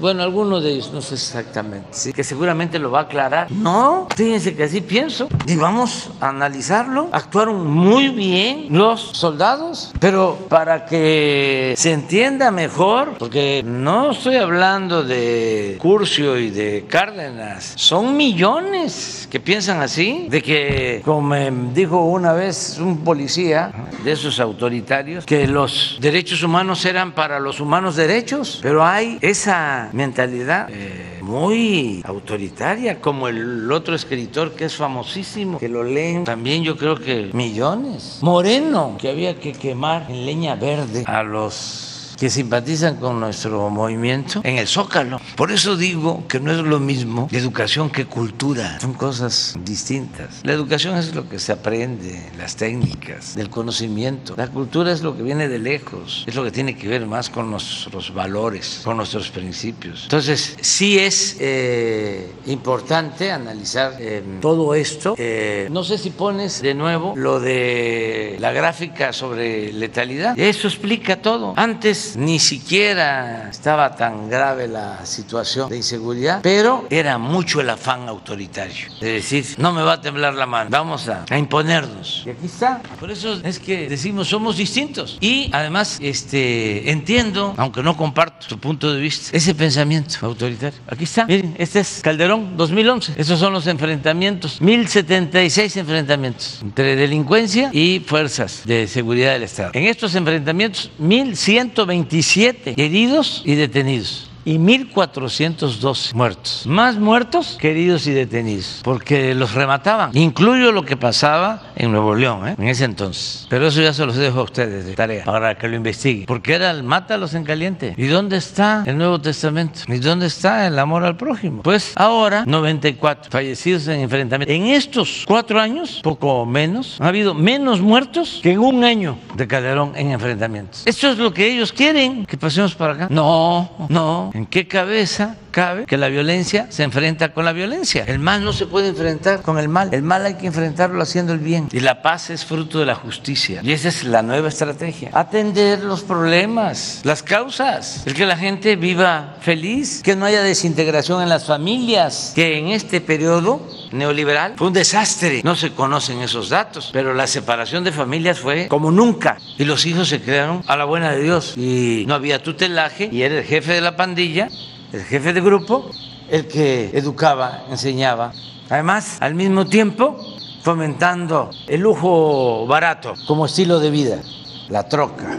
bueno, 0.00 0.22
algunos 0.22 0.62
de 0.62 0.70
ellos, 0.70 0.90
no 0.94 1.02
sé 1.02 1.14
exactamente, 1.14 1.88
¿sí? 1.90 2.12
que 2.14 2.24
seguramente 2.24 2.78
lo 2.78 2.90
va 2.90 3.00
a 3.00 3.02
aclarar. 3.02 3.52
No, 3.52 4.08
fíjense 4.16 4.56
que 4.56 4.64
así 4.64 4.80
pienso. 4.80 5.28
Y 5.46 5.56
vamos 5.56 6.10
a 6.20 6.30
analizarlo. 6.30 7.10
Actuaron 7.12 7.66
muy 7.66 8.08
bien 8.08 8.68
los 8.70 9.00
soldados, 9.00 9.92
pero 10.00 10.38
para 10.48 10.86
que 10.86 11.74
se 11.76 11.92
entienda 11.92 12.50
mejor, 12.50 13.18
porque 13.18 13.62
no 13.62 14.12
estoy 14.12 14.36
hablando 14.36 15.02
de 15.02 15.76
Curcio 15.78 16.38
y 16.38 16.48
de 16.48 16.86
Cárdenas, 16.88 17.74
son 17.76 18.16
millones 18.16 19.28
que 19.30 19.38
piensan 19.38 19.82
así, 19.82 20.28
de 20.30 20.42
que, 20.42 21.02
como 21.04 21.20
me 21.20 21.50
dijo 21.74 22.04
una 22.06 22.32
vez 22.32 22.78
un 22.78 23.04
policía 23.04 23.70
de 24.02 24.12
esos 24.12 24.40
autoritarios, 24.40 25.26
que 25.26 25.46
los 25.46 25.98
derechos 26.00 26.42
humanos 26.42 26.86
eran 26.86 27.12
para 27.12 27.38
los 27.38 27.60
humanos 27.60 27.96
derechos, 27.96 28.29
pero 28.62 28.84
hay 28.84 29.18
esa 29.20 29.90
mentalidad 29.92 30.68
eh, 30.70 31.18
muy 31.20 32.02
autoritaria, 32.04 33.00
como 33.00 33.28
el 33.28 33.70
otro 33.70 33.94
escritor 33.94 34.52
que 34.52 34.64
es 34.66 34.76
famosísimo, 34.76 35.58
que 35.58 35.68
lo 35.68 35.82
leen 35.82 36.24
también 36.24 36.62
yo 36.62 36.76
creo 36.76 36.96
que 36.96 37.30
millones. 37.32 38.18
Moreno, 38.22 38.96
que 38.98 39.08
había 39.08 39.38
que 39.38 39.52
quemar 39.52 40.06
en 40.08 40.26
leña 40.26 40.54
verde 40.54 41.04
a 41.06 41.22
los 41.22 41.89
que 42.20 42.28
simpatizan 42.28 42.96
con 42.96 43.18
nuestro 43.18 43.70
movimiento 43.70 44.42
en 44.44 44.58
el 44.58 44.68
Zócalo. 44.68 45.18
Por 45.36 45.50
eso 45.50 45.74
digo 45.74 46.24
que 46.28 46.38
no 46.38 46.52
es 46.52 46.58
lo 46.58 46.78
mismo 46.78 47.28
educación 47.32 47.88
que 47.88 48.04
cultura, 48.04 48.78
son 48.78 48.92
cosas 48.92 49.56
distintas. 49.64 50.40
La 50.42 50.52
educación 50.52 50.98
es 50.98 51.14
lo 51.14 51.30
que 51.30 51.38
se 51.38 51.52
aprende, 51.52 52.30
las 52.36 52.56
técnicas, 52.56 53.34
del 53.34 53.48
conocimiento. 53.48 54.34
La 54.36 54.48
cultura 54.48 54.92
es 54.92 55.00
lo 55.00 55.16
que 55.16 55.22
viene 55.22 55.48
de 55.48 55.58
lejos, 55.58 56.24
es 56.26 56.34
lo 56.34 56.44
que 56.44 56.50
tiene 56.50 56.76
que 56.76 56.88
ver 56.88 57.06
más 57.06 57.30
con 57.30 57.50
nuestros 57.50 58.12
valores, 58.12 58.82
con 58.84 58.98
nuestros 58.98 59.30
principios. 59.30 60.02
Entonces, 60.02 60.58
sí 60.60 60.98
es 60.98 61.38
eh, 61.40 62.30
importante 62.44 63.32
analizar 63.32 63.96
eh, 63.98 64.22
todo 64.42 64.74
esto. 64.74 65.14
Eh, 65.16 65.68
no 65.70 65.84
sé 65.84 65.96
si 65.96 66.10
pones 66.10 66.60
de 66.60 66.74
nuevo 66.74 67.14
lo 67.16 67.40
de 67.40 68.36
la 68.40 68.52
gráfica 68.52 69.14
sobre 69.14 69.72
letalidad. 69.72 70.38
Eso 70.38 70.68
explica 70.68 71.22
todo. 71.22 71.54
Antes 71.56 72.09
ni 72.16 72.38
siquiera 72.38 73.48
estaba 73.50 73.96
tan 73.96 74.28
grave 74.28 74.68
la 74.68 75.04
situación 75.04 75.68
de 75.68 75.76
inseguridad, 75.76 76.40
pero 76.42 76.86
era 76.90 77.18
mucho 77.18 77.60
el 77.60 77.70
afán 77.70 78.08
autoritario. 78.08 78.88
De 79.00 79.12
decir, 79.14 79.44
no 79.58 79.72
me 79.72 79.82
va 79.82 79.94
a 79.94 80.00
temblar 80.00 80.34
la 80.34 80.46
mano, 80.46 80.70
vamos 80.70 81.08
a, 81.08 81.24
imponernos. 81.36 82.24
Y 82.26 82.30
aquí 82.30 82.46
está. 82.46 82.82
Por 82.98 83.10
eso 83.10 83.40
es 83.44 83.58
que 83.58 83.88
decimos, 83.88 84.28
somos 84.28 84.56
distintos. 84.56 85.18
Y 85.20 85.50
además, 85.52 85.98
este, 86.00 86.90
entiendo, 86.90 87.54
aunque 87.56 87.82
no 87.82 87.96
comparto 87.96 88.46
su 88.48 88.58
punto 88.58 88.92
de 88.92 89.00
vista, 89.00 89.36
ese 89.36 89.54
pensamiento 89.54 90.18
autoritario. 90.22 90.78
Aquí 90.86 91.04
está. 91.04 91.26
Miren, 91.26 91.54
este 91.58 91.80
es 91.80 92.00
Calderón 92.02 92.56
2011. 92.56 93.14
Esos 93.16 93.38
son 93.38 93.52
los 93.52 93.66
enfrentamientos. 93.66 94.60
1076 94.60 95.76
enfrentamientos 95.76 96.60
entre 96.62 96.96
delincuencia 96.96 97.70
y 97.72 98.00
fuerzas 98.00 98.62
de 98.64 98.86
seguridad 98.86 99.32
del 99.32 99.44
Estado. 99.44 99.70
En 99.74 99.84
estos 99.84 100.14
enfrentamientos, 100.14 100.90
1120 100.98 101.99
27 102.08 102.74
heridos 102.76 103.42
y 103.44 103.54
detenidos 103.54 104.29
y 104.44 104.58
1.412 104.58 106.14
muertos. 106.14 106.64
Más 106.66 106.98
muertos 106.98 107.56
que 107.60 107.70
heridos 107.70 108.06
y 108.06 108.12
detenidos, 108.12 108.80
porque 108.82 109.34
los 109.34 109.54
remataban. 109.54 110.16
Incluyo 110.16 110.72
lo 110.72 110.84
que 110.84 110.96
pasaba 110.96 111.62
en 111.76 111.92
Nuevo 111.92 112.14
León, 112.14 112.48
¿eh? 112.48 112.54
en 112.58 112.68
ese 112.68 112.84
entonces. 112.84 113.46
Pero 113.48 113.66
eso 113.68 113.80
ya 113.80 113.92
se 113.92 114.04
los 114.06 114.16
dejo 114.16 114.40
a 114.40 114.42
ustedes 114.44 114.84
de 114.86 114.94
tarea 114.94 115.24
para 115.24 115.56
que 115.56 115.68
lo 115.68 115.76
investiguen. 115.76 116.26
Porque 116.26 116.54
era 116.54 116.70
el 116.70 116.82
mátalos 116.82 117.34
en 117.34 117.44
caliente. 117.44 117.94
¿Y 117.96 118.06
dónde 118.06 118.36
está 118.36 118.82
el 118.86 118.96
Nuevo 118.96 119.20
Testamento? 119.20 119.80
¿Y 119.88 119.98
dónde 119.98 120.26
está 120.26 120.66
el 120.66 120.78
amor 120.78 121.04
al 121.04 121.16
prójimo? 121.16 121.62
Pues 121.62 121.92
ahora, 121.96 122.44
94 122.46 123.30
fallecidos 123.30 123.86
en 123.88 124.00
enfrentamiento. 124.00 124.52
En 124.52 124.66
estos 124.66 125.24
cuatro 125.26 125.60
años, 125.60 126.00
poco 126.02 126.46
menos, 126.46 126.96
ha 127.00 127.08
habido 127.08 127.34
menos 127.34 127.80
muertos 127.80 128.40
que 128.42 128.52
en 128.52 128.60
un 128.60 128.84
año 128.84 129.18
de 129.34 129.46
Calderón 129.46 129.92
en 129.96 130.10
enfrentamientos. 130.10 130.82
Esto 130.86 131.08
es 131.08 131.18
lo 131.18 131.32
que 131.32 131.46
ellos 131.46 131.72
quieren, 131.72 132.26
que 132.26 132.36
pasemos 132.36 132.74
para 132.74 132.94
acá. 132.94 133.08
No, 133.10 133.70
no. 133.88 134.30
¿En 134.40 134.46
qué 134.46 134.66
cabeza 134.66 135.36
cabe 135.50 135.86
que 135.86 135.96
la 135.96 136.08
violencia 136.08 136.66
se 136.70 136.82
enfrenta 136.82 137.32
con 137.32 137.44
la 137.44 137.52
violencia. 137.52 138.04
El 138.06 138.18
mal 138.18 138.44
no 138.44 138.52
se 138.52 138.66
puede 138.66 138.88
enfrentar 138.88 139.42
con 139.42 139.58
el 139.58 139.68
mal. 139.68 139.92
El 139.92 140.02
mal 140.02 140.24
hay 140.24 140.34
que 140.34 140.46
enfrentarlo 140.46 141.02
haciendo 141.02 141.32
el 141.32 141.38
bien. 141.38 141.68
Y 141.72 141.80
la 141.80 142.02
paz 142.02 142.30
es 142.30 142.44
fruto 142.44 142.78
de 142.78 142.86
la 142.86 142.94
justicia. 142.94 143.60
Y 143.62 143.72
esa 143.72 143.88
es 143.88 144.04
la 144.04 144.22
nueva 144.22 144.48
estrategia. 144.48 145.10
Atender 145.12 145.82
los 145.82 146.02
problemas, 146.02 147.00
las 147.04 147.22
causas. 147.22 148.02
El 148.06 148.14
que 148.14 148.26
la 148.26 148.36
gente 148.36 148.76
viva 148.76 149.36
feliz, 149.40 150.02
que 150.02 150.16
no 150.16 150.24
haya 150.24 150.42
desintegración 150.42 151.22
en 151.22 151.28
las 151.28 151.46
familias, 151.46 152.32
que 152.34 152.58
en 152.58 152.68
este 152.68 153.00
periodo 153.00 153.66
neoliberal 153.92 154.54
fue 154.56 154.68
un 154.68 154.72
desastre. 154.72 155.40
No 155.44 155.56
se 155.56 155.72
conocen 155.72 156.20
esos 156.20 156.48
datos, 156.48 156.90
pero 156.92 157.14
la 157.14 157.26
separación 157.26 157.84
de 157.84 157.92
familias 157.92 158.38
fue 158.38 158.68
como 158.68 158.90
nunca. 158.90 159.38
Y 159.58 159.64
los 159.64 159.86
hijos 159.86 160.08
se 160.08 160.20
crearon 160.20 160.62
a 160.66 160.76
la 160.76 160.84
buena 160.84 161.12
de 161.12 161.22
Dios. 161.22 161.54
Y 161.56 162.04
no 162.06 162.14
había 162.14 162.42
tutelaje 162.42 163.08
y 163.10 163.22
era 163.22 163.38
el 163.38 163.44
jefe 163.44 163.72
de 163.72 163.80
la 163.80 163.96
pandilla, 163.96 164.48
el 164.92 165.04
jefe 165.04 165.32
de 165.32 165.40
grupo, 165.40 165.90
el 166.28 166.46
que 166.46 166.90
educaba, 166.94 167.64
enseñaba. 167.70 168.32
Además, 168.68 169.18
al 169.20 169.34
mismo 169.34 169.66
tiempo, 169.66 170.18
fomentando 170.62 171.50
el 171.66 171.80
lujo 171.80 172.66
barato 172.66 173.14
como 173.26 173.46
estilo 173.46 173.80
de 173.80 173.90
vida, 173.90 174.22
la 174.68 174.88
troca, 174.88 175.38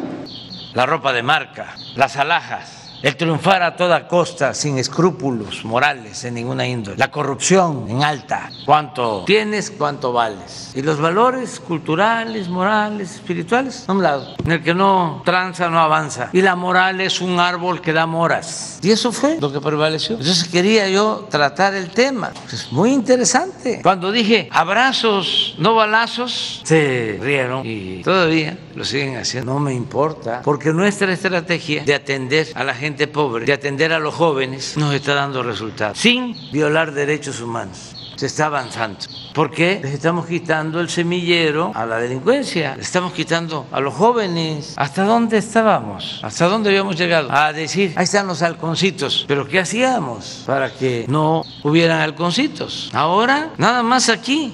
la 0.73 0.85
ropa 0.85 1.13
de 1.13 1.23
marca, 1.23 1.75
las 1.95 2.17
alhajas 2.17 2.80
el 3.01 3.15
triunfar 3.15 3.63
a 3.63 3.75
toda 3.75 4.07
costa 4.07 4.53
sin 4.53 4.77
escrúpulos 4.77 5.65
morales 5.65 6.23
en 6.23 6.35
ninguna 6.35 6.67
índole, 6.67 6.97
la 6.97 7.09
corrupción 7.09 7.85
en 7.89 8.03
alta, 8.03 8.51
cuánto 8.65 9.23
tienes, 9.25 9.71
cuánto 9.71 10.13
vales, 10.13 10.71
y 10.75 10.81
los 10.81 10.99
valores 10.99 11.59
culturales, 11.59 12.47
morales, 12.47 13.15
espirituales 13.15 13.85
a 13.87 13.93
un 13.93 14.03
lado, 14.03 14.35
en 14.45 14.51
el 14.51 14.63
que 14.63 14.73
no 14.73 15.21
tranza, 15.25 15.69
no 15.69 15.79
avanza, 15.79 16.29
y 16.31 16.41
la 16.41 16.55
moral 16.55 17.01
es 17.01 17.21
un 17.21 17.39
árbol 17.39 17.81
que 17.81 17.93
da 17.93 18.05
moras, 18.05 18.79
y 18.83 18.91
eso 18.91 19.11
fue 19.11 19.39
lo 19.39 19.51
que 19.51 19.59
prevaleció. 19.59 20.17
Entonces 20.17 20.47
quería 20.47 20.87
yo 20.89 21.27
tratar 21.29 21.73
el 21.73 21.89
tema, 21.89 22.31
es 22.51 22.71
muy 22.71 22.91
interesante. 22.91 23.81
Cuando 23.81 24.11
dije 24.11 24.47
abrazos, 24.51 25.55
no 25.57 25.75
balazos, 25.75 26.61
se 26.63 27.17
rieron 27.21 27.65
y 27.65 28.01
todavía 28.03 28.57
lo 28.75 28.85
siguen 28.85 29.17
haciendo, 29.17 29.53
no 29.53 29.59
me 29.59 29.73
importa, 29.73 30.41
porque 30.43 30.71
nuestra 30.71 31.11
estrategia 31.11 31.83
de 31.83 31.95
atender 31.95 32.47
a 32.55 32.63
la 32.63 32.73
gente 32.73 32.90
pobre, 33.07 33.45
de 33.45 33.53
atender 33.53 33.93
a 33.93 33.99
los 33.99 34.13
jóvenes, 34.13 34.77
nos 34.77 34.93
está 34.93 35.13
dando 35.13 35.43
resultados, 35.43 35.97
sin 35.97 36.35
violar 36.51 36.93
derechos 36.93 37.41
humanos. 37.41 37.95
Se 38.15 38.27
está 38.27 38.45
avanzando. 38.45 38.99
¿Por 39.33 39.49
qué? 39.49 39.79
Les 39.81 39.93
estamos 39.93 40.27
quitando 40.27 40.79
el 40.79 40.89
semillero 40.89 41.71
a 41.73 41.87
la 41.87 41.97
delincuencia, 41.97 42.75
le 42.75 42.83
estamos 42.83 43.13
quitando 43.13 43.65
a 43.71 43.79
los 43.79 43.95
jóvenes. 43.95 44.75
¿Hasta 44.77 45.05
dónde 45.05 45.39
estábamos? 45.39 46.19
¿Hasta 46.21 46.45
dónde 46.47 46.69
habíamos 46.69 46.95
llegado? 46.97 47.31
A 47.31 47.51
decir, 47.51 47.93
ahí 47.95 48.03
están 48.03 48.27
los 48.27 48.43
halconcitos. 48.43 49.25
¿Pero 49.27 49.47
qué 49.47 49.59
hacíamos 49.59 50.43
para 50.45 50.71
que 50.71 51.05
no 51.07 51.43
hubieran 51.63 51.99
halconcitos? 51.99 52.91
Ahora, 52.93 53.53
nada 53.57 53.81
más 53.81 54.07
aquí. 54.09 54.53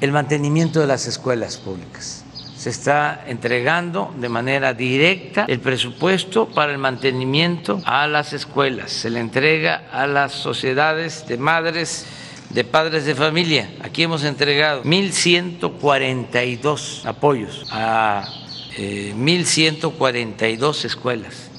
el 0.00 0.12
mantenimiento 0.12 0.80
de 0.80 0.86
las 0.86 1.06
escuelas 1.06 1.56
públicas 1.56 2.24
se 2.62 2.70
está 2.70 3.24
entregando 3.26 4.14
de 4.18 4.28
manera 4.28 4.72
directa 4.72 5.46
el 5.48 5.58
presupuesto 5.58 6.48
para 6.48 6.70
el 6.70 6.78
mantenimiento 6.78 7.82
a 7.84 8.06
las 8.06 8.32
escuelas, 8.32 8.92
se 8.92 9.10
le 9.10 9.18
entrega 9.18 9.88
a 9.90 10.06
las 10.06 10.30
sociedades 10.30 11.26
de 11.26 11.38
madres 11.38 12.06
de 12.52 12.64
padres 12.64 13.04
de 13.04 13.14
familia. 13.14 13.70
Aquí 13.80 14.02
hemos 14.02 14.24
entregado 14.24 14.82
1.142 14.84 17.06
apoyos 17.06 17.64
a 17.70 18.24
1.142 18.76 20.84
eh, 20.84 20.86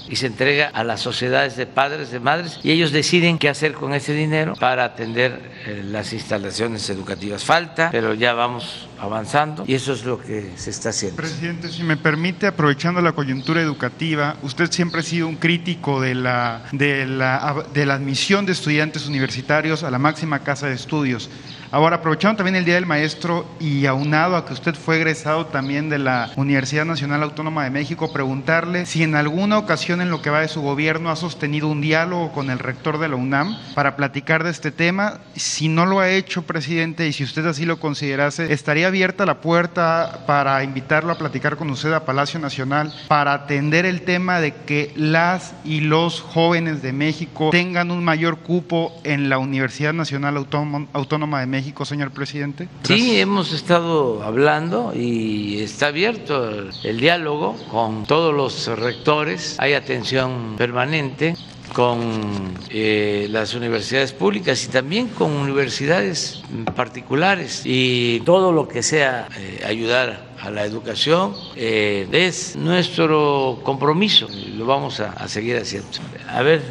y 0.07 0.15
se 0.15 0.27
entrega 0.27 0.67
a 0.67 0.83
las 0.83 1.01
sociedades 1.01 1.55
de 1.55 1.65
padres, 1.65 2.11
de 2.11 2.19
madres, 2.19 2.59
y 2.63 2.71
ellos 2.71 2.91
deciden 2.91 3.37
qué 3.37 3.49
hacer 3.49 3.73
con 3.73 3.93
ese 3.93 4.13
dinero 4.13 4.53
para 4.59 4.85
atender 4.85 5.39
eh, 5.65 5.83
las 5.85 6.13
instalaciones 6.13 6.89
educativas. 6.89 7.43
Falta, 7.43 7.89
pero 7.91 8.13
ya 8.13 8.33
vamos 8.33 8.87
avanzando 8.99 9.63
y 9.67 9.73
eso 9.73 9.93
es 9.93 10.05
lo 10.05 10.21
que 10.21 10.51
se 10.55 10.69
está 10.69 10.89
haciendo. 10.89 11.17
Presidente, 11.17 11.69
si 11.69 11.83
me 11.83 11.97
permite, 11.97 12.47
aprovechando 12.47 13.01
la 13.01 13.11
coyuntura 13.11 13.61
educativa, 13.61 14.37
usted 14.43 14.71
siempre 14.71 15.01
ha 15.01 15.03
sido 15.03 15.27
un 15.27 15.35
crítico 15.35 16.01
de 16.01 16.15
la, 16.15 16.63
de 16.71 17.05
la, 17.05 17.65
de 17.73 17.85
la 17.85 17.95
admisión 17.95 18.45
de 18.45 18.53
estudiantes 18.53 19.07
universitarios 19.07 19.83
a 19.83 19.91
la 19.91 19.99
máxima 19.99 20.39
casa 20.39 20.67
de 20.67 20.75
estudios. 20.75 21.29
Ahora, 21.73 21.95
aprovechando 21.95 22.37
también 22.37 22.55
el 22.55 22.65
Día 22.65 22.75
del 22.75 22.85
Maestro 22.85 23.47
y 23.59 23.87
aunado 23.87 24.37
a 24.37 24.45
que 24.45 24.53
usted 24.53 24.75
fue 24.75 24.97
egresado 24.97 25.47
también 25.47 25.89
de 25.89 25.97
la 25.97 26.29
Universidad 26.35 26.85
Nacional 26.85 27.23
Autónoma 27.23 27.63
de 27.63 27.71
México, 27.71 28.13
preguntarle 28.13 28.85
si 28.85 29.01
en 29.01 29.15
alguna 29.15 29.57
ocasión 29.57 29.99
en 29.99 30.11
lo 30.11 30.21
que 30.21 30.29
va 30.29 30.41
de 30.41 30.49
su 30.49 30.61
gobierno 30.61 31.09
ha 31.09 31.15
sostenido 31.15 31.67
un 31.67 31.81
diálogo 31.81 32.31
con 32.31 32.51
el 32.51 32.59
rector 32.59 32.99
de 32.99 33.09
la 33.09 33.15
UNAM 33.15 33.57
para 33.73 33.95
platicar 33.95 34.43
de 34.43 34.51
este 34.51 34.69
tema. 34.69 35.21
Si 35.35 35.67
no 35.67 35.87
lo 35.87 35.99
ha 35.99 36.11
hecho, 36.11 36.43
presidente, 36.43 37.07
y 37.07 37.13
si 37.13 37.23
usted 37.23 37.43
así 37.47 37.65
lo 37.65 37.79
considerase, 37.79 38.53
¿estaría 38.53 38.85
abierta 38.85 39.25
la 39.25 39.41
puerta 39.41 40.25
para 40.27 40.63
invitarlo 40.63 41.11
a 41.11 41.17
platicar 41.17 41.57
con 41.57 41.71
usted 41.71 41.91
a 41.93 42.05
Palacio 42.05 42.39
Nacional 42.39 42.93
para 43.07 43.33
atender 43.33 43.87
el 43.87 44.03
tema 44.03 44.39
de 44.39 44.53
que 44.53 44.93
las 44.95 45.55
y 45.65 45.79
los 45.79 46.21
jóvenes 46.21 46.83
de 46.83 46.93
México 46.93 47.49
tengan 47.49 47.89
un 47.89 48.03
mayor 48.03 48.37
cupo 48.37 48.93
en 49.03 49.27
la 49.27 49.39
Universidad 49.39 49.93
Nacional 49.93 50.37
Autónoma 50.37 51.39
de 51.39 51.47
México? 51.47 51.62
Señor 51.85 52.11
presidente? 52.11 52.67
Sí, 52.83 53.19
hemos 53.19 53.53
estado 53.53 54.23
hablando 54.23 54.93
y 54.95 55.61
está 55.61 55.87
abierto 55.87 56.69
el 56.83 56.99
diálogo 56.99 57.55
con 57.71 58.05
todos 58.05 58.33
los 58.33 58.67
rectores, 58.77 59.55
hay 59.59 59.73
atención 59.73 60.55
permanente 60.57 61.35
con 61.73 62.53
eh, 62.69 63.27
las 63.29 63.53
universidades 63.55 64.13
públicas 64.13 64.63
y 64.63 64.67
también 64.67 65.07
con 65.07 65.31
universidades 65.31 66.43
particulares 66.75 67.61
y 67.65 68.19
todo 68.21 68.51
lo 68.51 68.67
que 68.67 68.83
sea 68.83 69.27
eh, 69.37 69.63
ayudar 69.65 70.33
a 70.39 70.51
la 70.51 70.65
educación 70.65 71.33
eh, 71.55 72.07
es 72.11 72.55
nuestro 72.55 73.59
compromiso 73.63 74.27
lo 74.55 74.65
vamos 74.65 74.99
a, 74.99 75.11
a 75.11 75.27
seguir 75.27 75.57
haciendo. 75.57 75.89
A 76.27 76.41
ver. 76.41 76.61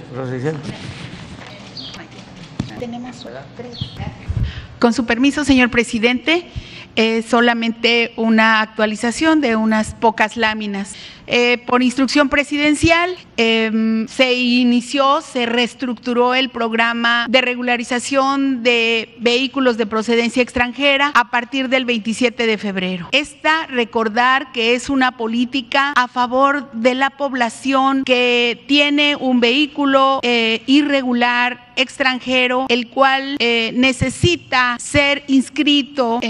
Tenemos 2.79 3.27
tres. 3.57 3.79
Con 4.83 4.93
su 4.93 5.07
permiso, 5.07 5.45
señor 5.45 5.71
presidente, 5.71 6.45
es 6.97 7.27
solamente 7.27 8.13
una 8.17 8.61
actualización 8.63 9.41
de 9.41 9.55
unas 9.55 9.95
pocas 9.95 10.37
láminas. 10.37 10.97
Eh, 11.27 11.59
por 11.67 11.83
instrucción 11.83 12.29
presidencial 12.29 13.17
em, 13.37 14.07
se 14.09 14.35
inició, 14.35 15.21
se 15.21 15.47
reestructuró 15.47 16.35
el 16.35 16.51
programa 16.51 17.27
de 17.29 17.41
regularización 17.41 18.63
de 18.63 19.15
vehículos 19.19 19.77
de 19.77 19.87
procedencia 19.87 20.43
extranjera 20.43 21.13
a 21.15 21.31
partir 21.31 21.69
del 21.69 21.85
27 21.85 22.47
de 22.47 22.59
febrero. 22.59 23.09
Esta, 23.13 23.67
recordar 23.67 24.53
que 24.53 24.75
es 24.75 24.91
una 24.91 25.17
política 25.17 25.93
a 25.97 26.09
favor 26.09 26.71
de 26.73 26.95
la 26.95 27.11
población 27.11 28.05
que 28.05 28.65
tiene 28.67 29.17
un 29.17 29.41
vehículo 29.41 30.21
eh, 30.23 30.63
irregular 30.67 31.73
extranjero, 31.77 32.67
el 32.69 32.89
cual 32.89 33.37
eh, 33.39 33.73
necesita 33.75 34.77
ser 34.79 35.25
inscrito 35.27 36.21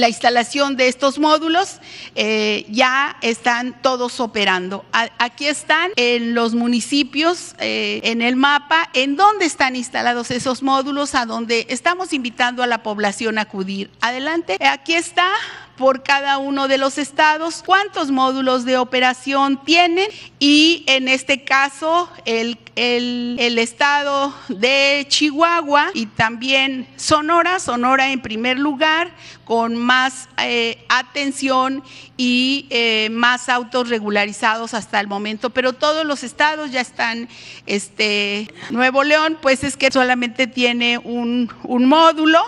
la 0.00 0.08
instalación 0.08 0.76
de 0.76 0.88
estos 0.88 1.18
módulos 1.18 1.78
eh, 2.14 2.66
ya 2.68 3.16
están 3.20 3.80
todos 3.82 4.20
operando. 4.20 4.84
aquí 5.18 5.46
están 5.46 5.90
en 5.96 6.34
los 6.34 6.54
municipios, 6.54 7.54
eh, 7.58 8.00
en 8.04 8.22
el 8.22 8.36
mapa, 8.36 8.88
en 8.94 9.16
dónde 9.16 9.44
están 9.44 9.76
instalados 9.76 10.30
esos 10.30 10.62
módulos, 10.62 11.14
a 11.14 11.26
donde 11.26 11.66
estamos 11.68 12.12
invitando 12.12 12.62
a 12.62 12.66
la 12.66 12.82
población 12.82 13.38
a 13.38 13.42
acudir. 13.42 13.90
Adelante, 14.00 14.58
aquí 14.60 14.94
está 14.94 15.30
por 15.82 16.04
cada 16.04 16.38
uno 16.38 16.68
de 16.68 16.78
los 16.78 16.96
estados, 16.96 17.64
cuántos 17.66 18.12
módulos 18.12 18.64
de 18.64 18.78
operación 18.78 19.60
tienen 19.64 20.06
y 20.38 20.84
en 20.86 21.08
este 21.08 21.42
caso 21.42 22.08
el, 22.24 22.56
el, 22.76 23.58
estado 23.58 24.32
de 24.48 25.04
Chihuahua 25.08 25.90
y 25.92 26.06
también 26.06 26.86
Sonora, 26.94 27.58
Sonora 27.58 28.12
en 28.12 28.22
primer 28.22 28.60
lugar 28.60 29.10
con 29.52 29.76
más 29.76 30.30
eh, 30.38 30.82
atención 30.88 31.82
y 32.16 32.68
eh, 32.70 33.08
más 33.10 33.50
autos 33.50 33.90
regularizados 33.90 34.72
hasta 34.72 34.98
el 34.98 35.08
momento, 35.08 35.50
pero 35.50 35.74
todos 35.74 36.06
los 36.06 36.24
estados 36.24 36.70
ya 36.70 36.80
están, 36.80 37.28
este, 37.66 38.48
Nuevo 38.70 39.04
León, 39.04 39.36
pues 39.42 39.62
es 39.62 39.76
que 39.76 39.90
solamente 39.90 40.46
tiene 40.46 40.96
un, 40.96 41.50
módulo, 41.68 42.42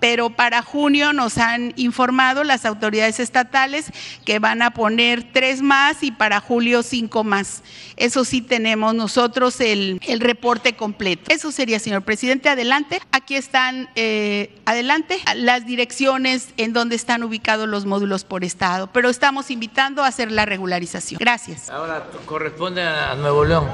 pero 0.00 0.28
para 0.28 0.60
junio 0.60 1.14
nos 1.14 1.38
han 1.38 1.72
informado 1.76 2.44
las 2.44 2.66
autoridades 2.66 3.20
estatales 3.20 3.86
que 4.26 4.38
van 4.38 4.60
a 4.60 4.72
poner 4.72 5.32
tres 5.32 5.62
más 5.62 6.02
y 6.02 6.10
para 6.10 6.40
julio 6.40 6.82
cinco 6.82 7.24
más. 7.24 7.62
Eso 7.96 8.24
sí 8.24 8.42
tenemos 8.42 8.94
nosotros 8.94 9.60
el, 9.60 10.00
el 10.06 10.20
reporte 10.20 10.74
completo. 10.74 11.32
Eso 11.32 11.52
sería, 11.52 11.78
señor 11.78 12.02
presidente. 12.02 12.48
Adelante. 12.48 13.00
Aquí 13.12 13.36
están, 13.36 13.88
eh, 13.94 14.58
adelante, 14.64 15.18
las 15.36 15.66
direcciones 15.66 16.49
en 16.56 16.72
donde 16.72 16.96
están 16.96 17.22
ubicados 17.22 17.68
los 17.68 17.86
módulos 17.86 18.24
por 18.24 18.44
estado, 18.44 18.88
pero 18.88 19.08
estamos 19.08 19.50
invitando 19.50 20.02
a 20.02 20.06
hacer 20.06 20.30
la 20.30 20.46
regularización. 20.46 21.18
Gracias. 21.18 21.70
Ahora 21.70 22.04
corresponde 22.26 22.82
a 22.82 23.14
Nuevo 23.14 23.44
León. 23.44 23.68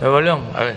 Nuevo 0.00 0.20
León, 0.20 0.44
a 0.54 0.64
ver. 0.64 0.76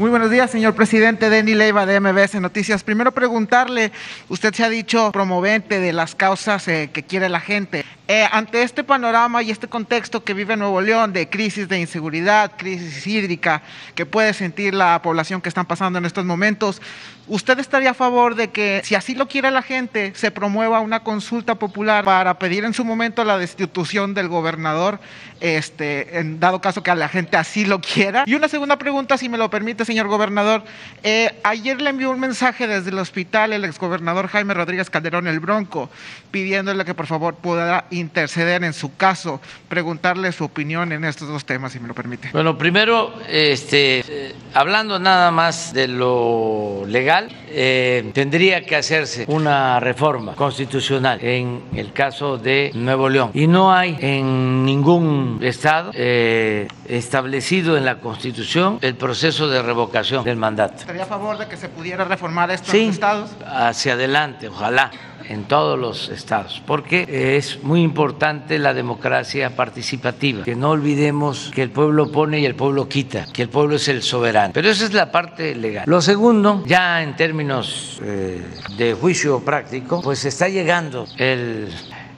Muy 0.00 0.08
buenos 0.08 0.30
días, 0.30 0.50
señor 0.50 0.74
presidente. 0.74 1.28
Denny 1.28 1.52
Leiva 1.52 1.84
de 1.84 2.00
MBS 2.00 2.40
Noticias. 2.40 2.82
Primero 2.82 3.12
preguntarle, 3.12 3.92
usted 4.30 4.54
se 4.54 4.64
ha 4.64 4.70
dicho 4.70 5.12
promovente 5.12 5.78
de 5.78 5.92
las 5.92 6.14
causas 6.14 6.66
eh, 6.68 6.88
que 6.90 7.02
quiere 7.02 7.28
la 7.28 7.40
gente. 7.40 7.84
Eh, 8.12 8.26
ante 8.32 8.64
este 8.64 8.82
panorama 8.82 9.40
y 9.40 9.52
este 9.52 9.68
contexto 9.68 10.24
que 10.24 10.34
vive 10.34 10.56
Nuevo 10.56 10.80
León 10.80 11.12
de 11.12 11.28
crisis 11.28 11.68
de 11.68 11.78
inseguridad, 11.78 12.50
crisis 12.56 13.06
hídrica 13.06 13.62
que 13.94 14.04
puede 14.04 14.34
sentir 14.34 14.74
la 14.74 15.00
población 15.00 15.40
que 15.40 15.48
están 15.48 15.64
pasando 15.64 16.00
en 16.00 16.04
estos 16.04 16.24
momentos, 16.24 16.82
¿usted 17.28 17.60
estaría 17.60 17.92
a 17.92 17.94
favor 17.94 18.34
de 18.34 18.50
que, 18.50 18.82
si 18.82 18.96
así 18.96 19.14
lo 19.14 19.28
quiere 19.28 19.52
la 19.52 19.62
gente, 19.62 20.12
se 20.16 20.32
promueva 20.32 20.80
una 20.80 21.04
consulta 21.04 21.54
popular 21.54 22.04
para 22.04 22.36
pedir 22.40 22.64
en 22.64 22.74
su 22.74 22.84
momento 22.84 23.22
la 23.22 23.38
destitución 23.38 24.12
del 24.12 24.26
gobernador, 24.26 24.98
este, 25.38 26.18
en 26.18 26.40
dado 26.40 26.60
caso 26.60 26.82
que 26.82 26.90
a 26.90 26.96
la 26.96 27.08
gente 27.08 27.36
así 27.36 27.64
lo 27.64 27.80
quiera? 27.80 28.24
Y 28.26 28.34
una 28.34 28.48
segunda 28.48 28.76
pregunta, 28.76 29.18
si 29.18 29.28
me 29.28 29.38
lo 29.38 29.50
permite, 29.50 29.84
señor 29.84 30.08
gobernador. 30.08 30.64
Eh, 31.04 31.38
ayer 31.44 31.80
le 31.80 31.90
envió 31.90 32.10
un 32.10 32.18
mensaje 32.18 32.66
desde 32.66 32.90
el 32.90 32.98
hospital 32.98 33.52
el 33.52 33.64
exgobernador 33.64 34.26
Jaime 34.26 34.52
Rodríguez 34.52 34.90
Calderón 34.90 35.28
el 35.28 35.38
Bronco, 35.38 35.90
pidiéndole 36.32 36.84
que 36.84 36.94
por 36.94 37.06
favor 37.06 37.36
pueda 37.36 37.84
interceder 38.00 38.64
en 38.64 38.72
su 38.72 38.96
caso, 38.96 39.40
preguntarle 39.68 40.32
su 40.32 40.44
opinión 40.44 40.92
en 40.92 41.04
estos 41.04 41.28
dos 41.28 41.44
temas, 41.44 41.72
si 41.72 41.80
me 41.80 41.88
lo 41.88 41.94
permite. 41.94 42.30
Bueno, 42.32 42.58
primero, 42.58 43.12
este, 43.28 44.00
eh, 44.08 44.34
hablando 44.54 44.98
nada 44.98 45.30
más 45.30 45.72
de 45.72 45.86
lo 45.88 46.84
legal, 46.86 47.28
eh, 47.48 48.10
tendría 48.14 48.64
que 48.64 48.76
hacerse 48.76 49.24
una 49.28 49.78
reforma 49.80 50.34
constitucional 50.34 51.18
en 51.22 51.62
el 51.74 51.92
caso 51.92 52.38
de 52.38 52.70
Nuevo 52.74 53.08
León. 53.08 53.30
Y 53.34 53.46
no 53.46 53.72
hay 53.72 53.96
en 54.00 54.64
ningún 54.64 55.38
estado 55.42 55.92
eh, 55.94 56.66
establecido 56.88 57.76
en 57.76 57.84
la 57.84 57.96
Constitución 58.00 58.78
el 58.82 58.94
proceso 58.94 59.48
de 59.48 59.62
revocación 59.62 60.24
del 60.24 60.36
mandato. 60.36 60.76
¿Estaría 60.78 61.02
a 61.04 61.06
favor 61.06 61.38
de 61.38 61.46
que 61.46 61.56
se 61.56 61.68
pudiera 61.68 62.04
reformar 62.04 62.50
estos 62.50 62.70
Sí, 62.70 62.88
estados? 62.88 63.30
hacia 63.46 63.92
adelante, 63.94 64.48
ojalá 64.48 64.90
en 65.30 65.44
todos 65.44 65.78
los 65.78 66.08
estados, 66.08 66.60
porque 66.66 67.36
es 67.36 67.62
muy 67.62 67.82
importante 67.82 68.58
la 68.58 68.74
democracia 68.74 69.54
participativa, 69.54 70.42
que 70.42 70.56
no 70.56 70.70
olvidemos 70.70 71.52
que 71.54 71.62
el 71.62 71.70
pueblo 71.70 72.10
pone 72.10 72.40
y 72.40 72.46
el 72.46 72.56
pueblo 72.56 72.88
quita, 72.88 73.26
que 73.32 73.42
el 73.42 73.48
pueblo 73.48 73.76
es 73.76 73.86
el 73.86 74.02
soberano. 74.02 74.52
Pero 74.52 74.68
esa 74.68 74.84
es 74.84 74.92
la 74.92 75.12
parte 75.12 75.54
legal. 75.54 75.84
Lo 75.86 76.00
segundo, 76.00 76.64
ya 76.66 77.00
en 77.02 77.14
términos 77.14 78.00
eh, 78.02 78.42
de 78.76 78.94
juicio 78.94 79.38
práctico, 79.44 80.02
pues 80.02 80.24
está 80.24 80.48
llegando 80.48 81.06
el, 81.16 81.68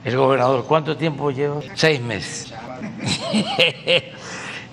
el 0.03 0.17
gobernador. 0.17 0.65
¿Cuánto 0.67 0.97
tiempo 0.97 1.29
lleva? 1.29 1.61
Seis 1.75 2.01
meses. 2.01 2.51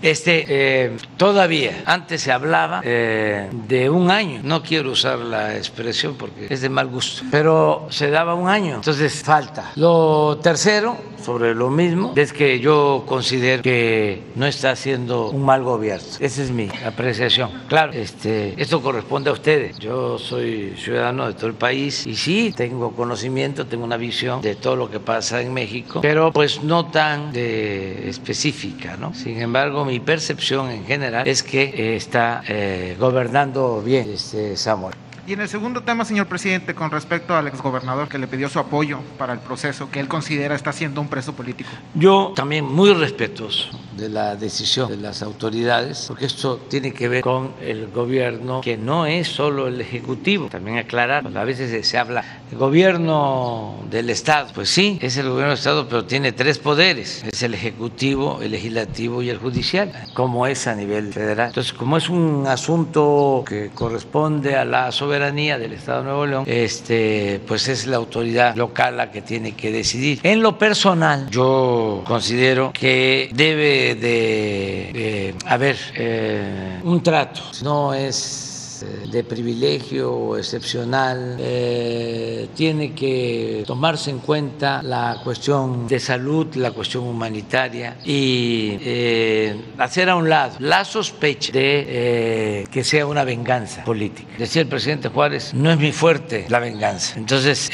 Este, 0.02 0.46
eh, 0.48 0.96
todavía, 1.16 1.82
antes 1.84 2.22
se 2.22 2.32
hablaba 2.32 2.80
eh, 2.84 3.50
de 3.68 3.90
un 3.90 4.10
año, 4.10 4.40
no 4.42 4.62
quiero 4.62 4.92
usar 4.92 5.18
la 5.18 5.56
expresión 5.56 6.14
porque 6.16 6.46
es 6.48 6.60
de 6.62 6.68
mal 6.68 6.86
gusto, 6.88 7.24
pero 7.30 7.86
se 7.90 8.10
daba 8.10 8.34
un 8.34 8.48
año, 8.48 8.76
entonces 8.76 9.22
falta. 9.22 9.72
Lo 9.76 10.38
tercero, 10.42 10.96
sobre 11.22 11.54
lo 11.54 11.70
mismo, 11.70 12.12
es 12.16 12.32
que 12.32 12.60
yo 12.60 13.04
considero 13.06 13.62
que 13.62 14.22
no 14.34 14.46
está 14.46 14.70
haciendo 14.70 15.30
un 15.30 15.44
mal 15.44 15.62
gobierno. 15.62 16.06
Esa 16.18 16.42
es 16.42 16.50
mi 16.50 16.68
apreciación. 16.84 17.50
Claro, 17.68 17.92
este, 17.92 18.54
esto 18.60 18.80
corresponde 18.80 19.30
a 19.30 19.32
ustedes. 19.32 19.78
Yo 19.78 20.18
soy 20.18 20.74
ciudadano 20.76 21.26
de 21.26 21.34
todo 21.34 21.46
el 21.48 21.54
país 21.54 22.06
y 22.06 22.16
sí, 22.16 22.52
tengo 22.56 22.92
conocimiento, 22.92 23.66
tengo 23.66 23.84
una 23.84 23.96
visión 23.96 24.40
de 24.40 24.54
todo 24.54 24.76
lo 24.76 24.90
que 24.90 25.00
pasa 25.00 25.42
en 25.42 25.52
México, 25.52 26.00
pero 26.00 26.32
pues 26.32 26.62
no 26.62 26.86
tan 26.86 27.32
de 27.32 28.08
específica, 28.08 28.96
¿no? 28.96 29.14
Sin 29.14 29.40
embargo, 29.40 29.84
mi 29.90 29.98
percepción 29.98 30.70
en 30.70 30.84
general 30.84 31.26
es 31.26 31.42
que 31.42 31.62
eh, 31.64 31.96
está 31.96 32.42
eh, 32.46 32.96
gobernando 32.98 33.82
bien 33.82 34.08
este 34.10 34.56
Samuel. 34.56 34.94
Y 35.26 35.34
en 35.34 35.40
el 35.40 35.48
segundo 35.48 35.82
tema, 35.82 36.04
señor 36.04 36.26
presidente, 36.26 36.74
con 36.74 36.90
respecto 36.90 37.36
al 37.36 37.46
exgobernador 37.46 38.08
que 38.08 38.18
le 38.18 38.26
pidió 38.26 38.48
su 38.48 38.58
apoyo 38.58 39.00
para 39.18 39.32
el 39.32 39.38
proceso 39.38 39.90
que 39.90 40.00
él 40.00 40.08
considera 40.08 40.54
está 40.54 40.72
siendo 40.72 41.00
un 41.00 41.08
preso 41.08 41.34
político. 41.34 41.70
Yo 41.94 42.32
también 42.34 42.64
muy 42.64 42.92
respetuoso 42.94 43.68
de 43.96 44.08
la 44.08 44.34
decisión 44.34 44.88
de 44.88 44.96
las 44.96 45.22
autoridades, 45.22 46.06
porque 46.08 46.24
esto 46.24 46.56
tiene 46.68 46.92
que 46.92 47.08
ver 47.08 47.22
con 47.22 47.52
el 47.60 47.88
gobierno, 47.88 48.62
que 48.62 48.78
no 48.78 49.04
es 49.04 49.28
solo 49.28 49.68
el 49.68 49.80
Ejecutivo, 49.80 50.46
también 50.46 50.78
aclarar, 50.78 51.26
a 51.36 51.44
veces 51.44 51.86
se 51.86 51.98
habla 51.98 52.24
el 52.50 52.56
gobierno 52.56 53.76
del 53.90 54.08
Estado, 54.08 54.48
pues 54.54 54.70
sí, 54.70 54.98
es 55.02 55.16
el 55.18 55.28
gobierno 55.28 55.50
del 55.50 55.58
Estado, 55.58 55.86
pero 55.86 56.06
tiene 56.06 56.32
tres 56.32 56.58
poderes, 56.58 57.24
es 57.30 57.42
el 57.42 57.54
Ejecutivo, 57.54 58.40
el 58.42 58.52
Legislativo 58.52 59.22
y 59.22 59.28
el 59.28 59.38
Judicial, 59.38 59.92
como 60.14 60.46
es 60.46 60.66
a 60.66 60.74
nivel 60.74 61.12
federal. 61.12 61.48
Entonces, 61.48 61.72
como 61.72 61.98
es 61.98 62.08
un 62.08 62.46
asunto 62.46 63.44
que 63.46 63.70
corresponde 63.74 64.56
a 64.56 64.64
la 64.64 64.90
soberanía 64.92 65.09
del 65.10 65.72
Estado 65.72 65.98
de 65.98 66.04
Nuevo 66.04 66.26
León, 66.26 66.44
este, 66.46 67.40
pues 67.46 67.68
es 67.68 67.86
la 67.86 67.96
autoridad 67.96 68.54
local 68.54 68.96
la 68.96 69.10
que 69.10 69.22
tiene 69.22 69.52
que 69.52 69.72
decidir. 69.72 70.20
En 70.22 70.42
lo 70.42 70.58
personal, 70.58 71.28
yo 71.30 72.02
considero 72.06 72.72
que 72.72 73.28
debe 73.32 73.94
de, 73.94 74.90
de 74.92 75.34
haber 75.46 75.76
eh, 75.94 76.80
un 76.84 77.02
trato, 77.02 77.42
no 77.62 77.94
es 77.94 78.49
de 78.86 79.24
privilegio 79.24 80.36
excepcional, 80.36 81.36
eh, 81.38 82.48
tiene 82.54 82.92
que 82.94 83.64
tomarse 83.66 84.10
en 84.10 84.18
cuenta 84.18 84.82
la 84.82 85.20
cuestión 85.22 85.86
de 85.86 86.00
salud, 86.00 86.54
la 86.56 86.70
cuestión 86.70 87.04
humanitaria 87.04 87.98
y 88.04 88.78
eh, 88.80 89.60
hacer 89.78 90.10
a 90.10 90.16
un 90.16 90.28
lado 90.28 90.56
la 90.58 90.84
sospecha 90.84 91.52
de 91.52 91.84
eh, 91.88 92.66
que 92.70 92.84
sea 92.84 93.06
una 93.06 93.24
venganza 93.24 93.84
política. 93.84 94.34
Decía 94.38 94.62
el 94.62 94.68
presidente 94.68 95.08
Juárez, 95.08 95.54
no 95.54 95.70
es 95.70 95.78
mi 95.78 95.92
fuerte 95.92 96.46
la 96.48 96.58
venganza. 96.58 97.18
Entonces, 97.18 97.70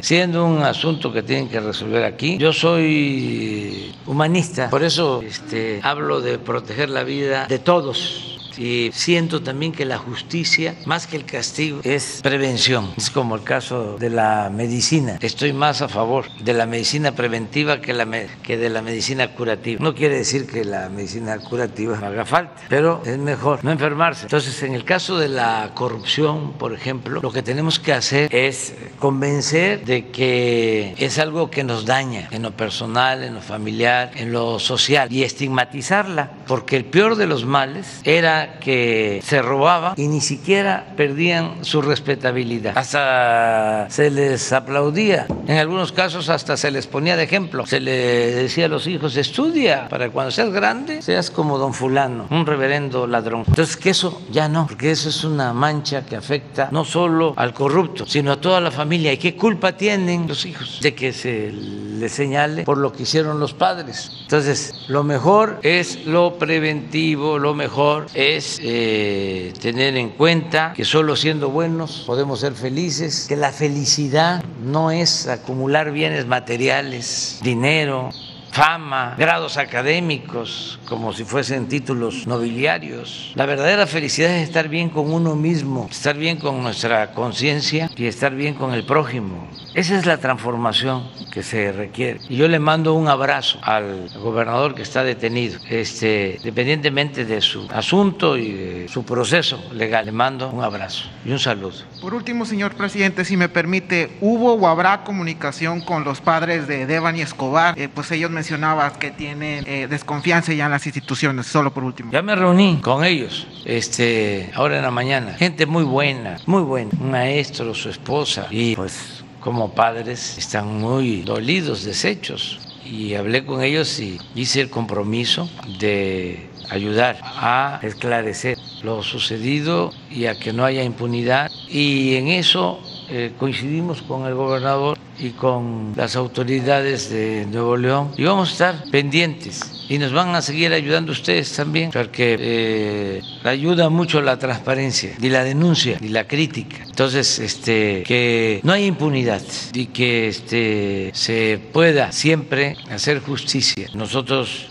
siendo 0.00 0.46
un 0.46 0.62
asunto 0.62 1.12
que 1.12 1.22
tienen 1.22 1.48
que 1.48 1.60
resolver 1.60 2.04
aquí, 2.04 2.38
yo 2.38 2.52
soy 2.52 3.94
humanista, 4.06 4.70
por 4.70 4.82
eso 4.82 5.22
este, 5.22 5.80
hablo 5.82 6.20
de 6.20 6.38
proteger 6.38 6.90
la 6.90 7.04
vida 7.04 7.46
de 7.46 7.58
todos 7.58 8.25
y 8.58 8.90
siento 8.92 9.42
también 9.42 9.72
que 9.72 9.84
la 9.84 9.98
justicia, 9.98 10.74
más 10.86 11.06
que 11.06 11.16
el 11.16 11.24
castigo, 11.24 11.80
es 11.84 12.20
prevención. 12.22 12.92
Es 12.96 13.10
como 13.10 13.36
el 13.36 13.42
caso 13.42 13.96
de 13.98 14.10
la 14.10 14.50
medicina. 14.52 15.18
Estoy 15.20 15.52
más 15.52 15.82
a 15.82 15.88
favor 15.88 16.30
de 16.42 16.52
la 16.52 16.66
medicina 16.66 17.12
preventiva 17.12 17.80
que, 17.80 17.92
la 17.92 18.06
que 18.42 18.56
de 18.56 18.70
la 18.70 18.82
medicina 18.82 19.28
curativa. 19.34 19.82
No 19.82 19.94
quiere 19.94 20.16
decir 20.16 20.46
que 20.46 20.64
la 20.64 20.88
medicina 20.88 21.38
curativa 21.38 21.98
no 21.98 22.06
haga 22.06 22.24
falta, 22.24 22.62
pero 22.68 23.02
es 23.04 23.18
mejor 23.18 23.64
no 23.64 23.70
enfermarse. 23.70 24.22
Entonces, 24.22 24.62
en 24.62 24.74
el 24.74 24.84
caso 24.84 25.18
de 25.18 25.28
la 25.28 25.70
corrupción, 25.74 26.52
por 26.54 26.72
ejemplo, 26.72 27.20
lo 27.22 27.32
que 27.32 27.42
tenemos 27.42 27.78
que 27.78 27.92
hacer 27.92 28.34
es 28.34 28.74
convencer 28.98 29.84
de 29.84 30.08
que 30.08 30.94
es 30.98 31.18
algo 31.18 31.50
que 31.50 31.64
nos 31.64 31.84
daña 31.84 32.28
en 32.30 32.42
lo 32.42 32.52
personal, 32.52 33.22
en 33.22 33.34
lo 33.34 33.40
familiar, 33.40 34.10
en 34.14 34.32
lo 34.32 34.58
social 34.58 35.12
y 35.12 35.22
estigmatizarla, 35.22 36.30
porque 36.46 36.76
el 36.76 36.84
peor 36.84 37.16
de 37.16 37.26
los 37.26 37.44
males 37.44 38.00
era 38.04 38.45
que 38.60 39.20
se 39.22 39.42
robaba 39.42 39.94
y 39.96 40.08
ni 40.08 40.20
siquiera 40.20 40.92
perdían 40.96 41.64
su 41.64 41.82
respetabilidad. 41.82 42.76
Hasta 42.76 43.86
se 43.90 44.10
les 44.10 44.52
aplaudía. 44.52 45.26
En 45.46 45.58
algunos 45.58 45.92
casos 45.92 46.28
hasta 46.28 46.56
se 46.56 46.70
les 46.70 46.86
ponía 46.86 47.16
de 47.16 47.24
ejemplo. 47.24 47.66
Se 47.66 47.80
le 47.80 47.92
decía 48.34 48.66
a 48.66 48.68
los 48.68 48.86
hijos, 48.86 49.16
estudia 49.16 49.88
para 49.88 50.06
que 50.06 50.10
cuando 50.12 50.30
seas 50.30 50.50
grande 50.50 51.02
seas 51.02 51.30
como 51.30 51.58
don 51.58 51.74
fulano, 51.74 52.26
un 52.30 52.46
reverendo 52.46 53.06
ladrón. 53.06 53.44
Entonces 53.46 53.76
que 53.76 53.90
eso 53.90 54.22
ya 54.30 54.48
no, 54.48 54.66
porque 54.66 54.90
eso 54.90 55.08
es 55.08 55.24
una 55.24 55.52
mancha 55.52 56.04
que 56.04 56.16
afecta 56.16 56.68
no 56.72 56.84
solo 56.84 57.34
al 57.36 57.52
corrupto, 57.52 58.06
sino 58.06 58.32
a 58.32 58.40
toda 58.40 58.60
la 58.60 58.70
familia. 58.70 59.12
¿Y 59.12 59.18
qué 59.18 59.36
culpa 59.36 59.76
tienen 59.76 60.26
los 60.26 60.44
hijos 60.44 60.80
de 60.80 60.94
que 60.94 61.12
se 61.12 61.52
les 61.52 62.12
señale 62.12 62.64
por 62.64 62.78
lo 62.78 62.92
que 62.92 63.04
hicieron 63.04 63.40
los 63.40 63.54
padres? 63.54 64.10
Entonces, 64.22 64.86
lo 64.88 65.04
mejor 65.04 65.58
es 65.62 66.06
lo 66.06 66.38
preventivo, 66.38 67.38
lo 67.38 67.54
mejor 67.54 68.06
es 68.14 68.35
es 68.36 68.60
eh, 68.62 69.52
tener 69.60 69.96
en 69.96 70.10
cuenta 70.10 70.72
que 70.74 70.84
solo 70.84 71.16
siendo 71.16 71.50
buenos 71.50 72.04
podemos 72.06 72.40
ser 72.40 72.54
felices, 72.54 73.26
que 73.28 73.36
la 73.36 73.52
felicidad 73.52 74.44
no 74.62 74.90
es 74.90 75.26
acumular 75.26 75.90
bienes 75.92 76.26
materiales, 76.26 77.40
dinero, 77.42 78.10
fama, 78.56 79.14
grados 79.18 79.58
académicos, 79.58 80.80
como 80.88 81.12
si 81.12 81.24
fuesen 81.24 81.68
títulos 81.68 82.26
nobiliarios. 82.26 83.32
La 83.34 83.44
verdadera 83.44 83.86
felicidad 83.86 84.30
es 84.30 84.48
estar 84.48 84.70
bien 84.70 84.88
con 84.88 85.12
uno 85.12 85.36
mismo, 85.36 85.88
estar 85.90 86.16
bien 86.16 86.38
con 86.38 86.62
nuestra 86.62 87.12
conciencia 87.12 87.90
y 87.94 88.06
estar 88.06 88.34
bien 88.34 88.54
con 88.54 88.72
el 88.72 88.86
prójimo. 88.86 89.46
Esa 89.74 89.98
es 89.98 90.06
la 90.06 90.16
transformación 90.16 91.06
que 91.30 91.42
se 91.42 91.70
requiere. 91.70 92.18
Y 92.30 92.36
yo 92.36 92.48
le 92.48 92.58
mando 92.58 92.94
un 92.94 93.08
abrazo 93.08 93.58
al 93.60 94.08
gobernador 94.18 94.74
que 94.74 94.80
está 94.80 95.04
detenido, 95.04 95.58
este, 95.68 96.36
independientemente 96.38 97.26
de 97.26 97.42
su 97.42 97.68
asunto 97.70 98.38
y 98.38 98.52
de 98.52 98.88
su 98.88 99.04
proceso 99.04 99.62
legal. 99.74 100.06
Le 100.06 100.12
mando 100.12 100.48
un 100.48 100.64
abrazo 100.64 101.04
y 101.26 101.32
un 101.32 101.38
saludo. 101.38 101.76
Por 102.00 102.14
último, 102.14 102.46
señor 102.46 102.74
presidente, 102.74 103.26
si 103.26 103.36
me 103.36 103.50
permite, 103.50 104.16
¿hubo 104.22 104.54
o 104.54 104.66
habrá 104.66 105.04
comunicación 105.04 105.82
con 105.82 106.04
los 106.04 106.22
padres 106.22 106.66
de 106.66 106.86
Devan 106.86 107.16
y 107.16 107.20
Escobar? 107.20 107.78
Eh, 107.78 107.90
pues 107.92 108.10
ellos 108.12 108.30
mencionaban 108.46 108.92
que 109.00 109.10
tienen 109.10 109.64
eh, 109.66 109.88
desconfianza 109.90 110.52
ya 110.52 110.66
en 110.66 110.70
las 110.70 110.86
instituciones, 110.86 111.46
solo 111.46 111.74
por 111.74 111.82
último. 111.82 112.12
Ya 112.12 112.22
me 112.22 112.36
reuní 112.36 112.80
con 112.80 113.04
ellos 113.04 113.44
este, 113.64 114.52
ahora 114.54 114.76
en 114.76 114.82
la 114.82 114.92
mañana. 114.92 115.34
Gente 115.34 115.66
muy 115.66 115.82
buena, 115.82 116.36
muy 116.46 116.62
buena. 116.62 116.90
Un 117.00 117.10
maestro, 117.10 117.74
su 117.74 117.90
esposa 117.90 118.46
y 118.52 118.76
pues 118.76 119.24
como 119.40 119.74
padres 119.74 120.38
están 120.38 120.78
muy 120.78 121.22
dolidos, 121.22 121.84
deshechos. 121.84 122.60
Y 122.84 123.14
hablé 123.14 123.44
con 123.44 123.64
ellos 123.64 123.98
y 123.98 124.20
hice 124.36 124.60
el 124.60 124.70
compromiso 124.70 125.50
de 125.80 126.48
ayudar 126.70 127.18
a 127.22 127.80
esclarecer 127.82 128.58
lo 128.84 129.02
sucedido 129.02 129.92
y 130.08 130.26
a 130.26 130.38
que 130.38 130.52
no 130.52 130.64
haya 130.64 130.84
impunidad. 130.84 131.50
Y 131.68 132.14
en 132.14 132.28
eso 132.28 132.78
eh, 133.08 133.32
coincidimos 133.38 134.02
con 134.02 134.26
el 134.26 134.34
gobernador 134.34 134.98
y 135.18 135.30
con 135.30 135.92
las 135.96 136.16
autoridades 136.16 137.10
de 137.10 137.46
Nuevo 137.46 137.76
León 137.76 138.10
y 138.16 138.24
vamos 138.24 138.48
a 138.48 138.52
estar 138.52 138.90
pendientes. 138.90 139.60
Y 139.88 139.98
nos 139.98 140.12
van 140.12 140.34
a 140.34 140.42
seguir 140.42 140.72
ayudando 140.72 141.12
ustedes 141.12 141.52
también 141.52 141.90
porque 141.92 142.36
eh, 142.38 143.22
ayuda 143.44 143.88
mucho 143.88 144.20
la 144.20 144.36
transparencia 144.38 145.14
y 145.20 145.28
la 145.28 145.44
denuncia 145.44 145.98
y 146.00 146.08
la 146.08 146.26
crítica. 146.26 146.78
Entonces 146.84 147.38
este 147.38 148.02
que 148.02 148.60
no 148.64 148.72
hay 148.72 148.86
impunidad 148.86 149.42
y 149.72 149.86
que 149.86 150.28
este 150.28 151.10
se 151.14 151.60
pueda 151.72 152.10
siempre 152.10 152.76
hacer 152.90 153.20
justicia. 153.20 153.88
Nosotros 153.94 154.70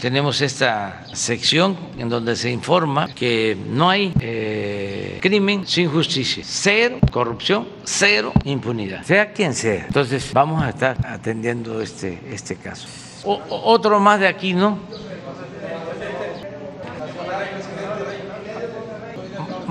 tenemos 0.00 0.40
esta 0.40 1.04
sección 1.12 1.76
en 1.98 2.08
donde 2.08 2.36
se 2.36 2.50
informa 2.50 3.08
que 3.08 3.56
no 3.68 3.90
hay 3.90 4.12
eh, 4.20 5.18
crimen 5.20 5.66
sin 5.66 5.90
justicia, 5.90 6.44
cero 6.46 6.98
corrupción, 7.10 7.66
cero 7.84 8.32
impunidad, 8.44 9.02
sea 9.02 9.32
quien 9.32 9.54
sea. 9.54 9.86
Entonces 9.86 10.32
vamos 10.32 10.62
a 10.62 10.70
estar 10.70 10.96
atendiendo 11.06 11.82
este, 11.82 12.18
este 12.30 12.56
caso. 12.56 12.86
otro 13.24 13.98
más 13.98 14.20
de 14.20 14.28
aquí, 14.28 14.54
¿no? 14.54 14.78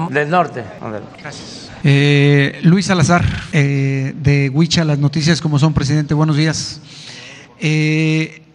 Del 0.10 0.30
norte. 0.30 0.64
Gracias. 1.20 1.72
Eh, 1.84 2.60
Luis 2.64 2.86
Salazar, 2.86 3.26
eh, 3.54 4.14
de 4.16 4.49
Huicha, 4.49 4.84
las 4.84 4.99
noticias 4.99 5.41
como 5.41 5.58
son, 5.58 5.74
presidente, 5.74 6.14
buenos 6.14 6.36
días. 6.36 6.82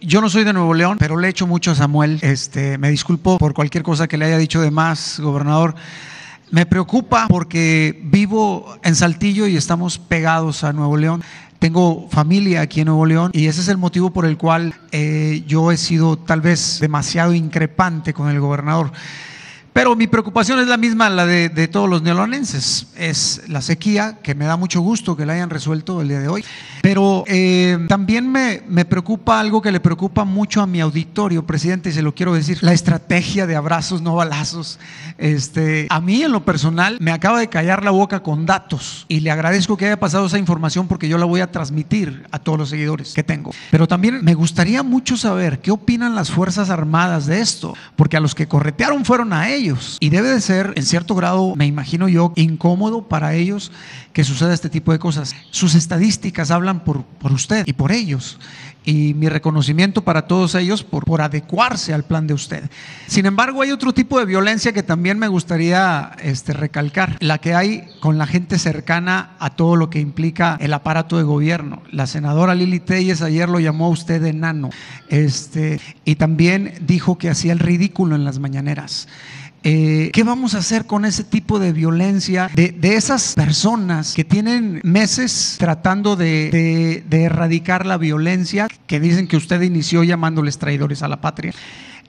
Yo 0.05 0.21
no 0.21 0.29
soy 0.29 0.43
de 0.43 0.53
Nuevo 0.53 0.73
León, 0.73 0.97
pero 0.99 1.17
le 1.17 1.29
echo 1.29 1.47
mucho 1.47 1.71
a 1.71 1.75
Samuel. 1.75 2.19
Este, 2.21 2.77
me 2.77 2.89
disculpo 2.89 3.37
por 3.37 3.53
cualquier 3.53 3.83
cosa 3.83 4.07
que 4.07 4.17
le 4.17 4.25
haya 4.25 4.37
dicho 4.37 4.61
de 4.61 4.69
más, 4.69 5.19
gobernador. 5.19 5.75
Me 6.51 6.65
preocupa 6.65 7.27
porque 7.29 8.01
vivo 8.03 8.77
en 8.83 8.95
Saltillo 8.95 9.47
y 9.47 9.55
estamos 9.55 9.97
pegados 9.97 10.63
a 10.63 10.73
Nuevo 10.73 10.97
León. 10.97 11.23
Tengo 11.57 12.09
familia 12.09 12.61
aquí 12.61 12.81
en 12.81 12.87
Nuevo 12.87 13.05
León 13.05 13.31
y 13.33 13.47
ese 13.47 13.61
es 13.61 13.69
el 13.69 13.77
motivo 13.77 14.11
por 14.11 14.25
el 14.25 14.37
cual 14.37 14.73
eh, 14.91 15.43
yo 15.47 15.71
he 15.71 15.77
sido 15.77 16.17
tal 16.17 16.41
vez 16.41 16.79
demasiado 16.81 17.33
increpante 17.33 18.13
con 18.13 18.29
el 18.29 18.39
gobernador. 18.39 18.91
Pero 19.73 19.95
mi 19.95 20.05
preocupación 20.05 20.59
es 20.59 20.67
la 20.67 20.77
misma, 20.77 21.09
la 21.09 21.25
de, 21.25 21.67
todos 21.67 21.89
los 21.89 22.03
neolonenses. 22.03 22.87
Es 22.95 23.41
la 23.47 23.59
sequía, 23.61 24.19
que 24.21 24.35
me 24.35 24.45
da 24.45 24.55
mucho 24.55 24.81
gusto 24.81 25.17
que 25.17 25.25
la 25.25 25.33
hayan 25.33 25.49
resuelto 25.49 25.99
el 25.99 26.09
día 26.09 26.19
de 26.19 26.27
hoy. 26.27 26.45
Pero 26.83 27.23
eh, 27.25 27.79
también 27.89 28.31
me, 28.31 28.61
me, 28.67 28.85
preocupa 28.85 29.39
algo 29.39 29.63
que 29.63 29.71
le 29.71 29.79
preocupa 29.79 30.25
mucho 30.25 30.61
a 30.61 30.67
mi 30.67 30.79
auditorio, 30.79 31.47
presidente, 31.47 31.89
y 31.89 31.93
se 31.93 32.03
lo 32.03 32.13
quiero 32.13 32.33
decir, 32.33 32.59
la 32.61 32.73
estrategia 32.73 33.47
de 33.47 33.55
abrazos, 33.55 34.03
no 34.03 34.13
balazos. 34.13 34.79
Este, 35.17 35.87
a 35.89 35.99
mí 35.99 36.21
en 36.21 36.31
lo 36.31 36.45
personal 36.45 36.97
me 36.99 37.11
acaba 37.11 37.39
de 37.39 37.47
callar 37.47 37.83
la 37.83 37.91
boca 37.91 38.21
con 38.21 38.45
datos 38.45 39.05
y 39.07 39.21
le 39.21 39.31
agradezco 39.31 39.77
que 39.77 39.85
haya 39.85 39.99
pasado 39.99 40.27
esa 40.27 40.37
información 40.37 40.87
porque 40.87 41.07
yo 41.07 41.17
la 41.17 41.25
voy 41.25 41.41
a 41.41 41.51
transmitir 41.51 42.27
a 42.31 42.39
todos 42.39 42.59
los 42.59 42.69
seguidores 42.69 43.13
que 43.13 43.23
tengo. 43.23 43.51
Pero 43.71 43.87
también 43.87 44.23
me 44.23 44.35
gustaría 44.35 44.83
mucho 44.83 45.17
saber 45.17 45.59
qué 45.61 45.71
opinan 45.71 46.13
las 46.13 46.29
Fuerzas 46.29 46.69
Armadas 46.69 47.25
de 47.25 47.39
esto, 47.39 47.73
porque 47.95 48.17
a 48.17 48.19
los 48.19 48.35
que 48.35 48.47
corretearon 48.47 49.05
fueron 49.05 49.33
a 49.33 49.49
ellos 49.49 49.62
y 49.99 50.09
debe 50.09 50.29
de 50.29 50.41
ser, 50.41 50.73
en 50.75 50.83
cierto 50.83 51.15
grado, 51.15 51.55
me 51.55 51.65
imagino 51.65 52.09
yo, 52.09 52.33
incómodo 52.35 53.07
para 53.07 53.33
ellos 53.33 53.71
que 54.11 54.23
suceda 54.23 54.53
este 54.53 54.69
tipo 54.69 54.91
de 54.91 54.99
cosas. 54.99 55.35
Sus 55.51 55.75
estadísticas 55.75 56.51
hablan 56.51 56.83
por, 56.83 57.03
por 57.03 57.31
usted 57.31 57.65
y 57.65 57.73
por 57.73 57.91
ellos 57.91 58.37
y 58.85 59.13
mi 59.13 59.29
reconocimiento 59.29 60.03
para 60.03 60.23
todos 60.23 60.55
ellos 60.55 60.83
por, 60.83 61.05
por 61.05 61.21
adecuarse 61.21 61.93
al 61.93 62.03
plan 62.03 62.27
de 62.27 62.33
usted. 62.33 62.69
Sin 63.07 63.25
embargo, 63.25 63.61
hay 63.61 63.71
otro 63.71 63.93
tipo 63.93 64.19
de 64.19 64.25
violencia 64.25 64.73
que 64.73 64.83
también 64.83 65.17
me 65.19 65.27
gustaría 65.27 66.11
este, 66.21 66.53
recalcar, 66.53 67.17
la 67.19 67.37
que 67.37 67.55
hay 67.55 67.87
con 67.99 68.17
la 68.17 68.27
gente 68.27 68.59
cercana 68.59 69.35
a 69.39 69.51
todo 69.51 69.75
lo 69.75 69.89
que 69.89 69.99
implica 69.99 70.57
el 70.59 70.73
aparato 70.73 71.17
de 71.17 71.23
gobierno. 71.23 71.81
La 71.91 72.07
senadora 72.07 72.55
Lili 72.55 72.79
Telles 72.79 73.21
ayer 73.21 73.49
lo 73.49 73.59
llamó 73.59 73.85
a 73.85 73.89
usted 73.89 74.23
enano 74.25 74.69
este, 75.09 75.79
y 76.05 76.15
también 76.15 76.73
dijo 76.81 77.17
que 77.17 77.29
hacía 77.29 77.53
el 77.53 77.59
ridículo 77.59 78.15
en 78.15 78.25
las 78.25 78.39
mañaneras. 78.39 79.07
Eh, 79.65 80.09
¿Qué 80.11 80.23
vamos 80.23 80.55
a 80.55 80.57
hacer 80.57 80.85
con 80.85 81.05
ese 81.05 81.23
tipo 81.23 81.57
de 81.57 81.71
violencia 81.71 82.49
de, 82.53 82.75
esas 82.81 83.33
personas 83.33 84.13
que 84.13 84.25
tienen 84.25 84.81
meses 84.83 85.55
tratando 85.57 86.17
de, 86.17 87.03
erradicar 87.09 87.85
la 87.85 87.97
violencia 87.97 88.67
que 88.87 88.99
dicen 88.99 89.27
que 89.27 89.37
usted 89.37 89.61
inició 89.61 90.03
llamándoles 90.03 90.57
traidores 90.57 91.01
a 91.01 91.07
la 91.07 91.21
patria? 91.21 91.53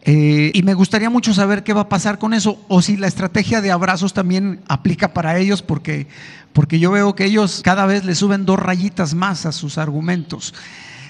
Eh, 0.03 0.51
y 0.53 0.63
me 0.65 0.75
gustaría 0.75 1.11
mucho 1.11 1.33
saber 1.33 1.63
qué 1.63 1.73
va 1.73 1.83
a 1.83 1.89
pasar 1.89 2.19
con 2.19 2.35
eso, 2.35 2.61
o 2.69 2.83
si 2.83 2.97
la 2.97 3.07
estrategia 3.07 3.61
de 3.61 3.71
abrazos 3.71 4.13
también 4.13 4.61
aplica 4.67 5.15
para 5.15 5.39
ellos, 5.39 5.63
porque, 5.63 6.09
porque 6.53 6.79
yo 6.79 6.91
veo 6.91 7.15
que 7.15 7.25
ellos 7.25 7.63
cada 7.65 7.87
vez 7.87 8.05
le 8.05 8.15
suben 8.17 8.45
dos 8.45 8.59
rayitas 8.59 9.15
más 9.15 9.47
a 9.47 9.53
sus 9.53 9.79
argumentos. 9.79 10.53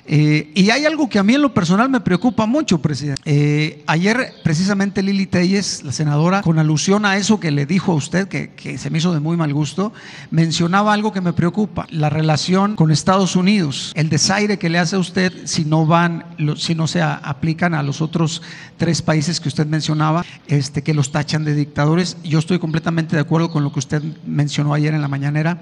Eh, 0.06 0.50
y 0.54 0.70
hay 0.70 0.84
algo 0.84 1.08
que 1.08 1.18
a 1.18 1.22
mí 1.22 1.34
en 1.34 1.42
lo 1.42 1.54
personal 1.54 1.88
me 1.88 2.00
preocupa 2.00 2.46
mucho, 2.46 2.78
presidente. 2.78 3.22
Eh, 3.24 3.82
ayer 3.86 4.34
precisamente 4.42 5.02
Lili 5.02 5.26
Telles, 5.26 5.82
la 5.82 5.92
senadora, 5.92 6.42
con 6.42 6.58
alusión 6.58 7.06
a 7.06 7.16
eso 7.16 7.40
que 7.40 7.50
le 7.50 7.64
dijo 7.64 7.92
a 7.92 7.94
usted, 7.94 8.28
que, 8.28 8.50
que, 8.50 8.76
se 8.76 8.90
me 8.90 8.98
hizo 8.98 9.14
de 9.14 9.20
muy 9.20 9.36
mal 9.36 9.52
gusto, 9.54 9.92
mencionaba 10.30 10.92
algo 10.92 11.12
que 11.12 11.20
me 11.20 11.32
preocupa, 11.32 11.86
la 11.90 12.10
relación 12.10 12.76
con 12.76 12.90
Estados 12.90 13.34
Unidos, 13.34 13.92
el 13.94 14.08
desaire 14.10 14.58
que 14.58 14.68
le 14.68 14.78
hace 14.78 14.96
a 14.96 14.98
usted 14.98 15.32
si 15.46 15.64
no 15.64 15.86
van, 15.86 16.24
si 16.56 16.74
no 16.74 16.86
se 16.86 17.00
aplican 17.00 17.74
a 17.74 17.82
los 17.82 18.00
otros 18.00 18.42
tres 18.76 19.00
países 19.02 19.40
que 19.40 19.48
usted 19.48 19.66
mencionaba, 19.66 20.24
este, 20.46 20.82
que 20.82 20.94
los 20.94 21.12
tachan 21.12 21.44
de 21.44 21.54
dictadores. 21.54 22.16
Yo 22.24 22.38
estoy 22.38 22.58
completamente 22.58 23.16
de 23.16 23.22
acuerdo 23.22 23.50
con 23.50 23.64
lo 23.64 23.72
que 23.72 23.78
usted 23.78 24.02
mencionó 24.26 24.74
ayer 24.74 24.94
en 24.94 25.00
la 25.00 25.08
mañanera. 25.08 25.60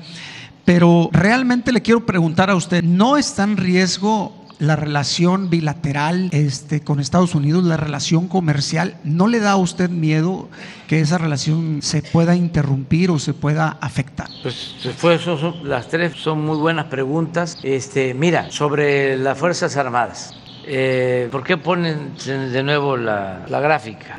Pero 0.65 1.11
realmente 1.13 1.73
le 1.73 1.83
quiero 1.83 2.07
preguntar 2.07 2.51
a 2.51 2.55
usted, 2.55 2.83
¿no 2.83 3.17
está 3.17 3.45
en 3.45 3.57
riesgo 3.57 4.43
la 4.63 4.77
relación 4.77 5.51
bilateral 5.51 6.29
este, 6.31 6.83
con 6.83 7.01
Estados 7.01 7.35
Unidos, 7.35 7.65
la 7.65 7.77
relación 7.77 8.29
comercial? 8.29 8.97
¿No 9.03 9.27
le 9.27 9.41
da 9.41 9.53
a 9.53 9.57
usted 9.57 9.91
miedo 9.91 10.49
que 10.87 11.01
esa 11.01 11.19
relación 11.19 11.83
se 11.83 12.01
pueda 12.01 12.37
interrumpir 12.37 13.11
o 13.11 13.19
se 13.19 13.35
pueda 13.35 13.77
afectar? 13.81 14.29
Pues, 14.43 14.77
pues 15.01 15.27
las 15.65 15.89
tres 15.89 16.13
son 16.17 16.45
muy 16.45 16.59
buenas 16.59 16.87
preguntas. 16.87 17.59
Este, 17.65 18.15
mira, 18.15 18.53
sobre 18.53 19.17
las 19.17 19.37
Fuerzas 19.37 19.77
Armadas. 19.77 20.37
Eh, 20.65 21.29
¿Por 21.33 21.43
qué 21.43 21.57
ponen 21.57 22.13
de 22.25 22.63
nuevo 22.63 22.97
la, 22.97 23.45
la, 23.49 23.59
gráfica? 23.59 24.17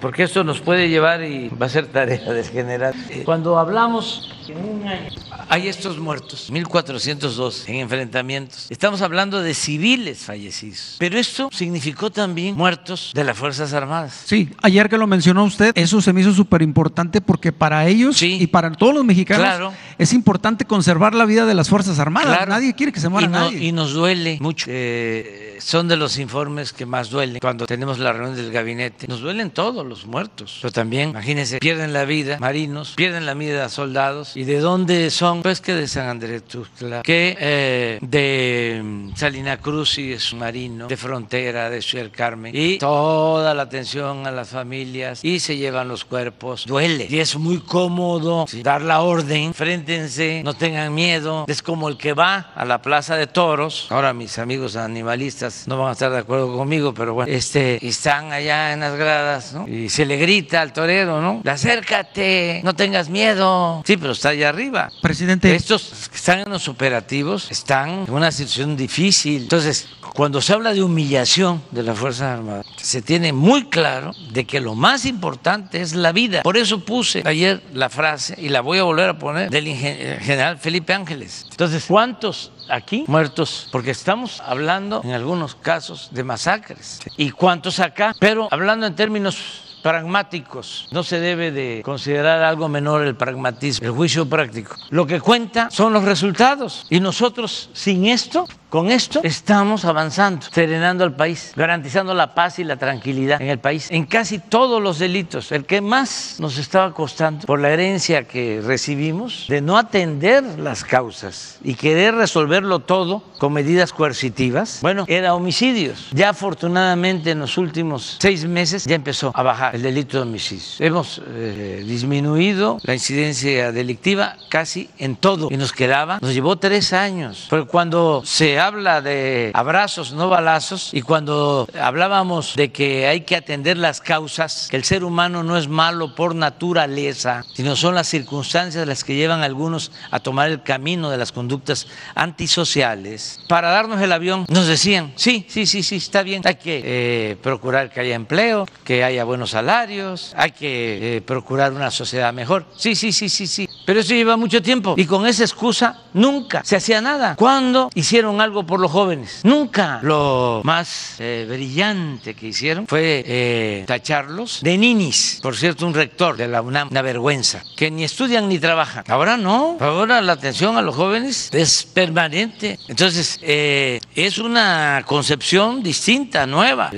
Porque 0.00 0.22
esto 0.22 0.42
nos 0.42 0.60
puede 0.60 0.88
llevar 0.88 1.22
y 1.22 1.50
va 1.50 1.66
a 1.66 1.68
ser 1.68 1.88
tarea 1.88 2.32
del 2.32 2.46
general. 2.46 2.94
Cuando 3.26 3.58
hablamos 3.58 4.30
en 4.52 4.58
un 4.58 4.86
año 4.86 5.10
hay 5.48 5.68
estos 5.68 5.98
muertos, 5.98 6.50
1.402 6.50 7.68
en 7.68 7.76
enfrentamientos. 7.76 8.66
Estamos 8.70 9.02
hablando 9.02 9.42
de 9.42 9.54
civiles 9.54 10.18
fallecidos, 10.18 10.96
pero 10.98 11.18
esto 11.18 11.48
significó 11.52 12.10
también 12.10 12.56
muertos 12.56 13.12
de 13.14 13.24
las 13.24 13.36
Fuerzas 13.36 13.72
Armadas. 13.72 14.22
Sí, 14.24 14.50
ayer 14.62 14.88
que 14.88 14.98
lo 14.98 15.06
mencionó 15.06 15.44
usted, 15.44 15.72
eso 15.74 16.00
se 16.00 16.12
me 16.12 16.20
hizo 16.20 16.32
súper 16.32 16.62
importante 16.62 17.20
porque 17.20 17.52
para 17.52 17.86
ellos 17.86 18.20
y 18.22 18.46
para 18.46 18.72
todos 18.72 18.94
los 18.94 19.04
mexicanos 19.04 19.72
es 19.98 20.12
importante 20.12 20.64
conservar 20.64 21.14
la 21.14 21.24
vida 21.24 21.46
de 21.46 21.54
las 21.54 21.68
Fuerzas 21.68 21.98
Armadas. 21.98 22.48
Nadie 22.48 22.74
quiere 22.74 22.92
que 22.92 23.00
se 23.00 23.08
muera 23.08 23.26
y 23.26 23.30
nadie. 23.30 23.64
Y 23.64 23.72
nos 23.72 23.92
duele 23.92 24.38
mucho. 24.40 24.66
Eh, 24.68 25.58
son 25.60 25.88
de 25.88 25.96
los 25.96 26.18
informes 26.18 26.72
que 26.72 26.86
más 26.86 27.10
duelen 27.10 27.38
cuando 27.40 27.66
tenemos 27.66 27.98
la 27.98 28.12
reunión 28.12 28.36
del 28.36 28.50
gabinete. 28.50 29.06
Nos 29.08 29.20
duelen 29.20 29.50
todos 29.50 29.86
los 29.86 30.06
muertos, 30.06 30.58
pero 30.60 30.72
también, 30.72 31.10
imagínense, 31.10 31.58
pierden 31.58 31.92
la 31.92 32.04
vida 32.04 32.38
marinos, 32.38 32.94
pierden 32.96 33.26
la 33.26 33.34
vida 33.34 33.68
soldados. 33.68 34.33
¿Y 34.36 34.42
de 34.42 34.58
dónde 34.58 35.10
son? 35.10 35.42
Pues 35.42 35.60
que 35.60 35.74
de 35.74 35.86
San 35.86 36.08
Andrés 36.08 36.42
Tuxtla, 36.44 37.02
que 37.02 37.36
eh, 37.38 37.98
de 38.00 39.10
Salina 39.14 39.58
Cruz 39.58 39.98
y 39.98 40.12
es 40.12 40.34
marino, 40.34 40.88
de 40.88 40.96
Frontera, 40.96 41.70
de 41.70 41.80
Ciudad 41.80 42.10
Carmen. 42.10 42.52
Y 42.54 42.78
toda 42.78 43.54
la 43.54 43.62
atención 43.62 44.26
a 44.26 44.32
las 44.32 44.48
familias 44.48 45.24
y 45.24 45.38
se 45.38 45.56
llevan 45.56 45.86
los 45.86 46.04
cuerpos. 46.04 46.66
Duele. 46.66 47.06
Y 47.08 47.20
es 47.20 47.36
muy 47.36 47.58
cómodo 47.58 48.46
dar 48.62 48.82
la 48.82 49.02
orden, 49.02 49.54
fréntense, 49.54 50.42
no 50.44 50.54
tengan 50.54 50.92
miedo. 50.92 51.44
Es 51.46 51.62
como 51.62 51.88
el 51.88 51.96
que 51.96 52.12
va 52.12 52.52
a 52.56 52.64
la 52.64 52.82
plaza 52.82 53.14
de 53.14 53.28
toros. 53.28 53.86
Ahora 53.90 54.12
mis 54.12 54.38
amigos 54.40 54.74
animalistas 54.74 55.68
no 55.68 55.78
van 55.78 55.90
a 55.90 55.92
estar 55.92 56.10
de 56.10 56.18
acuerdo 56.18 56.56
conmigo, 56.56 56.92
pero 56.92 57.14
bueno, 57.14 57.32
este, 57.32 57.86
están 57.86 58.32
allá 58.32 58.72
en 58.72 58.80
las 58.80 58.96
gradas, 58.96 59.52
¿no? 59.52 59.68
Y 59.68 59.88
se 59.88 60.04
le 60.04 60.16
grita 60.16 60.60
al 60.60 60.72
torero, 60.72 61.20
¿no? 61.20 61.40
Acércate, 61.48 62.62
no 62.64 62.74
tengas 62.74 63.08
miedo. 63.08 63.82
Sí, 63.86 63.96
pero 63.96 64.12
está 64.24 64.30
allá 64.30 64.48
arriba. 64.48 64.90
Presidente. 65.02 65.54
Estos 65.54 66.08
que 66.08 66.16
están 66.16 66.40
en 66.40 66.48
los 66.48 66.66
operativos 66.68 67.50
están 67.50 68.04
en 68.08 68.10
una 68.10 68.32
situación 68.32 68.74
difícil. 68.74 69.42
Entonces, 69.42 69.86
cuando 70.14 70.40
se 70.40 70.54
habla 70.54 70.72
de 70.72 70.82
humillación 70.82 71.62
de 71.70 71.82
las 71.82 71.98
Fuerzas 71.98 72.38
Armadas, 72.38 72.64
se 72.78 73.02
tiene 73.02 73.34
muy 73.34 73.68
claro 73.68 74.12
de 74.30 74.46
que 74.46 74.60
lo 74.60 74.74
más 74.74 75.04
importante 75.04 75.82
es 75.82 75.94
la 75.94 76.12
vida. 76.12 76.42
Por 76.42 76.56
eso 76.56 76.82
puse 76.82 77.22
ayer 77.26 77.62
la 77.74 77.90
frase, 77.90 78.34
y 78.38 78.48
la 78.48 78.62
voy 78.62 78.78
a 78.78 78.84
volver 78.84 79.10
a 79.10 79.18
poner, 79.18 79.50
del 79.50 79.66
general 79.66 80.56
Felipe 80.56 80.94
Ángeles. 80.94 81.44
Entonces, 81.50 81.84
¿cuántos 81.86 82.50
aquí 82.68 83.04
muertos, 83.06 83.68
porque 83.72 83.90
estamos 83.90 84.40
hablando 84.40 85.02
en 85.04 85.10
algunos 85.12 85.54
casos 85.54 86.08
de 86.12 86.24
masacres. 86.24 87.00
¿Y 87.16 87.30
cuántos 87.30 87.80
acá? 87.80 88.14
Pero 88.18 88.48
hablando 88.50 88.86
en 88.86 88.94
términos 88.94 89.63
pragmáticos. 89.84 90.88
No 90.92 91.02
se 91.02 91.20
debe 91.20 91.52
de 91.52 91.82
considerar 91.84 92.42
algo 92.42 92.70
menor 92.70 93.02
el 93.02 93.16
pragmatismo, 93.16 93.86
el 93.86 93.92
juicio 93.92 94.26
práctico. 94.26 94.74
Lo 94.88 95.06
que 95.06 95.20
cuenta 95.20 95.68
son 95.70 95.92
los 95.92 96.04
resultados. 96.04 96.86
Y 96.88 97.00
nosotros, 97.00 97.68
sin 97.74 98.06
esto, 98.06 98.48
con 98.74 98.90
esto, 98.90 99.20
estamos 99.22 99.84
avanzando, 99.84 100.46
serenando 100.50 101.04
al 101.04 101.14
país, 101.14 101.52
garantizando 101.54 102.12
la 102.12 102.34
paz 102.34 102.58
y 102.58 102.64
la 102.64 102.76
tranquilidad 102.76 103.40
en 103.40 103.48
el 103.48 103.60
país. 103.60 103.86
En 103.88 104.04
casi 104.04 104.40
todos 104.40 104.82
los 104.82 104.98
delitos, 104.98 105.52
el 105.52 105.64
que 105.64 105.80
más 105.80 106.38
nos 106.40 106.58
estaba 106.58 106.92
costando 106.92 107.46
por 107.46 107.60
la 107.60 107.70
herencia 107.70 108.24
que 108.24 108.60
recibimos 108.60 109.46
de 109.48 109.60
no 109.60 109.78
atender 109.78 110.42
las 110.58 110.82
causas 110.82 111.58
y 111.62 111.74
querer 111.74 112.16
resolverlo 112.16 112.80
todo 112.80 113.22
con 113.38 113.52
medidas 113.52 113.92
coercitivas, 113.92 114.80
bueno, 114.82 115.04
era 115.06 115.36
homicidios. 115.36 116.08
Ya 116.10 116.30
afortunadamente 116.30 117.30
en 117.30 117.38
los 117.38 117.56
últimos 117.58 118.16
seis 118.18 118.44
meses 118.44 118.86
ya 118.86 118.96
empezó 118.96 119.30
a 119.36 119.44
bajar 119.44 119.76
el 119.76 119.82
delito 119.82 120.16
de 120.16 120.24
homicidio. 120.24 120.64
Hemos 120.80 121.22
eh, 121.28 121.84
disminuido 121.86 122.78
la 122.82 122.94
incidencia 122.94 123.70
delictiva 123.70 124.36
casi 124.50 124.90
en 124.98 125.14
todo 125.14 125.46
y 125.52 125.56
nos 125.58 125.72
quedaba, 125.72 126.18
nos 126.20 126.34
llevó 126.34 126.56
tres 126.56 126.92
años, 126.92 127.46
porque 127.48 127.68
cuando 127.68 128.22
se 128.24 128.63
habla 128.66 129.00
de 129.00 129.50
abrazos, 129.54 130.12
no 130.12 130.28
balazos, 130.28 130.90
y 130.92 131.02
cuando 131.02 131.68
hablábamos 131.80 132.54
de 132.56 132.72
que 132.72 133.06
hay 133.06 133.22
que 133.22 133.36
atender 133.36 133.76
las 133.76 134.00
causas, 134.00 134.68
que 134.70 134.76
el 134.76 134.84
ser 134.84 135.04
humano 135.04 135.42
no 135.42 135.56
es 135.56 135.68
malo 135.68 136.14
por 136.14 136.34
naturaleza, 136.34 137.44
sino 137.54 137.76
son 137.76 137.94
las 137.94 138.08
circunstancias 138.08 138.86
las 138.86 139.04
que 139.04 139.14
llevan 139.14 139.42
a 139.42 139.44
algunos 139.44 139.92
a 140.10 140.20
tomar 140.20 140.50
el 140.50 140.62
camino 140.62 141.10
de 141.10 141.18
las 141.18 141.32
conductas 141.32 141.86
antisociales, 142.14 143.40
para 143.48 143.70
darnos 143.70 144.00
el 144.00 144.12
avión 144.12 144.46
nos 144.48 144.66
decían, 144.66 145.12
sí, 145.16 145.46
sí, 145.48 145.66
sí, 145.66 145.82
sí, 145.82 145.96
está 145.96 146.22
bien, 146.22 146.42
hay 146.44 146.56
que 146.56 146.82
eh, 146.84 147.36
procurar 147.42 147.90
que 147.90 148.00
haya 148.00 148.14
empleo, 148.14 148.66
que 148.84 149.04
haya 149.04 149.24
buenos 149.24 149.50
salarios, 149.50 150.32
hay 150.36 150.52
que 150.52 151.16
eh, 151.16 151.20
procurar 151.20 151.72
una 151.72 151.90
sociedad 151.90 152.32
mejor. 152.32 152.66
Sí, 152.76 152.94
sí, 152.94 153.12
sí, 153.12 153.28
sí, 153.28 153.46
sí. 153.46 153.68
Pero 153.84 154.00
eso 154.00 154.14
lleva 154.14 154.36
mucho 154.36 154.62
tiempo 154.62 154.94
y 154.96 155.06
con 155.06 155.26
esa 155.26 155.42
excusa 155.42 156.02
nunca 156.12 156.62
se 156.64 156.76
hacía 156.76 157.00
nada. 157.00 157.36
¿Cuándo 157.36 157.90
hicieron 157.94 158.40
algo 158.40 158.53
por 158.62 158.80
los 158.80 158.90
jóvenes? 158.90 159.40
Nunca. 159.42 159.98
Lo 160.02 160.60
más 160.64 161.16
eh, 161.18 161.46
brillante 161.48 162.34
que 162.34 162.48
hicieron 162.48 162.86
fue 162.86 163.24
eh, 163.26 163.84
tacharlos 163.86 164.60
de 164.62 164.78
ninis. 164.78 165.40
Por 165.42 165.56
cierto, 165.56 165.86
un 165.86 165.94
rector 165.94 166.36
de 166.36 166.48
la 166.48 166.62
UNAM, 166.62 166.88
una 166.90 167.02
vergüenza, 167.02 167.62
que 167.76 167.90
ni 167.90 168.04
estudian 168.04 168.48
ni 168.48 168.58
trabajan. 168.58 169.04
Ahora 169.08 169.36
no. 169.36 169.76
Ahora 169.80 170.20
la 170.20 170.32
atención 170.32 170.76
a 170.76 170.82
los 170.82 170.94
jóvenes 170.94 171.50
es 171.52 171.84
permanente. 171.84 172.78
Entonces, 172.88 173.40
es 173.42 174.38
una 174.38 175.02
concepción 175.06 175.82
distinta, 175.82 176.46
nueva, 176.46 176.90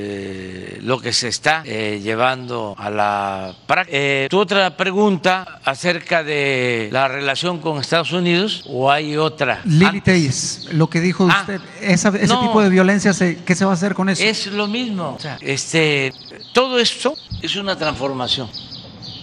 lo 0.81 1.01
que 1.01 1.13
se 1.13 1.29
está 1.29 1.65
llevando 1.65 2.75
a 2.77 2.91
la 2.91 3.55
práctica. 3.67 3.97
Eh, 3.99 4.27
tu 4.31 4.39
otra 4.39 4.77
pregunta 4.77 5.61
acerca 5.65 6.23
de 6.23 6.89
la 6.93 7.09
relación 7.09 7.59
con 7.59 7.79
Estados 7.79 8.13
Unidos 8.13 8.65
o 8.69 8.91
hay 8.91 9.17
otra. 9.17 9.61
Lili 9.65 10.03
lo 10.73 10.89
que 10.89 11.01
dijo 11.01 11.29
ah, 11.37 11.59
ese 11.81 12.11
tipo 12.11 12.63
de 12.63 12.69
violencia, 12.69 13.13
¿qué 13.45 13.55
se 13.55 13.65
va 13.65 13.73
a 13.73 13.75
hacer 13.75 13.95
con 13.95 14.09
eso? 14.09 14.23
Es 14.23 14.47
lo 14.49 14.67
mismo. 14.67 15.19
este, 15.41 16.13
todo 16.53 16.79
esto 16.79 17.15
es 17.43 17.57
una 17.57 17.77
transformación, 17.77 18.49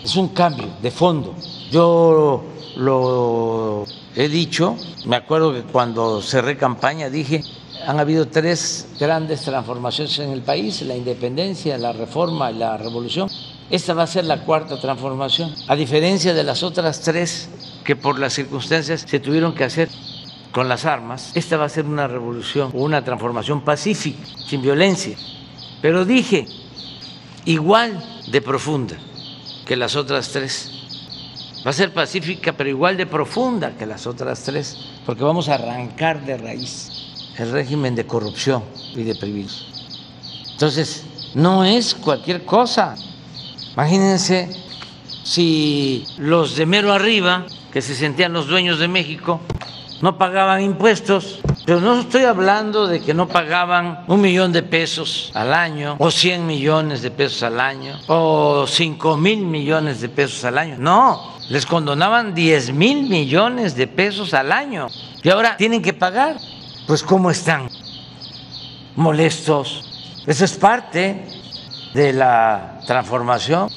es 0.03 0.15
un 0.15 0.29
cambio 0.29 0.67
de 0.81 0.91
fondo. 0.91 1.35
Yo 1.71 2.43
lo 2.75 3.85
he 4.15 4.27
dicho, 4.27 4.77
me 5.05 5.15
acuerdo 5.15 5.53
que 5.53 5.61
cuando 5.63 6.21
cerré 6.21 6.57
campaña 6.57 7.09
dije 7.09 7.43
han 7.85 7.99
habido 7.99 8.27
tres 8.27 8.87
grandes 8.99 9.41
transformaciones 9.41 10.17
en 10.19 10.31
el 10.31 10.41
país, 10.41 10.81
la 10.83 10.95
independencia, 10.95 11.77
la 11.77 11.91
reforma 11.91 12.51
y 12.51 12.55
la 12.55 12.77
revolución. 12.77 13.29
Esta 13.69 13.93
va 13.93 14.03
a 14.03 14.07
ser 14.07 14.25
la 14.25 14.43
cuarta 14.45 14.79
transformación, 14.79 15.53
a 15.67 15.75
diferencia 15.75 16.33
de 16.33 16.43
las 16.43 16.63
otras 16.63 17.01
tres 17.01 17.49
que 17.83 17.95
por 17.95 18.19
las 18.19 18.33
circunstancias 18.33 19.05
se 19.07 19.19
tuvieron 19.19 19.53
que 19.53 19.63
hacer 19.63 19.89
con 20.53 20.69
las 20.69 20.85
armas. 20.85 21.31
Esta 21.33 21.57
va 21.57 21.65
a 21.65 21.69
ser 21.69 21.85
una 21.85 22.07
revolución, 22.07 22.69
una 22.73 23.03
transformación 23.03 23.61
pacífica, 23.61 24.23
sin 24.37 24.61
violencia. 24.61 25.17
Pero 25.81 26.05
dije, 26.05 26.45
igual 27.43 28.01
de 28.31 28.41
profunda 28.41 28.95
que 29.65 29.75
las 29.75 29.97
otras 29.97 30.29
tres. 30.29 30.69
Va 31.65 31.71
a 31.71 31.73
ser 31.73 31.93
pacífica, 31.93 32.53
pero 32.53 32.69
igual 32.69 32.97
de 32.97 33.05
profunda 33.05 33.71
que 33.77 33.85
las 33.85 34.05
otras 34.05 34.43
tres, 34.43 34.77
porque 35.05 35.23
vamos 35.23 35.49
a 35.49 35.55
arrancar 35.55 36.23
de 36.25 36.37
raíz 36.37 36.91
el 37.37 37.51
régimen 37.51 37.95
de 37.95 38.05
corrupción 38.05 38.63
y 38.95 39.03
de 39.03 39.15
privilegios. 39.15 39.87
Entonces, 40.51 41.05
no 41.33 41.65
es 41.65 41.95
cualquier 41.95 42.45
cosa. 42.45 42.95
Imagínense 43.73 44.49
si 45.23 46.05
los 46.17 46.55
de 46.55 46.65
mero 46.67 46.93
arriba, 46.93 47.47
que 47.71 47.81
se 47.81 47.95
sentían 47.95 48.33
los 48.33 48.47
dueños 48.47 48.77
de 48.77 48.87
México, 48.87 49.41
no 50.03 50.17
pagaban 50.17 50.61
impuestos. 50.61 51.39
Pero 51.65 51.79
no 51.79 51.97
estoy 52.01 52.25
hablando 52.25 52.87
de 52.87 52.99
que 52.99 53.13
no 53.13 53.29
pagaban 53.29 54.03
un 54.07 54.19
millón 54.19 54.51
de 54.51 54.61
pesos 54.61 55.31
al 55.33 55.53
año, 55.53 55.95
o 55.97 56.11
100 56.11 56.45
millones 56.45 57.01
de 57.01 57.09
pesos 57.09 57.41
al 57.41 57.57
año, 57.57 57.97
o 58.07 58.67
5 58.67 59.15
mil 59.15 59.45
millones 59.45 60.01
de 60.01 60.09
pesos 60.09 60.43
al 60.43 60.57
año. 60.57 60.75
No, 60.77 61.37
les 61.47 61.65
condonaban 61.65 62.35
10 62.35 62.73
mil 62.73 63.07
millones 63.07 63.77
de 63.77 63.87
pesos 63.87 64.33
al 64.33 64.51
año. 64.51 64.89
Y 65.23 65.29
ahora 65.29 65.55
tienen 65.55 65.81
que 65.81 65.93
pagar 65.93 66.35
pues 66.85 67.01
cómo 67.01 67.31
están, 67.31 67.69
molestos. 68.97 69.89
Eso 70.27 70.43
es 70.43 70.57
parte 70.57 71.25
de 71.93 72.11
la 72.11 72.81
transformación. 72.85 73.69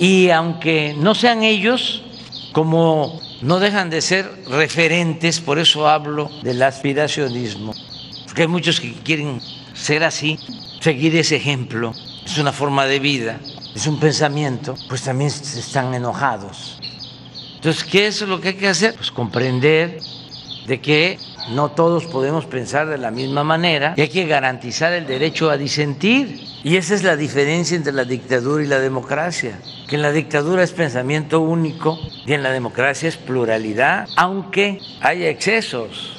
Y 0.00 0.30
aunque 0.30 0.96
no 0.98 1.14
sean 1.14 1.44
ellos, 1.44 2.02
como 2.50 3.20
no 3.44 3.60
dejan 3.60 3.90
de 3.90 4.00
ser 4.00 4.30
referentes, 4.48 5.38
por 5.38 5.58
eso 5.58 5.86
hablo 5.86 6.30
del 6.42 6.62
aspiracionismo, 6.62 7.74
porque 8.24 8.42
hay 8.42 8.48
muchos 8.48 8.80
que 8.80 8.94
quieren 8.94 9.38
ser 9.74 10.02
así, 10.02 10.38
seguir 10.80 11.14
ese 11.14 11.36
ejemplo, 11.36 11.92
es 12.24 12.38
una 12.38 12.52
forma 12.52 12.86
de 12.86 13.00
vida, 13.00 13.38
es 13.74 13.86
un 13.86 14.00
pensamiento, 14.00 14.74
pues 14.88 15.02
también 15.02 15.28
están 15.28 15.92
enojados. 15.92 16.78
Entonces, 17.56 17.84
¿qué 17.84 18.06
es 18.06 18.22
lo 18.22 18.40
que 18.40 18.48
hay 18.48 18.54
que 18.54 18.68
hacer? 18.68 18.94
Pues 18.94 19.10
comprender 19.10 20.00
de 20.66 20.80
que 20.80 21.18
no 21.50 21.70
todos 21.70 22.06
podemos 22.06 22.46
pensar 22.46 22.88
de 22.88 22.98
la 22.98 23.10
misma 23.10 23.44
manera 23.44 23.94
y 23.96 24.02
hay 24.02 24.08
que 24.08 24.26
garantizar 24.26 24.92
el 24.92 25.06
derecho 25.06 25.50
a 25.50 25.56
disentir. 25.56 26.40
Y 26.62 26.76
esa 26.76 26.94
es 26.94 27.02
la 27.02 27.16
diferencia 27.16 27.76
entre 27.76 27.92
la 27.92 28.04
dictadura 28.04 28.64
y 28.64 28.66
la 28.66 28.78
democracia, 28.78 29.60
que 29.86 29.96
en 29.96 30.02
la 30.02 30.12
dictadura 30.12 30.62
es 30.62 30.72
pensamiento 30.72 31.40
único 31.40 31.98
y 32.26 32.32
en 32.32 32.42
la 32.42 32.50
democracia 32.50 33.08
es 33.08 33.16
pluralidad, 33.16 34.08
aunque 34.16 34.80
haya 35.02 35.28
excesos 35.28 36.14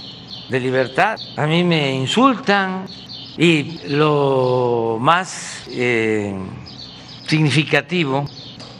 de 0.50 0.60
libertad. 0.60 1.18
A 1.36 1.48
mí 1.48 1.64
me 1.64 1.96
insultan 1.96 2.86
y 3.38 3.80
lo 3.88 4.98
más 5.02 5.64
eh, 5.70 6.36
significativo, 7.28 8.26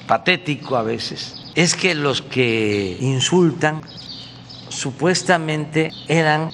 patético 0.08 0.76
a 0.76 0.84
veces, 0.84 1.36
es 1.56 1.76
que 1.76 1.96
los 1.96 2.22
que 2.22 2.98
insultan 3.00 3.82
supuestamente 4.76 5.92
eran 6.08 6.52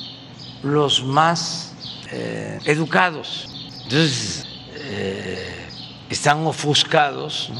los 0.63 1.03
más 1.03 1.73
eh, 2.11 2.59
educados. 2.65 3.49
Entonces, 3.83 4.45
eh, 4.75 5.67
están 6.09 6.45
ofuscados, 6.45 7.51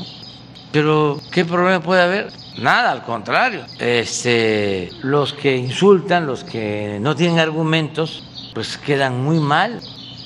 Pero, 0.71 1.19
¿qué 1.31 1.43
problema 1.43 1.81
puede 1.81 2.01
haber? 2.01 2.31
Nada, 2.57 2.91
al 2.91 3.03
contrario. 3.03 3.65
Este, 3.77 4.89
los 5.01 5.33
que 5.33 5.57
insultan, 5.57 6.25
los 6.25 6.45
que 6.45 6.97
no 7.01 7.13
tienen 7.13 7.39
argumentos, 7.39 8.23
pues 8.53 8.77
quedan 8.77 9.21
muy 9.21 9.39
mal, 9.39 9.81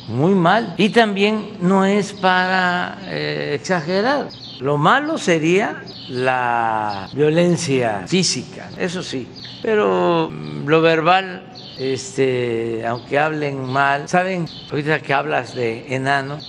muy 0.07 0.35
mal. 0.35 0.75
Y 0.77 0.89
también 0.89 1.57
no 1.61 1.83
es 1.83 2.13
para 2.13 2.99
eh, 3.05 3.53
exagerar. 3.55 4.29
Lo 4.59 4.77
malo 4.77 5.17
sería 5.17 5.81
la 6.09 7.09
violencia 7.13 8.05
física, 8.07 8.69
eso 8.77 9.01
sí, 9.01 9.27
pero 9.61 10.31
lo 10.65 10.81
verbal, 10.81 11.43
este, 11.77 12.85
aunque 12.85 13.19
hablen 13.19 13.63
mal, 13.65 14.07
saben, 14.07 14.47
ahorita 14.69 14.99
que 14.99 15.13
hablas 15.13 15.55
de 15.55 15.93
enano, 15.93 16.39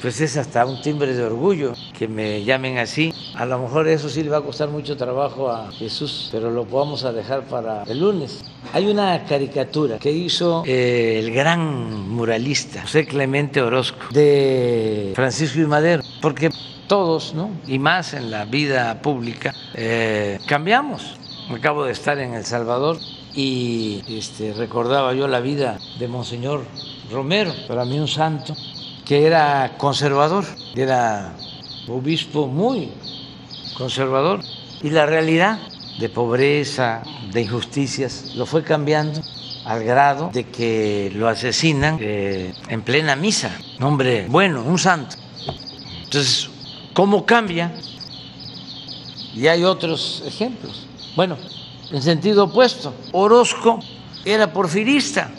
pues 0.00 0.20
es 0.20 0.36
hasta 0.36 0.64
un 0.66 0.80
timbre 0.82 1.14
de 1.14 1.24
orgullo 1.24 1.72
que 1.98 2.06
me 2.06 2.44
llamen 2.44 2.78
así. 2.78 3.12
A 3.34 3.46
lo 3.46 3.58
mejor 3.58 3.88
eso 3.88 4.08
sí 4.08 4.22
le 4.22 4.30
va 4.30 4.38
a 4.38 4.42
costar 4.42 4.68
mucho 4.68 4.96
trabajo 4.96 5.50
a 5.50 5.72
Jesús, 5.72 6.28
pero 6.30 6.50
lo 6.50 6.64
vamos 6.64 7.04
a 7.04 7.12
dejar 7.12 7.42
para 7.44 7.82
el 7.84 8.00
lunes. 8.00 8.44
Hay 8.72 8.86
una 8.86 9.24
caricatura 9.24 9.98
que 9.98 10.10
hizo 10.10 10.62
eh, 10.66 11.18
el 11.18 11.32
gran 11.32 12.08
muralista 12.08 12.82
José 12.82 13.06
Clemente 13.06 13.62
Orozco 13.62 13.98
de 14.12 15.12
Francisco 15.14 15.60
y 15.60 15.66
Madero, 15.66 16.02
porque 16.20 16.50
todos, 16.86 17.34
¿no? 17.34 17.50
y 17.66 17.78
más 17.78 18.14
en 18.14 18.30
la 18.30 18.44
vida 18.44 19.00
pública, 19.02 19.52
eh, 19.74 20.38
cambiamos 20.46 21.16
acabo 21.54 21.84
de 21.84 21.92
estar 21.92 22.18
en 22.18 22.34
El 22.34 22.44
Salvador 22.44 22.98
y 23.34 24.02
este, 24.08 24.52
recordaba 24.52 25.14
yo 25.14 25.28
la 25.28 25.40
vida 25.40 25.78
de 25.98 26.08
Monseñor 26.08 26.64
Romero, 27.10 27.52
para 27.68 27.84
mí 27.84 27.98
un 27.98 28.08
santo, 28.08 28.56
que 29.04 29.26
era 29.26 29.74
conservador, 29.78 30.44
era 30.74 31.34
obispo 31.88 32.46
muy 32.46 32.90
conservador, 33.76 34.40
y 34.82 34.90
la 34.90 35.06
realidad 35.06 35.58
de 35.98 36.08
pobreza, 36.08 37.02
de 37.32 37.42
injusticias, 37.42 38.34
lo 38.34 38.46
fue 38.46 38.62
cambiando 38.62 39.20
al 39.64 39.84
grado 39.84 40.30
de 40.32 40.44
que 40.44 41.10
lo 41.14 41.28
asesinan 41.28 41.98
eh, 42.00 42.54
en 42.68 42.82
plena 42.82 43.16
misa, 43.16 43.50
un 43.78 43.84
hombre 43.84 44.26
bueno, 44.28 44.62
un 44.62 44.78
santo. 44.78 45.16
Entonces, 46.04 46.48
¿cómo 46.92 47.26
cambia? 47.26 47.72
Y 49.34 49.46
hay 49.48 49.64
otros 49.64 50.22
ejemplos. 50.26 50.85
Bueno, 51.16 51.38
en 51.90 52.02
sentido 52.02 52.44
opuesto, 52.44 52.92
Orozco 53.12 53.80
era 54.22 54.52
porfirista 54.52 55.30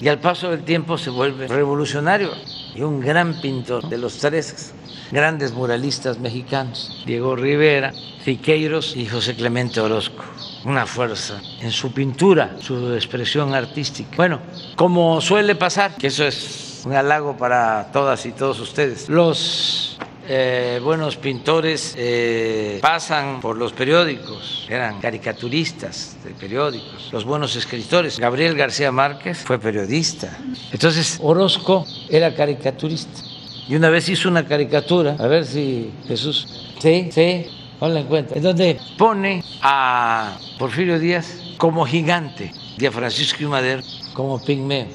y 0.00 0.08
al 0.08 0.18
paso 0.20 0.50
del 0.50 0.64
tiempo 0.64 0.96
se 0.96 1.10
vuelve 1.10 1.48
revolucionario 1.48 2.30
y 2.74 2.80
un 2.80 3.00
gran 3.00 3.38
pintor 3.40 3.88
de 3.90 3.98
los 3.98 4.16
tres 4.16 4.72
grandes 5.12 5.52
muralistas 5.52 6.18
mexicanos, 6.18 7.02
Diego 7.04 7.36
Rivera, 7.36 7.92
Siqueiros 8.24 8.96
y 8.96 9.06
José 9.06 9.36
Clemente 9.36 9.80
Orozco. 9.80 10.24
Una 10.64 10.86
fuerza 10.86 11.40
en 11.60 11.70
su 11.70 11.92
pintura, 11.92 12.56
su 12.60 12.94
expresión 12.94 13.54
artística. 13.54 14.16
Bueno, 14.16 14.40
como 14.76 15.20
suele 15.20 15.54
pasar, 15.54 15.94
que 15.96 16.06
eso 16.06 16.24
es 16.24 16.82
un 16.86 16.94
halago 16.94 17.36
para 17.36 17.90
todas 17.92 18.24
y 18.24 18.32
todos 18.32 18.58
ustedes, 18.60 19.08
los 19.10 19.95
eh, 20.28 20.80
buenos 20.82 21.16
pintores 21.16 21.94
eh, 21.96 22.78
pasan 22.82 23.40
por 23.40 23.56
los 23.56 23.72
periódicos, 23.72 24.66
eran 24.68 25.00
caricaturistas 25.00 26.16
de 26.24 26.30
periódicos, 26.30 27.10
los 27.12 27.24
buenos 27.24 27.54
escritores. 27.56 28.18
Gabriel 28.18 28.56
García 28.56 28.90
Márquez 28.92 29.38
fue 29.38 29.58
periodista. 29.58 30.36
Entonces 30.72 31.18
Orozco 31.22 31.86
era 32.08 32.34
caricaturista. 32.34 33.20
Y 33.68 33.74
una 33.74 33.90
vez 33.90 34.08
hizo 34.08 34.28
una 34.28 34.46
caricatura, 34.46 35.16
a 35.18 35.26
ver 35.26 35.44
si 35.44 35.90
Jesús, 36.06 36.46
sí, 36.80 37.08
sí, 37.10 37.46
ponla 37.78 38.00
en 38.00 38.06
cuenta, 38.06 38.34
en 38.36 38.42
donde 38.42 38.78
pone 38.96 39.42
a 39.60 40.38
Porfirio 40.58 40.98
Díaz 40.98 41.40
como 41.56 41.84
gigante 41.84 42.52
y 42.78 42.86
a 42.86 42.92
Francisco 42.92 43.42
y 43.42 43.46
Madero 43.46 43.82
como 44.12 44.42
pigmeo, 44.44 44.86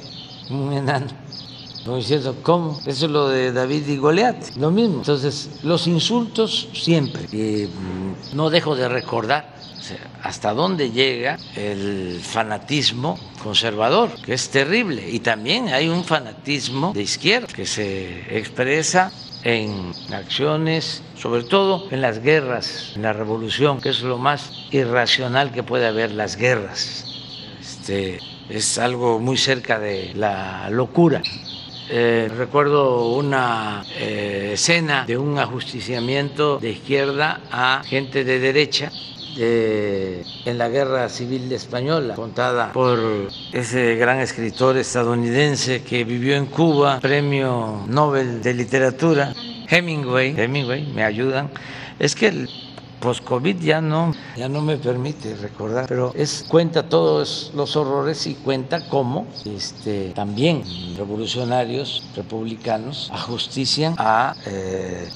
un 0.49 0.73
enano. 0.73 1.20
No 1.85 1.95
diciendo, 1.95 2.35
¿cómo? 2.43 2.79
Eso 2.85 3.05
es 3.05 3.11
lo 3.11 3.29
de 3.29 3.51
David 3.51 3.87
y 3.87 3.97
Goliat, 3.97 4.55
lo 4.57 4.69
mismo. 4.69 4.97
Entonces, 4.97 5.49
los 5.63 5.87
insultos 5.87 6.69
siempre. 6.73 7.23
Y 7.31 7.65
mm, 7.65 8.35
no 8.35 8.49
dejo 8.49 8.75
de 8.75 8.87
recordar 8.87 9.61
hasta 10.23 10.53
dónde 10.53 10.91
llega 10.91 11.37
el 11.55 12.19
fanatismo 12.21 13.19
conservador, 13.41 14.11
que 14.23 14.33
es 14.33 14.49
terrible. 14.49 15.09
Y 15.09 15.19
también 15.19 15.69
hay 15.69 15.89
un 15.89 16.03
fanatismo 16.03 16.93
de 16.93 17.01
izquierda 17.01 17.47
que 17.47 17.65
se 17.65 18.37
expresa 18.37 19.11
en 19.43 19.91
acciones, 20.13 21.01
sobre 21.17 21.43
todo 21.43 21.87
en 21.91 22.01
las 22.01 22.21
guerras, 22.21 22.93
en 22.95 23.01
la 23.01 23.13
revolución, 23.13 23.81
que 23.81 23.89
es 23.89 24.01
lo 24.03 24.17
más 24.17 24.51
irracional 24.71 25.51
que 25.51 25.63
puede 25.63 25.87
haber, 25.87 26.11
las 26.11 26.35
guerras. 26.35 27.05
Este, 27.59 28.19
es 28.49 28.77
algo 28.77 29.19
muy 29.19 29.37
cerca 29.37 29.79
de 29.79 30.13
la 30.15 30.69
locura. 30.69 31.21
Eh, 31.93 32.31
recuerdo 32.37 33.09
una 33.09 33.83
eh, 33.99 34.51
escena 34.53 35.03
de 35.05 35.17
un 35.17 35.37
ajusticiamiento 35.37 36.57
de 36.57 36.69
izquierda 36.69 37.41
a 37.51 37.83
gente 37.83 38.23
de 38.23 38.39
derecha 38.39 38.89
en 39.35 40.57
la 40.57 40.69
guerra 40.69 41.09
civil 41.09 41.51
española, 41.51 42.15
contada 42.15 42.71
por 42.71 42.99
ese 43.53 43.95
gran 43.95 44.19
escritor 44.19 44.77
estadounidense 44.77 45.83
que 45.83 46.03
vivió 46.03 46.35
en 46.35 46.45
Cuba, 46.45 46.99
premio 47.01 47.83
Nobel 47.87 48.41
de 48.41 48.53
Literatura, 48.53 49.33
Hemingway, 49.69 50.33
Hemingway, 50.37 50.85
me 50.93 51.03
ayudan. 51.03 51.49
Es 51.97 52.15
que 52.15 52.27
el 52.27 52.49
post-COVID 53.01 53.57
ya 53.59 53.81
no, 53.81 54.13
ya 54.37 54.47
no 54.47 54.61
me 54.61 54.77
permite 54.77 55.35
recordar, 55.35 55.87
pero 55.87 56.13
es, 56.15 56.45
cuenta 56.47 56.87
todos 56.87 57.51
los 57.55 57.75
horrores 57.75 58.27
y 58.27 58.35
cuenta 58.35 58.87
cómo 58.87 59.27
este, 59.45 60.11
también 60.11 60.63
revolucionarios 60.95 62.03
republicanos 62.15 63.09
ajustician 63.11 63.95
a 63.97 64.35
eh, 64.45 65.09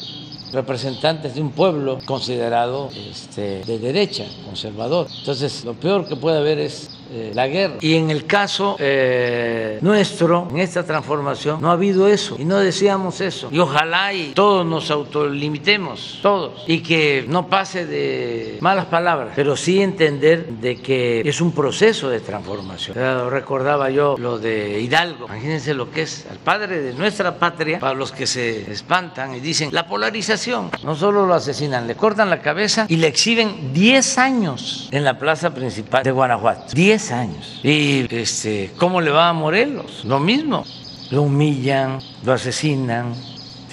representantes 0.51 1.35
de 1.35 1.41
un 1.41 1.51
pueblo 1.51 1.99
considerado 2.05 2.89
este, 3.09 3.63
de 3.63 3.79
derecha, 3.79 4.25
conservador. 4.45 5.07
Entonces, 5.19 5.63
lo 5.63 5.73
peor 5.73 6.07
que 6.07 6.15
puede 6.15 6.39
haber 6.39 6.59
es 6.59 6.89
eh, 7.11 7.31
la 7.33 7.47
guerra. 7.47 7.75
Y 7.81 7.95
en 7.95 8.09
el 8.09 8.25
caso 8.25 8.75
eh, 8.79 9.79
nuestro, 9.81 10.47
en 10.51 10.59
esta 10.59 10.83
transformación, 10.83 11.61
no 11.61 11.69
ha 11.69 11.73
habido 11.73 12.07
eso 12.07 12.35
y 12.39 12.45
no 12.45 12.57
deseamos 12.57 13.21
eso. 13.21 13.49
Y 13.51 13.59
ojalá 13.59 14.13
y 14.13 14.33
todos 14.33 14.65
nos 14.65 14.89
autolimitemos, 14.91 16.19
todos, 16.21 16.63
y 16.67 16.79
que 16.81 17.25
no 17.27 17.47
pase 17.47 17.85
de 17.85 18.57
malas 18.61 18.85
palabras, 18.85 19.33
pero 19.35 19.55
sí 19.55 19.81
entender 19.81 20.47
de 20.47 20.77
que 20.77 21.21
es 21.21 21.41
un 21.41 21.51
proceso 21.51 22.09
de 22.09 22.19
transformación. 22.19 22.95
recordaba 23.29 23.89
yo 23.89 24.15
lo 24.17 24.39
de 24.39 24.79
Hidalgo, 24.81 25.25
imagínense 25.25 25.73
lo 25.73 25.91
que 25.91 26.03
es 26.03 26.25
al 26.29 26.37
padre 26.37 26.81
de 26.81 26.93
nuestra 26.93 27.37
patria, 27.37 27.79
para 27.79 27.93
los 27.93 28.11
que 28.11 28.27
se 28.27 28.71
espantan 28.71 29.35
y 29.35 29.39
dicen 29.39 29.69
la 29.71 29.87
polarización, 29.87 30.71
no 30.83 30.95
solo 30.95 31.25
lo 31.25 31.33
asesinan, 31.33 31.87
le 31.87 31.95
cortan 31.95 32.29
la 32.29 32.41
cabeza 32.41 32.85
y 32.89 32.97
le 32.97 33.07
exhiben 33.07 33.73
10 33.73 34.17
años 34.17 34.89
en 34.91 35.03
la 35.03 35.17
plaza 35.17 35.53
principal 35.53 36.03
de 36.03 36.11
Guanajuato. 36.11 36.73
10 36.73 37.04
años. 37.11 37.59
¿Y 37.63 38.13
este, 38.15 38.71
cómo 38.77 39.01
le 39.01 39.11
va 39.11 39.29
a 39.29 39.33
Morelos? 39.33 40.03
Lo 40.05 40.19
mismo. 40.19 40.65
Lo 41.11 41.23
humillan, 41.23 41.99
lo 42.23 42.33
asesinan. 42.33 43.13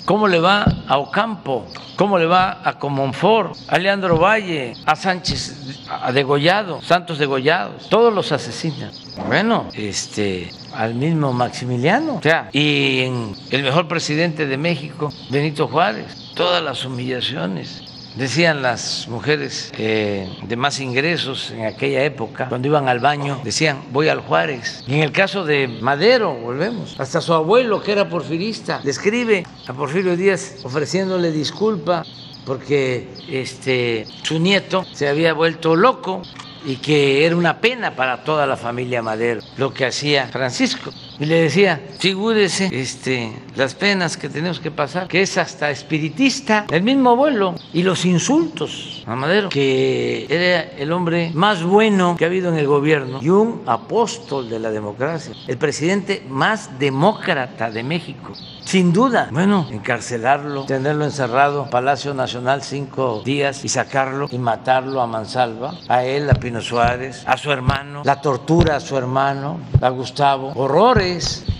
¿Cómo 0.04 0.28
le 0.28 0.40
va 0.40 0.64
a 0.86 0.98
Ocampo? 0.98 1.66
¿Cómo 1.96 2.18
le 2.18 2.26
va 2.26 2.60
a 2.64 2.78
Comonfort, 2.78 3.56
a 3.68 3.78
Leandro 3.78 4.18
Valle, 4.18 4.74
a 4.86 4.96
Sánchez, 4.96 5.86
a 5.88 6.10
Degollado, 6.10 6.82
Santos 6.82 7.18
Degollados? 7.18 7.88
Todos 7.88 8.12
los 8.12 8.32
asesinan. 8.32 8.90
Bueno, 9.28 9.68
este, 9.74 10.50
al 10.74 10.94
mismo 10.94 11.32
Maximiliano. 11.32 12.16
O 12.16 12.22
sea, 12.22 12.48
y 12.52 13.00
en 13.00 13.36
el 13.50 13.62
mejor 13.62 13.88
presidente 13.88 14.46
de 14.46 14.56
México, 14.56 15.12
Benito 15.30 15.68
Juárez, 15.68 16.32
todas 16.34 16.62
las 16.62 16.84
humillaciones 16.84 17.91
decían 18.16 18.62
las 18.62 19.06
mujeres 19.08 19.72
eh, 19.78 20.28
de 20.42 20.56
más 20.56 20.80
ingresos 20.80 21.50
en 21.50 21.66
aquella 21.66 22.04
época, 22.04 22.48
cuando 22.48 22.68
iban 22.68 22.88
al 22.88 23.00
baño, 23.00 23.40
decían, 23.44 23.82
voy 23.90 24.08
al 24.08 24.20
Juárez. 24.20 24.84
Y 24.86 24.94
en 24.94 25.00
el 25.00 25.12
caso 25.12 25.44
de 25.44 25.68
Madero, 25.68 26.34
volvemos, 26.34 26.98
hasta 26.98 27.20
su 27.20 27.32
abuelo, 27.32 27.82
que 27.82 27.92
era 27.92 28.08
porfirista, 28.08 28.80
le 28.84 28.90
escribe 28.90 29.44
a 29.66 29.72
Porfirio 29.72 30.16
Díaz 30.16 30.56
ofreciéndole 30.64 31.30
disculpa 31.30 32.04
porque 32.44 33.08
este, 33.28 34.06
su 34.22 34.38
nieto 34.38 34.84
se 34.92 35.08
había 35.08 35.32
vuelto 35.32 35.76
loco 35.76 36.22
y 36.64 36.76
que 36.76 37.26
era 37.26 37.36
una 37.36 37.60
pena 37.60 37.94
para 37.96 38.24
toda 38.24 38.46
la 38.46 38.56
familia 38.56 39.02
Madero 39.02 39.42
lo 39.56 39.72
que 39.72 39.86
hacía 39.86 40.28
Francisco. 40.28 40.92
Y 41.18 41.26
le 41.26 41.42
decía, 41.42 41.80
figúrese 41.98 42.70
este, 42.72 43.32
las 43.54 43.74
penas 43.74 44.16
que 44.16 44.28
tenemos 44.28 44.60
que 44.60 44.70
pasar, 44.70 45.08
que 45.08 45.22
es 45.22 45.36
hasta 45.38 45.70
espiritista, 45.70 46.66
el 46.70 46.82
mismo 46.82 47.10
abuelo, 47.10 47.54
y 47.72 47.82
los 47.82 48.04
insultos 48.04 49.04
a 49.06 49.14
Madero, 49.14 49.48
que 49.48 50.26
era 50.28 50.62
el 50.78 50.92
hombre 50.92 51.30
más 51.34 51.62
bueno 51.62 52.16
que 52.16 52.24
ha 52.24 52.28
habido 52.28 52.50
en 52.50 52.58
el 52.58 52.66
gobierno 52.66 53.18
y 53.20 53.28
un 53.28 53.62
apóstol 53.66 54.48
de 54.48 54.58
la 54.58 54.70
democracia, 54.70 55.34
el 55.46 55.58
presidente 55.58 56.24
más 56.28 56.78
demócrata 56.78 57.70
de 57.70 57.82
México. 57.82 58.32
Sin 58.64 58.92
duda, 58.92 59.28
bueno, 59.32 59.66
encarcelarlo, 59.70 60.64
tenerlo 60.64 61.04
encerrado, 61.04 61.68
Palacio 61.68 62.14
Nacional 62.14 62.62
cinco 62.62 63.22
días 63.24 63.64
y 63.64 63.68
sacarlo 63.68 64.28
y 64.30 64.38
matarlo 64.38 65.00
a 65.00 65.06
mansalva, 65.06 65.74
a 65.88 66.04
él, 66.04 66.30
a 66.30 66.34
Pino 66.34 66.60
Suárez, 66.60 67.24
a 67.26 67.36
su 67.36 67.50
hermano, 67.50 68.02
la 68.04 68.20
tortura 68.20 68.76
a 68.76 68.80
su 68.80 68.96
hermano, 68.96 69.58
a 69.80 69.88
Gustavo, 69.90 70.52
horrores. 70.54 71.01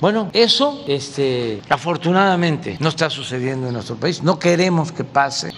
Bueno, 0.01 0.31
eso, 0.33 0.85
este, 0.87 1.61
afortunadamente, 1.69 2.77
no 2.81 2.89
está 2.89 3.11
sucediendo 3.11 3.69
en 3.69 3.75
nuestro 3.75 3.97
país. 3.97 4.23
No 4.23 4.39
queremos 4.39 4.93
que 4.93 5.05
pase, 5.05 5.53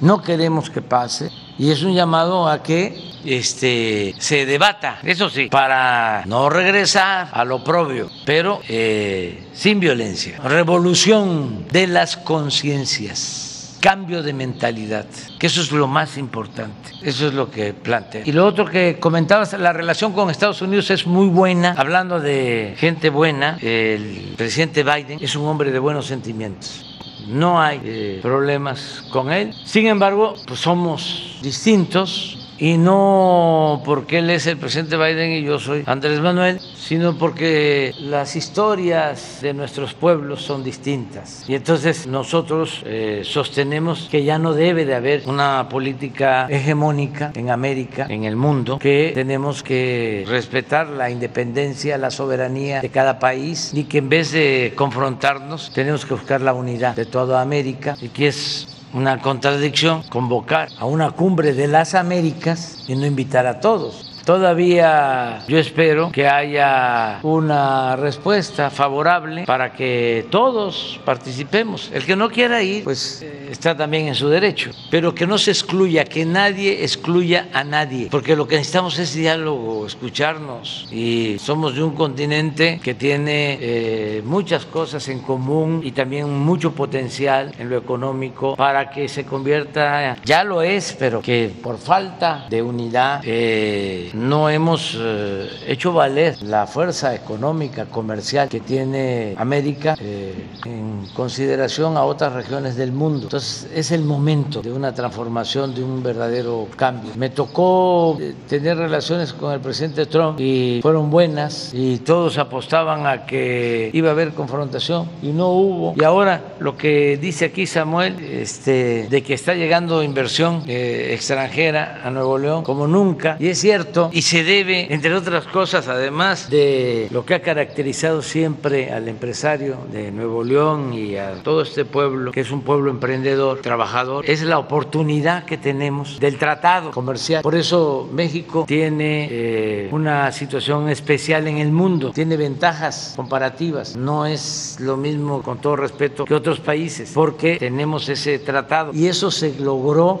no 0.00 0.22
queremos 0.22 0.70
que 0.70 0.82
pase. 0.82 1.30
Y 1.58 1.70
es 1.70 1.82
un 1.82 1.94
llamado 1.94 2.48
a 2.48 2.62
que 2.62 3.10
este, 3.24 4.14
se 4.18 4.46
debata, 4.46 4.98
eso 5.02 5.28
sí, 5.28 5.48
para 5.48 6.24
no 6.26 6.48
regresar 6.48 7.28
a 7.32 7.44
lo 7.44 7.62
propio, 7.62 8.10
pero 8.24 8.60
eh, 8.68 9.48
sin 9.52 9.80
violencia. 9.80 10.38
Revolución 10.42 11.66
de 11.70 11.86
las 11.86 12.16
conciencias, 12.16 13.49
cambio 13.80 14.22
de 14.22 14.32
mentalidad, 14.32 15.06
que 15.38 15.46
eso 15.46 15.60
es 15.60 15.72
lo 15.72 15.86
más 15.86 16.16
importante. 16.18 16.90
Eso 17.02 17.28
es 17.28 17.34
lo 17.34 17.50
que 17.50 17.72
plantea. 17.72 18.22
Y 18.24 18.32
lo 18.32 18.46
otro 18.46 18.66
que 18.66 18.98
comentabas, 19.00 19.54
la 19.54 19.72
relación 19.72 20.12
con 20.12 20.30
Estados 20.30 20.62
Unidos 20.62 20.90
es 20.90 21.06
muy 21.06 21.28
buena. 21.28 21.74
Hablando 21.76 22.20
de 22.20 22.74
gente 22.76 23.10
buena, 23.10 23.58
el 23.60 24.34
presidente 24.36 24.82
Biden 24.82 25.18
es 25.20 25.34
un 25.34 25.46
hombre 25.46 25.72
de 25.72 25.78
buenos 25.78 26.06
sentimientos 26.06 26.86
no 27.26 27.60
hay 27.60 27.80
eh, 27.84 28.18
problemas 28.22 29.04
con 29.10 29.30
él. 29.30 29.54
Sin 29.64 29.86
embargo, 29.86 30.34
pues 30.46 30.60
somos 30.60 31.38
distintos 31.42 32.39
y 32.60 32.76
no 32.76 33.82
porque 33.84 34.18
él 34.18 34.28
es 34.30 34.46
el 34.46 34.58
presidente 34.58 34.96
Biden 34.96 35.32
y 35.32 35.42
yo 35.42 35.58
soy 35.58 35.82
Andrés 35.86 36.20
Manuel, 36.20 36.60
sino 36.60 37.16
porque 37.16 37.94
las 37.98 38.36
historias 38.36 39.38
de 39.40 39.54
nuestros 39.54 39.94
pueblos 39.94 40.42
son 40.42 40.62
distintas. 40.62 41.44
Y 41.48 41.54
entonces 41.54 42.06
nosotros 42.06 42.82
eh, 42.84 43.22
sostenemos 43.24 44.08
que 44.10 44.24
ya 44.24 44.38
no 44.38 44.52
debe 44.52 44.84
de 44.84 44.94
haber 44.94 45.22
una 45.26 45.68
política 45.70 46.46
hegemónica 46.50 47.32
en 47.34 47.50
América, 47.50 48.06
en 48.10 48.24
el 48.24 48.36
mundo, 48.36 48.78
que 48.78 49.12
tenemos 49.14 49.62
que 49.62 50.24
respetar 50.28 50.88
la 50.88 51.10
independencia, 51.10 51.96
la 51.96 52.10
soberanía 52.10 52.82
de 52.82 52.90
cada 52.90 53.18
país 53.18 53.72
y 53.72 53.84
que 53.84 53.98
en 53.98 54.10
vez 54.10 54.32
de 54.32 54.74
confrontarnos 54.76 55.72
tenemos 55.72 56.04
que 56.04 56.12
buscar 56.12 56.42
la 56.42 56.52
unidad 56.52 56.94
de 56.94 57.06
toda 57.06 57.40
América 57.40 57.96
y 58.02 58.08
que 58.08 58.28
es 58.28 58.79
una 58.92 59.20
contradicción 59.20 60.02
convocar 60.04 60.68
a 60.78 60.84
una 60.84 61.10
cumbre 61.12 61.52
de 61.52 61.68
las 61.68 61.94
Américas 61.94 62.84
y 62.88 62.96
no 62.96 63.06
invitar 63.06 63.46
a 63.46 63.60
todos. 63.60 64.09
Todavía 64.24 65.42
yo 65.48 65.58
espero 65.58 66.12
que 66.12 66.28
haya 66.28 67.18
una 67.22 67.96
respuesta 67.96 68.70
favorable 68.70 69.44
para 69.44 69.72
que 69.72 70.26
todos 70.30 71.00
participemos. 71.04 71.90
El 71.92 72.04
que 72.04 72.16
no 72.16 72.30
quiera 72.30 72.62
ir, 72.62 72.84
pues 72.84 73.22
eh, 73.22 73.48
está 73.50 73.76
también 73.76 74.08
en 74.08 74.14
su 74.14 74.28
derecho, 74.28 74.70
pero 74.90 75.14
que 75.14 75.26
no 75.26 75.38
se 75.38 75.50
excluya, 75.50 76.04
que 76.04 76.24
nadie 76.24 76.82
excluya 76.82 77.48
a 77.52 77.64
nadie, 77.64 78.08
porque 78.10 78.36
lo 78.36 78.46
que 78.46 78.56
necesitamos 78.56 78.98
es 78.98 79.14
diálogo, 79.14 79.86
escucharnos. 79.86 80.88
Y 80.90 81.38
somos 81.38 81.74
de 81.74 81.82
un 81.82 81.94
continente 81.94 82.80
que 82.82 82.94
tiene 82.94 83.58
eh, 83.60 84.22
muchas 84.24 84.66
cosas 84.66 85.08
en 85.08 85.20
común 85.20 85.80
y 85.84 85.92
también 85.92 86.30
mucho 86.30 86.72
potencial 86.72 87.52
en 87.58 87.70
lo 87.70 87.76
económico 87.76 88.56
para 88.56 88.90
que 88.90 89.08
se 89.08 89.24
convierta, 89.24 90.16
ya 90.24 90.44
lo 90.44 90.62
es, 90.62 90.96
pero 90.98 91.20
que 91.22 91.50
por 91.62 91.78
falta 91.78 92.46
de 92.48 92.62
unidad 92.62 93.20
eh, 93.24 94.09
no 94.14 94.48
hemos 94.48 94.96
eh, 94.98 95.48
hecho 95.66 95.92
valer 95.92 96.42
la 96.42 96.66
fuerza 96.66 97.14
económica, 97.14 97.86
comercial 97.86 98.48
que 98.48 98.60
tiene 98.60 99.34
América 99.38 99.96
eh, 100.00 100.46
en 100.64 101.06
consideración 101.14 101.96
a 101.96 102.04
otras 102.04 102.32
regiones 102.32 102.76
del 102.76 102.92
mundo. 102.92 103.24
Entonces 103.24 103.68
es 103.74 103.90
el 103.90 104.02
momento 104.02 104.62
de 104.62 104.72
una 104.72 104.94
transformación, 104.94 105.74
de 105.74 105.82
un 105.82 106.02
verdadero 106.02 106.68
cambio. 106.76 107.12
Me 107.16 107.30
tocó 107.30 108.18
eh, 108.20 108.34
tener 108.48 108.76
relaciones 108.76 109.32
con 109.32 109.52
el 109.52 109.60
presidente 109.60 110.06
Trump 110.06 110.40
y 110.40 110.80
fueron 110.82 111.10
buenas 111.10 111.72
y 111.72 111.98
todos 111.98 112.38
apostaban 112.38 113.06
a 113.06 113.26
que 113.26 113.90
iba 113.92 114.08
a 114.08 114.12
haber 114.12 114.32
confrontación 114.32 115.08
y 115.22 115.28
no 115.28 115.48
hubo. 115.48 115.94
Y 115.96 116.04
ahora 116.04 116.54
lo 116.58 116.76
que 116.76 117.16
dice 117.16 117.46
aquí 117.46 117.66
Samuel, 117.66 118.18
este, 118.20 119.08
de 119.08 119.22
que 119.22 119.34
está 119.34 119.54
llegando 119.54 120.02
inversión 120.02 120.62
extranjera 120.66 122.00
a 122.04 122.10
Nuevo 122.10 122.38
León 122.38 122.64
como 122.64 122.86
nunca, 122.86 123.36
y 123.38 123.48
es 123.48 123.58
cierto, 123.58 123.99
y 124.12 124.22
se 124.22 124.44
debe, 124.44 124.92
entre 124.92 125.14
otras 125.14 125.44
cosas, 125.46 125.88
además 125.88 126.48
de 126.48 127.08
lo 127.10 127.24
que 127.24 127.34
ha 127.34 127.42
caracterizado 127.42 128.22
siempre 128.22 128.92
al 128.92 129.08
empresario 129.08 129.78
de 129.92 130.10
Nuevo 130.10 130.42
León 130.44 130.94
y 130.94 131.16
a 131.16 131.42
todo 131.42 131.62
este 131.62 131.84
pueblo, 131.84 132.32
que 132.32 132.40
es 132.40 132.50
un 132.50 132.62
pueblo 132.62 132.90
emprendedor, 132.90 133.60
trabajador, 133.60 134.24
es 134.28 134.42
la 134.42 134.58
oportunidad 134.58 135.44
que 135.44 135.58
tenemos 135.58 136.18
del 136.20 136.38
tratado 136.38 136.90
comercial. 136.90 137.42
Por 137.42 137.54
eso 137.54 138.08
México 138.12 138.64
tiene 138.66 139.28
eh, 139.30 139.88
una 139.92 140.30
situación 140.32 140.88
especial 140.88 141.46
en 141.48 141.58
el 141.58 141.72
mundo, 141.72 142.12
tiene 142.12 142.36
ventajas 142.36 143.14
comparativas, 143.16 143.96
no 143.96 144.26
es 144.26 144.78
lo 144.80 144.96
mismo, 144.96 145.42
con 145.42 145.58
todo 145.58 145.76
respeto, 145.76 146.24
que 146.24 146.34
otros 146.34 146.60
países, 146.60 147.10
porque 147.12 147.56
tenemos 147.58 148.08
ese 148.08 148.38
tratado. 148.38 148.92
Y 148.94 149.06
eso 149.06 149.30
se 149.30 149.58
logró 149.58 150.20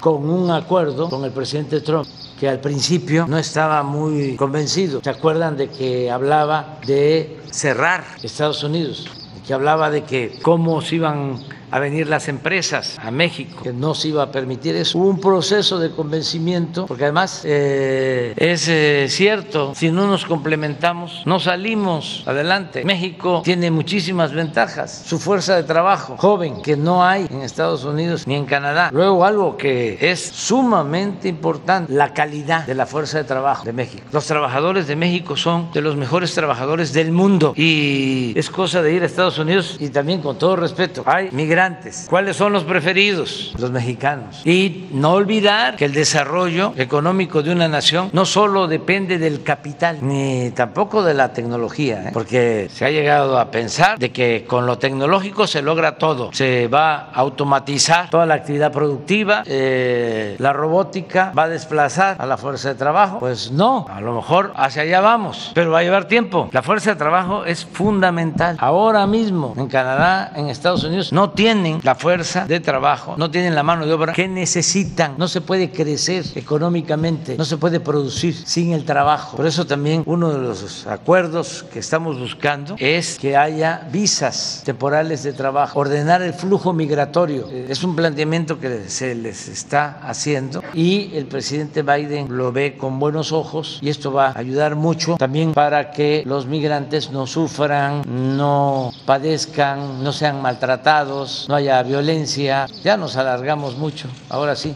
con 0.00 0.28
un 0.28 0.50
acuerdo 0.50 1.08
con 1.08 1.24
el 1.24 1.30
presidente 1.30 1.80
Trump 1.80 2.08
que 2.42 2.48
al 2.48 2.58
principio 2.58 3.24
no 3.28 3.38
estaba 3.38 3.84
muy 3.84 4.34
convencido. 4.34 5.00
¿Se 5.00 5.10
acuerdan 5.10 5.56
de 5.56 5.68
que 5.68 6.10
hablaba 6.10 6.80
de 6.84 7.38
cerrar 7.52 8.02
Estados 8.20 8.64
Unidos? 8.64 9.08
Que 9.46 9.54
hablaba 9.54 9.90
de 9.92 10.02
que 10.02 10.40
cómo 10.42 10.82
se 10.82 10.96
iban 10.96 11.38
a 11.72 11.78
venir 11.78 12.06
las 12.06 12.28
empresas 12.28 12.98
a 12.98 13.10
México, 13.10 13.62
que 13.62 13.72
no 13.72 13.94
se 13.94 14.08
iba 14.08 14.22
a 14.22 14.30
permitir 14.30 14.76
eso. 14.76 14.98
Hubo 14.98 15.08
un 15.08 15.20
proceso 15.20 15.78
de 15.78 15.90
convencimiento, 15.90 16.84
porque 16.86 17.04
además 17.04 17.42
eh, 17.44 18.34
es 18.36 18.68
eh, 18.68 19.06
cierto, 19.08 19.72
si 19.74 19.90
no 19.90 20.06
nos 20.06 20.26
complementamos, 20.26 21.22
no 21.24 21.40
salimos 21.40 22.24
adelante. 22.26 22.84
México 22.84 23.40
tiene 23.42 23.70
muchísimas 23.70 24.34
ventajas, 24.34 25.02
su 25.06 25.18
fuerza 25.18 25.56
de 25.56 25.62
trabajo 25.62 26.16
joven, 26.18 26.60
que 26.60 26.76
no 26.76 27.02
hay 27.02 27.26
en 27.30 27.40
Estados 27.40 27.84
Unidos 27.84 28.26
ni 28.26 28.34
en 28.34 28.44
Canadá. 28.44 28.90
Luego 28.92 29.24
algo 29.24 29.56
que 29.56 29.96
es 29.98 30.20
sumamente 30.20 31.28
importante, 31.28 31.90
la 31.90 32.12
calidad 32.12 32.66
de 32.66 32.74
la 32.74 32.84
fuerza 32.84 33.16
de 33.16 33.24
trabajo 33.24 33.64
de 33.64 33.72
México. 33.72 34.04
Los 34.12 34.26
trabajadores 34.26 34.86
de 34.86 34.96
México 34.96 35.38
son 35.38 35.72
de 35.72 35.80
los 35.80 35.96
mejores 35.96 36.34
trabajadores 36.34 36.92
del 36.92 37.12
mundo 37.12 37.54
y 37.56 38.34
es 38.36 38.50
cosa 38.50 38.82
de 38.82 38.92
ir 38.92 39.02
a 39.02 39.06
Estados 39.06 39.38
Unidos 39.38 39.78
y 39.80 39.88
también 39.88 40.20
con 40.20 40.36
todo 40.36 40.56
respeto, 40.56 41.02
hay 41.06 41.30
migrantes 41.30 41.61
¿Cuáles 42.08 42.36
son 42.36 42.52
los 42.52 42.64
preferidos? 42.64 43.54
Los 43.56 43.70
mexicanos. 43.70 44.42
Y 44.44 44.88
no 44.92 45.12
olvidar 45.12 45.76
que 45.76 45.84
el 45.84 45.92
desarrollo 45.92 46.72
económico 46.76 47.42
de 47.42 47.52
una 47.52 47.68
nación 47.68 48.10
no 48.12 48.24
solo 48.24 48.66
depende 48.66 49.18
del 49.18 49.44
capital, 49.44 49.98
ni 50.02 50.50
tampoco 50.50 51.04
de 51.04 51.14
la 51.14 51.32
tecnología, 51.32 52.08
¿eh? 52.08 52.10
porque 52.12 52.68
se 52.72 52.84
ha 52.84 52.90
llegado 52.90 53.38
a 53.38 53.52
pensar 53.52 53.96
de 53.98 54.10
que 54.10 54.44
con 54.44 54.66
lo 54.66 54.78
tecnológico 54.78 55.46
se 55.46 55.62
logra 55.62 55.98
todo. 55.98 56.32
Se 56.32 56.66
va 56.66 56.94
a 56.94 57.10
automatizar 57.12 58.10
toda 58.10 58.26
la 58.26 58.34
actividad 58.34 58.72
productiva, 58.72 59.44
eh, 59.46 60.34
la 60.40 60.52
robótica 60.52 61.32
va 61.36 61.44
a 61.44 61.48
desplazar 61.48 62.16
a 62.18 62.26
la 62.26 62.38
fuerza 62.38 62.70
de 62.70 62.74
trabajo. 62.74 63.20
Pues 63.20 63.52
no, 63.52 63.86
a 63.88 64.00
lo 64.00 64.14
mejor 64.14 64.52
hacia 64.56 64.82
allá 64.82 65.00
vamos, 65.00 65.52
pero 65.54 65.70
va 65.70 65.78
a 65.78 65.82
llevar 65.84 66.06
tiempo. 66.06 66.48
La 66.50 66.62
fuerza 66.62 66.90
de 66.90 66.96
trabajo 66.96 67.44
es 67.44 67.64
fundamental. 67.64 68.56
Ahora 68.58 69.06
mismo 69.06 69.54
en 69.56 69.68
Canadá, 69.68 70.32
en 70.34 70.48
Estados 70.48 70.82
Unidos, 70.82 71.12
no 71.12 71.30
tiene 71.30 71.51
tienen 71.52 71.80
la 71.82 71.94
fuerza 71.94 72.46
de 72.46 72.60
trabajo, 72.60 73.14
no 73.18 73.30
tienen 73.30 73.54
la 73.54 73.62
mano 73.62 73.86
de 73.86 73.92
obra 73.92 74.12
que 74.12 74.28
necesitan. 74.28 75.14
No 75.18 75.28
se 75.28 75.40
puede 75.40 75.70
crecer 75.70 76.24
económicamente, 76.34 77.36
no 77.36 77.44
se 77.44 77.56
puede 77.56 77.80
producir 77.80 78.34
sin 78.34 78.72
el 78.72 78.84
trabajo. 78.84 79.36
Por 79.36 79.46
eso 79.46 79.66
también 79.66 80.02
uno 80.06 80.32
de 80.32 80.38
los 80.38 80.86
acuerdos 80.86 81.64
que 81.72 81.78
estamos 81.78 82.18
buscando 82.18 82.76
es 82.78 83.18
que 83.18 83.36
haya 83.36 83.86
visas 83.92 84.62
temporales 84.64 85.22
de 85.22 85.32
trabajo, 85.32 85.78
ordenar 85.78 86.22
el 86.22 86.32
flujo 86.32 86.72
migratorio. 86.72 87.48
Es 87.50 87.84
un 87.84 87.94
planteamiento 87.94 88.58
que 88.58 88.88
se 88.88 89.14
les 89.14 89.48
está 89.48 90.00
haciendo 90.02 90.62
y 90.72 91.10
el 91.14 91.26
presidente 91.26 91.82
Biden 91.82 92.34
lo 92.36 92.52
ve 92.52 92.76
con 92.76 92.98
buenos 92.98 93.32
ojos 93.32 93.78
y 93.82 93.90
esto 93.90 94.12
va 94.12 94.28
a 94.28 94.38
ayudar 94.38 94.74
mucho 94.76 95.16
también 95.16 95.52
para 95.52 95.90
que 95.90 96.22
los 96.24 96.46
migrantes 96.46 97.10
no 97.10 97.26
sufran, 97.26 98.02
no 98.06 98.92
padezcan, 99.04 100.02
no 100.02 100.12
sean 100.12 100.40
maltratados, 100.40 101.41
no 101.48 101.54
haya 101.54 101.82
violencia. 101.82 102.66
Ya 102.82 102.96
nos 102.96 103.16
alargamos 103.16 103.76
mucho, 103.76 104.08
ahora 104.28 104.56
sí. 104.56 104.74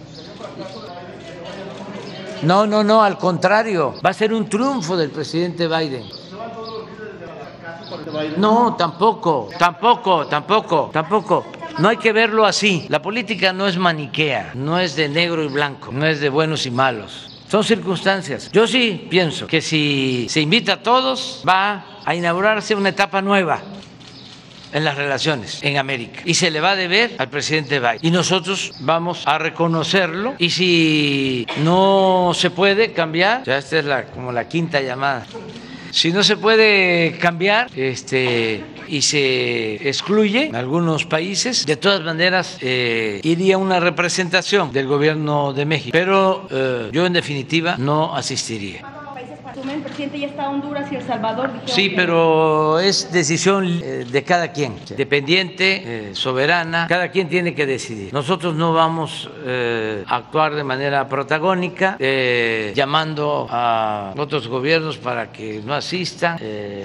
No, 2.42 2.66
no, 2.66 2.84
no, 2.84 3.02
al 3.02 3.18
contrario, 3.18 3.94
va 4.04 4.10
a 4.10 4.14
ser 4.14 4.32
un 4.32 4.48
triunfo 4.48 4.96
del 4.96 5.10
presidente 5.10 5.66
Biden. 5.66 6.04
No, 8.36 8.76
tampoco, 8.76 9.48
tampoco, 9.58 10.26
tampoco, 10.26 10.90
tampoco. 10.92 11.46
No 11.78 11.88
hay 11.88 11.96
que 11.96 12.12
verlo 12.12 12.46
así. 12.46 12.86
La 12.88 13.02
política 13.02 13.52
no 13.52 13.66
es 13.66 13.76
maniquea, 13.76 14.52
no 14.54 14.78
es 14.78 14.96
de 14.96 15.08
negro 15.08 15.42
y 15.42 15.48
blanco, 15.48 15.90
no 15.92 16.06
es 16.06 16.20
de 16.20 16.28
buenos 16.28 16.66
y 16.66 16.70
malos. 16.70 17.40
Son 17.48 17.62
circunstancias. 17.62 18.50
Yo 18.52 18.66
sí 18.66 19.06
pienso 19.08 19.46
que 19.46 19.60
si 19.60 20.26
se 20.28 20.40
invita 20.40 20.74
a 20.74 20.82
todos, 20.82 21.42
va 21.46 21.84
a 22.04 22.14
inaugurarse 22.14 22.74
una 22.74 22.88
etapa 22.88 23.22
nueva 23.22 23.60
en 24.72 24.84
las 24.84 24.96
relaciones 24.96 25.60
en 25.62 25.78
América 25.78 26.20
y 26.24 26.34
se 26.34 26.50
le 26.50 26.60
va 26.60 26.72
a 26.72 26.76
deber 26.76 27.12
al 27.18 27.28
presidente 27.28 27.78
Biden 27.78 28.00
y 28.02 28.10
nosotros 28.10 28.72
vamos 28.80 29.22
a 29.26 29.38
reconocerlo 29.38 30.34
y 30.38 30.50
si 30.50 31.46
no 31.62 32.32
se 32.34 32.50
puede 32.50 32.92
cambiar 32.92 33.44
ya 33.44 33.58
esta 33.58 33.78
es 33.78 33.84
la, 33.84 34.04
como 34.06 34.32
la 34.32 34.48
quinta 34.48 34.80
llamada 34.80 35.26
si 35.90 36.12
no 36.12 36.22
se 36.22 36.36
puede 36.36 37.16
cambiar 37.18 37.70
este, 37.74 38.62
y 38.88 39.02
se 39.02 39.88
excluye 39.88 40.46
en 40.46 40.56
algunos 40.56 41.06
países, 41.06 41.64
de 41.64 41.76
todas 41.76 42.02
maneras 42.02 42.58
eh, 42.60 43.20
iría 43.22 43.58
una 43.58 43.80
representación 43.80 44.72
del 44.72 44.86
gobierno 44.86 45.52
de 45.52 45.64
México. 45.64 45.90
Pero 45.92 46.46
eh, 46.50 46.90
yo 46.92 47.06
en 47.06 47.12
definitiva 47.12 47.76
no 47.78 48.14
asistiría. 48.14 49.05
El 49.56 49.80
presidente 49.80 50.18
ya 50.18 50.26
está 50.26 50.50
Honduras 50.50 50.92
y 50.92 50.96
El 50.96 51.02
Salvador. 51.02 51.50
Sí, 51.64 51.90
pero 51.96 52.78
es 52.78 53.10
decisión 53.10 53.80
eh, 53.82 54.04
de 54.04 54.22
cada 54.22 54.52
quien, 54.52 54.76
dependiente, 54.94 56.10
eh, 56.10 56.14
soberana, 56.14 56.86
cada 56.86 57.10
quien 57.10 57.26
tiene 57.28 57.54
que 57.54 57.64
decidir. 57.64 58.12
Nosotros 58.12 58.54
no 58.54 58.74
vamos 58.74 59.30
eh, 59.46 60.04
a 60.06 60.16
actuar 60.16 60.54
de 60.54 60.62
manera 60.62 61.08
protagónica, 61.08 61.96
llamando 62.74 63.46
a 63.50 64.12
otros 64.18 64.46
gobiernos 64.46 64.98
para 64.98 65.32
que 65.32 65.62
no 65.64 65.72
asistan, 65.72 66.38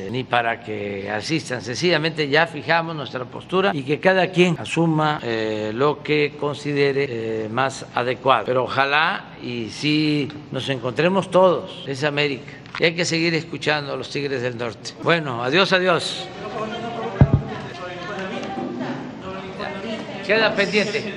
ni 0.09 0.23
para 0.23 0.61
que 0.61 1.11
asistan. 1.11 1.61
Sencillamente 1.61 2.29
ya 2.29 2.47
fijamos 2.47 2.95
nuestra 2.95 3.25
postura 3.25 3.71
y 3.73 3.83
que 3.83 3.99
cada 3.99 4.27
quien 4.27 4.55
asuma 4.57 5.19
lo 5.73 6.01
que 6.01 6.37
considere 6.39 7.49
más 7.49 7.85
adecuado. 7.93 8.45
Pero 8.45 8.63
ojalá 8.63 9.30
y 9.41 9.69
si 9.69 10.29
nos 10.51 10.67
encontremos 10.69 11.31
todos, 11.31 11.83
es 11.87 12.03
América. 12.03 12.51
Y 12.79 12.85
hay 12.85 12.95
que 12.95 13.05
seguir 13.05 13.33
escuchando 13.33 13.93
a 13.93 13.97
los 13.97 14.09
Tigres 14.09 14.41
del 14.41 14.57
Norte. 14.57 14.91
Bueno, 15.03 15.43
adiós, 15.43 15.73
adiós. 15.73 16.25
Queda 20.25 20.55
pendiente, 20.55 21.13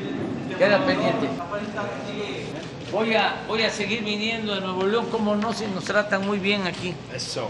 queda 0.59 0.85
pendiente. 0.85 1.29
Voy 2.91 3.15
a, 3.15 3.43
voy 3.49 3.63
a 3.63 3.71
seguir 3.71 4.05
viniendo 4.05 4.55
de 4.55 4.61
Nuevo 4.61 4.87
León, 4.87 5.07
como 5.11 5.35
no, 5.35 5.53
si 5.53 5.67
nos 5.67 5.85
tratan 5.85 6.27
muy 6.27 6.39
bien 6.39 6.67
aquí. 6.67 6.95
Eso. 7.15 7.49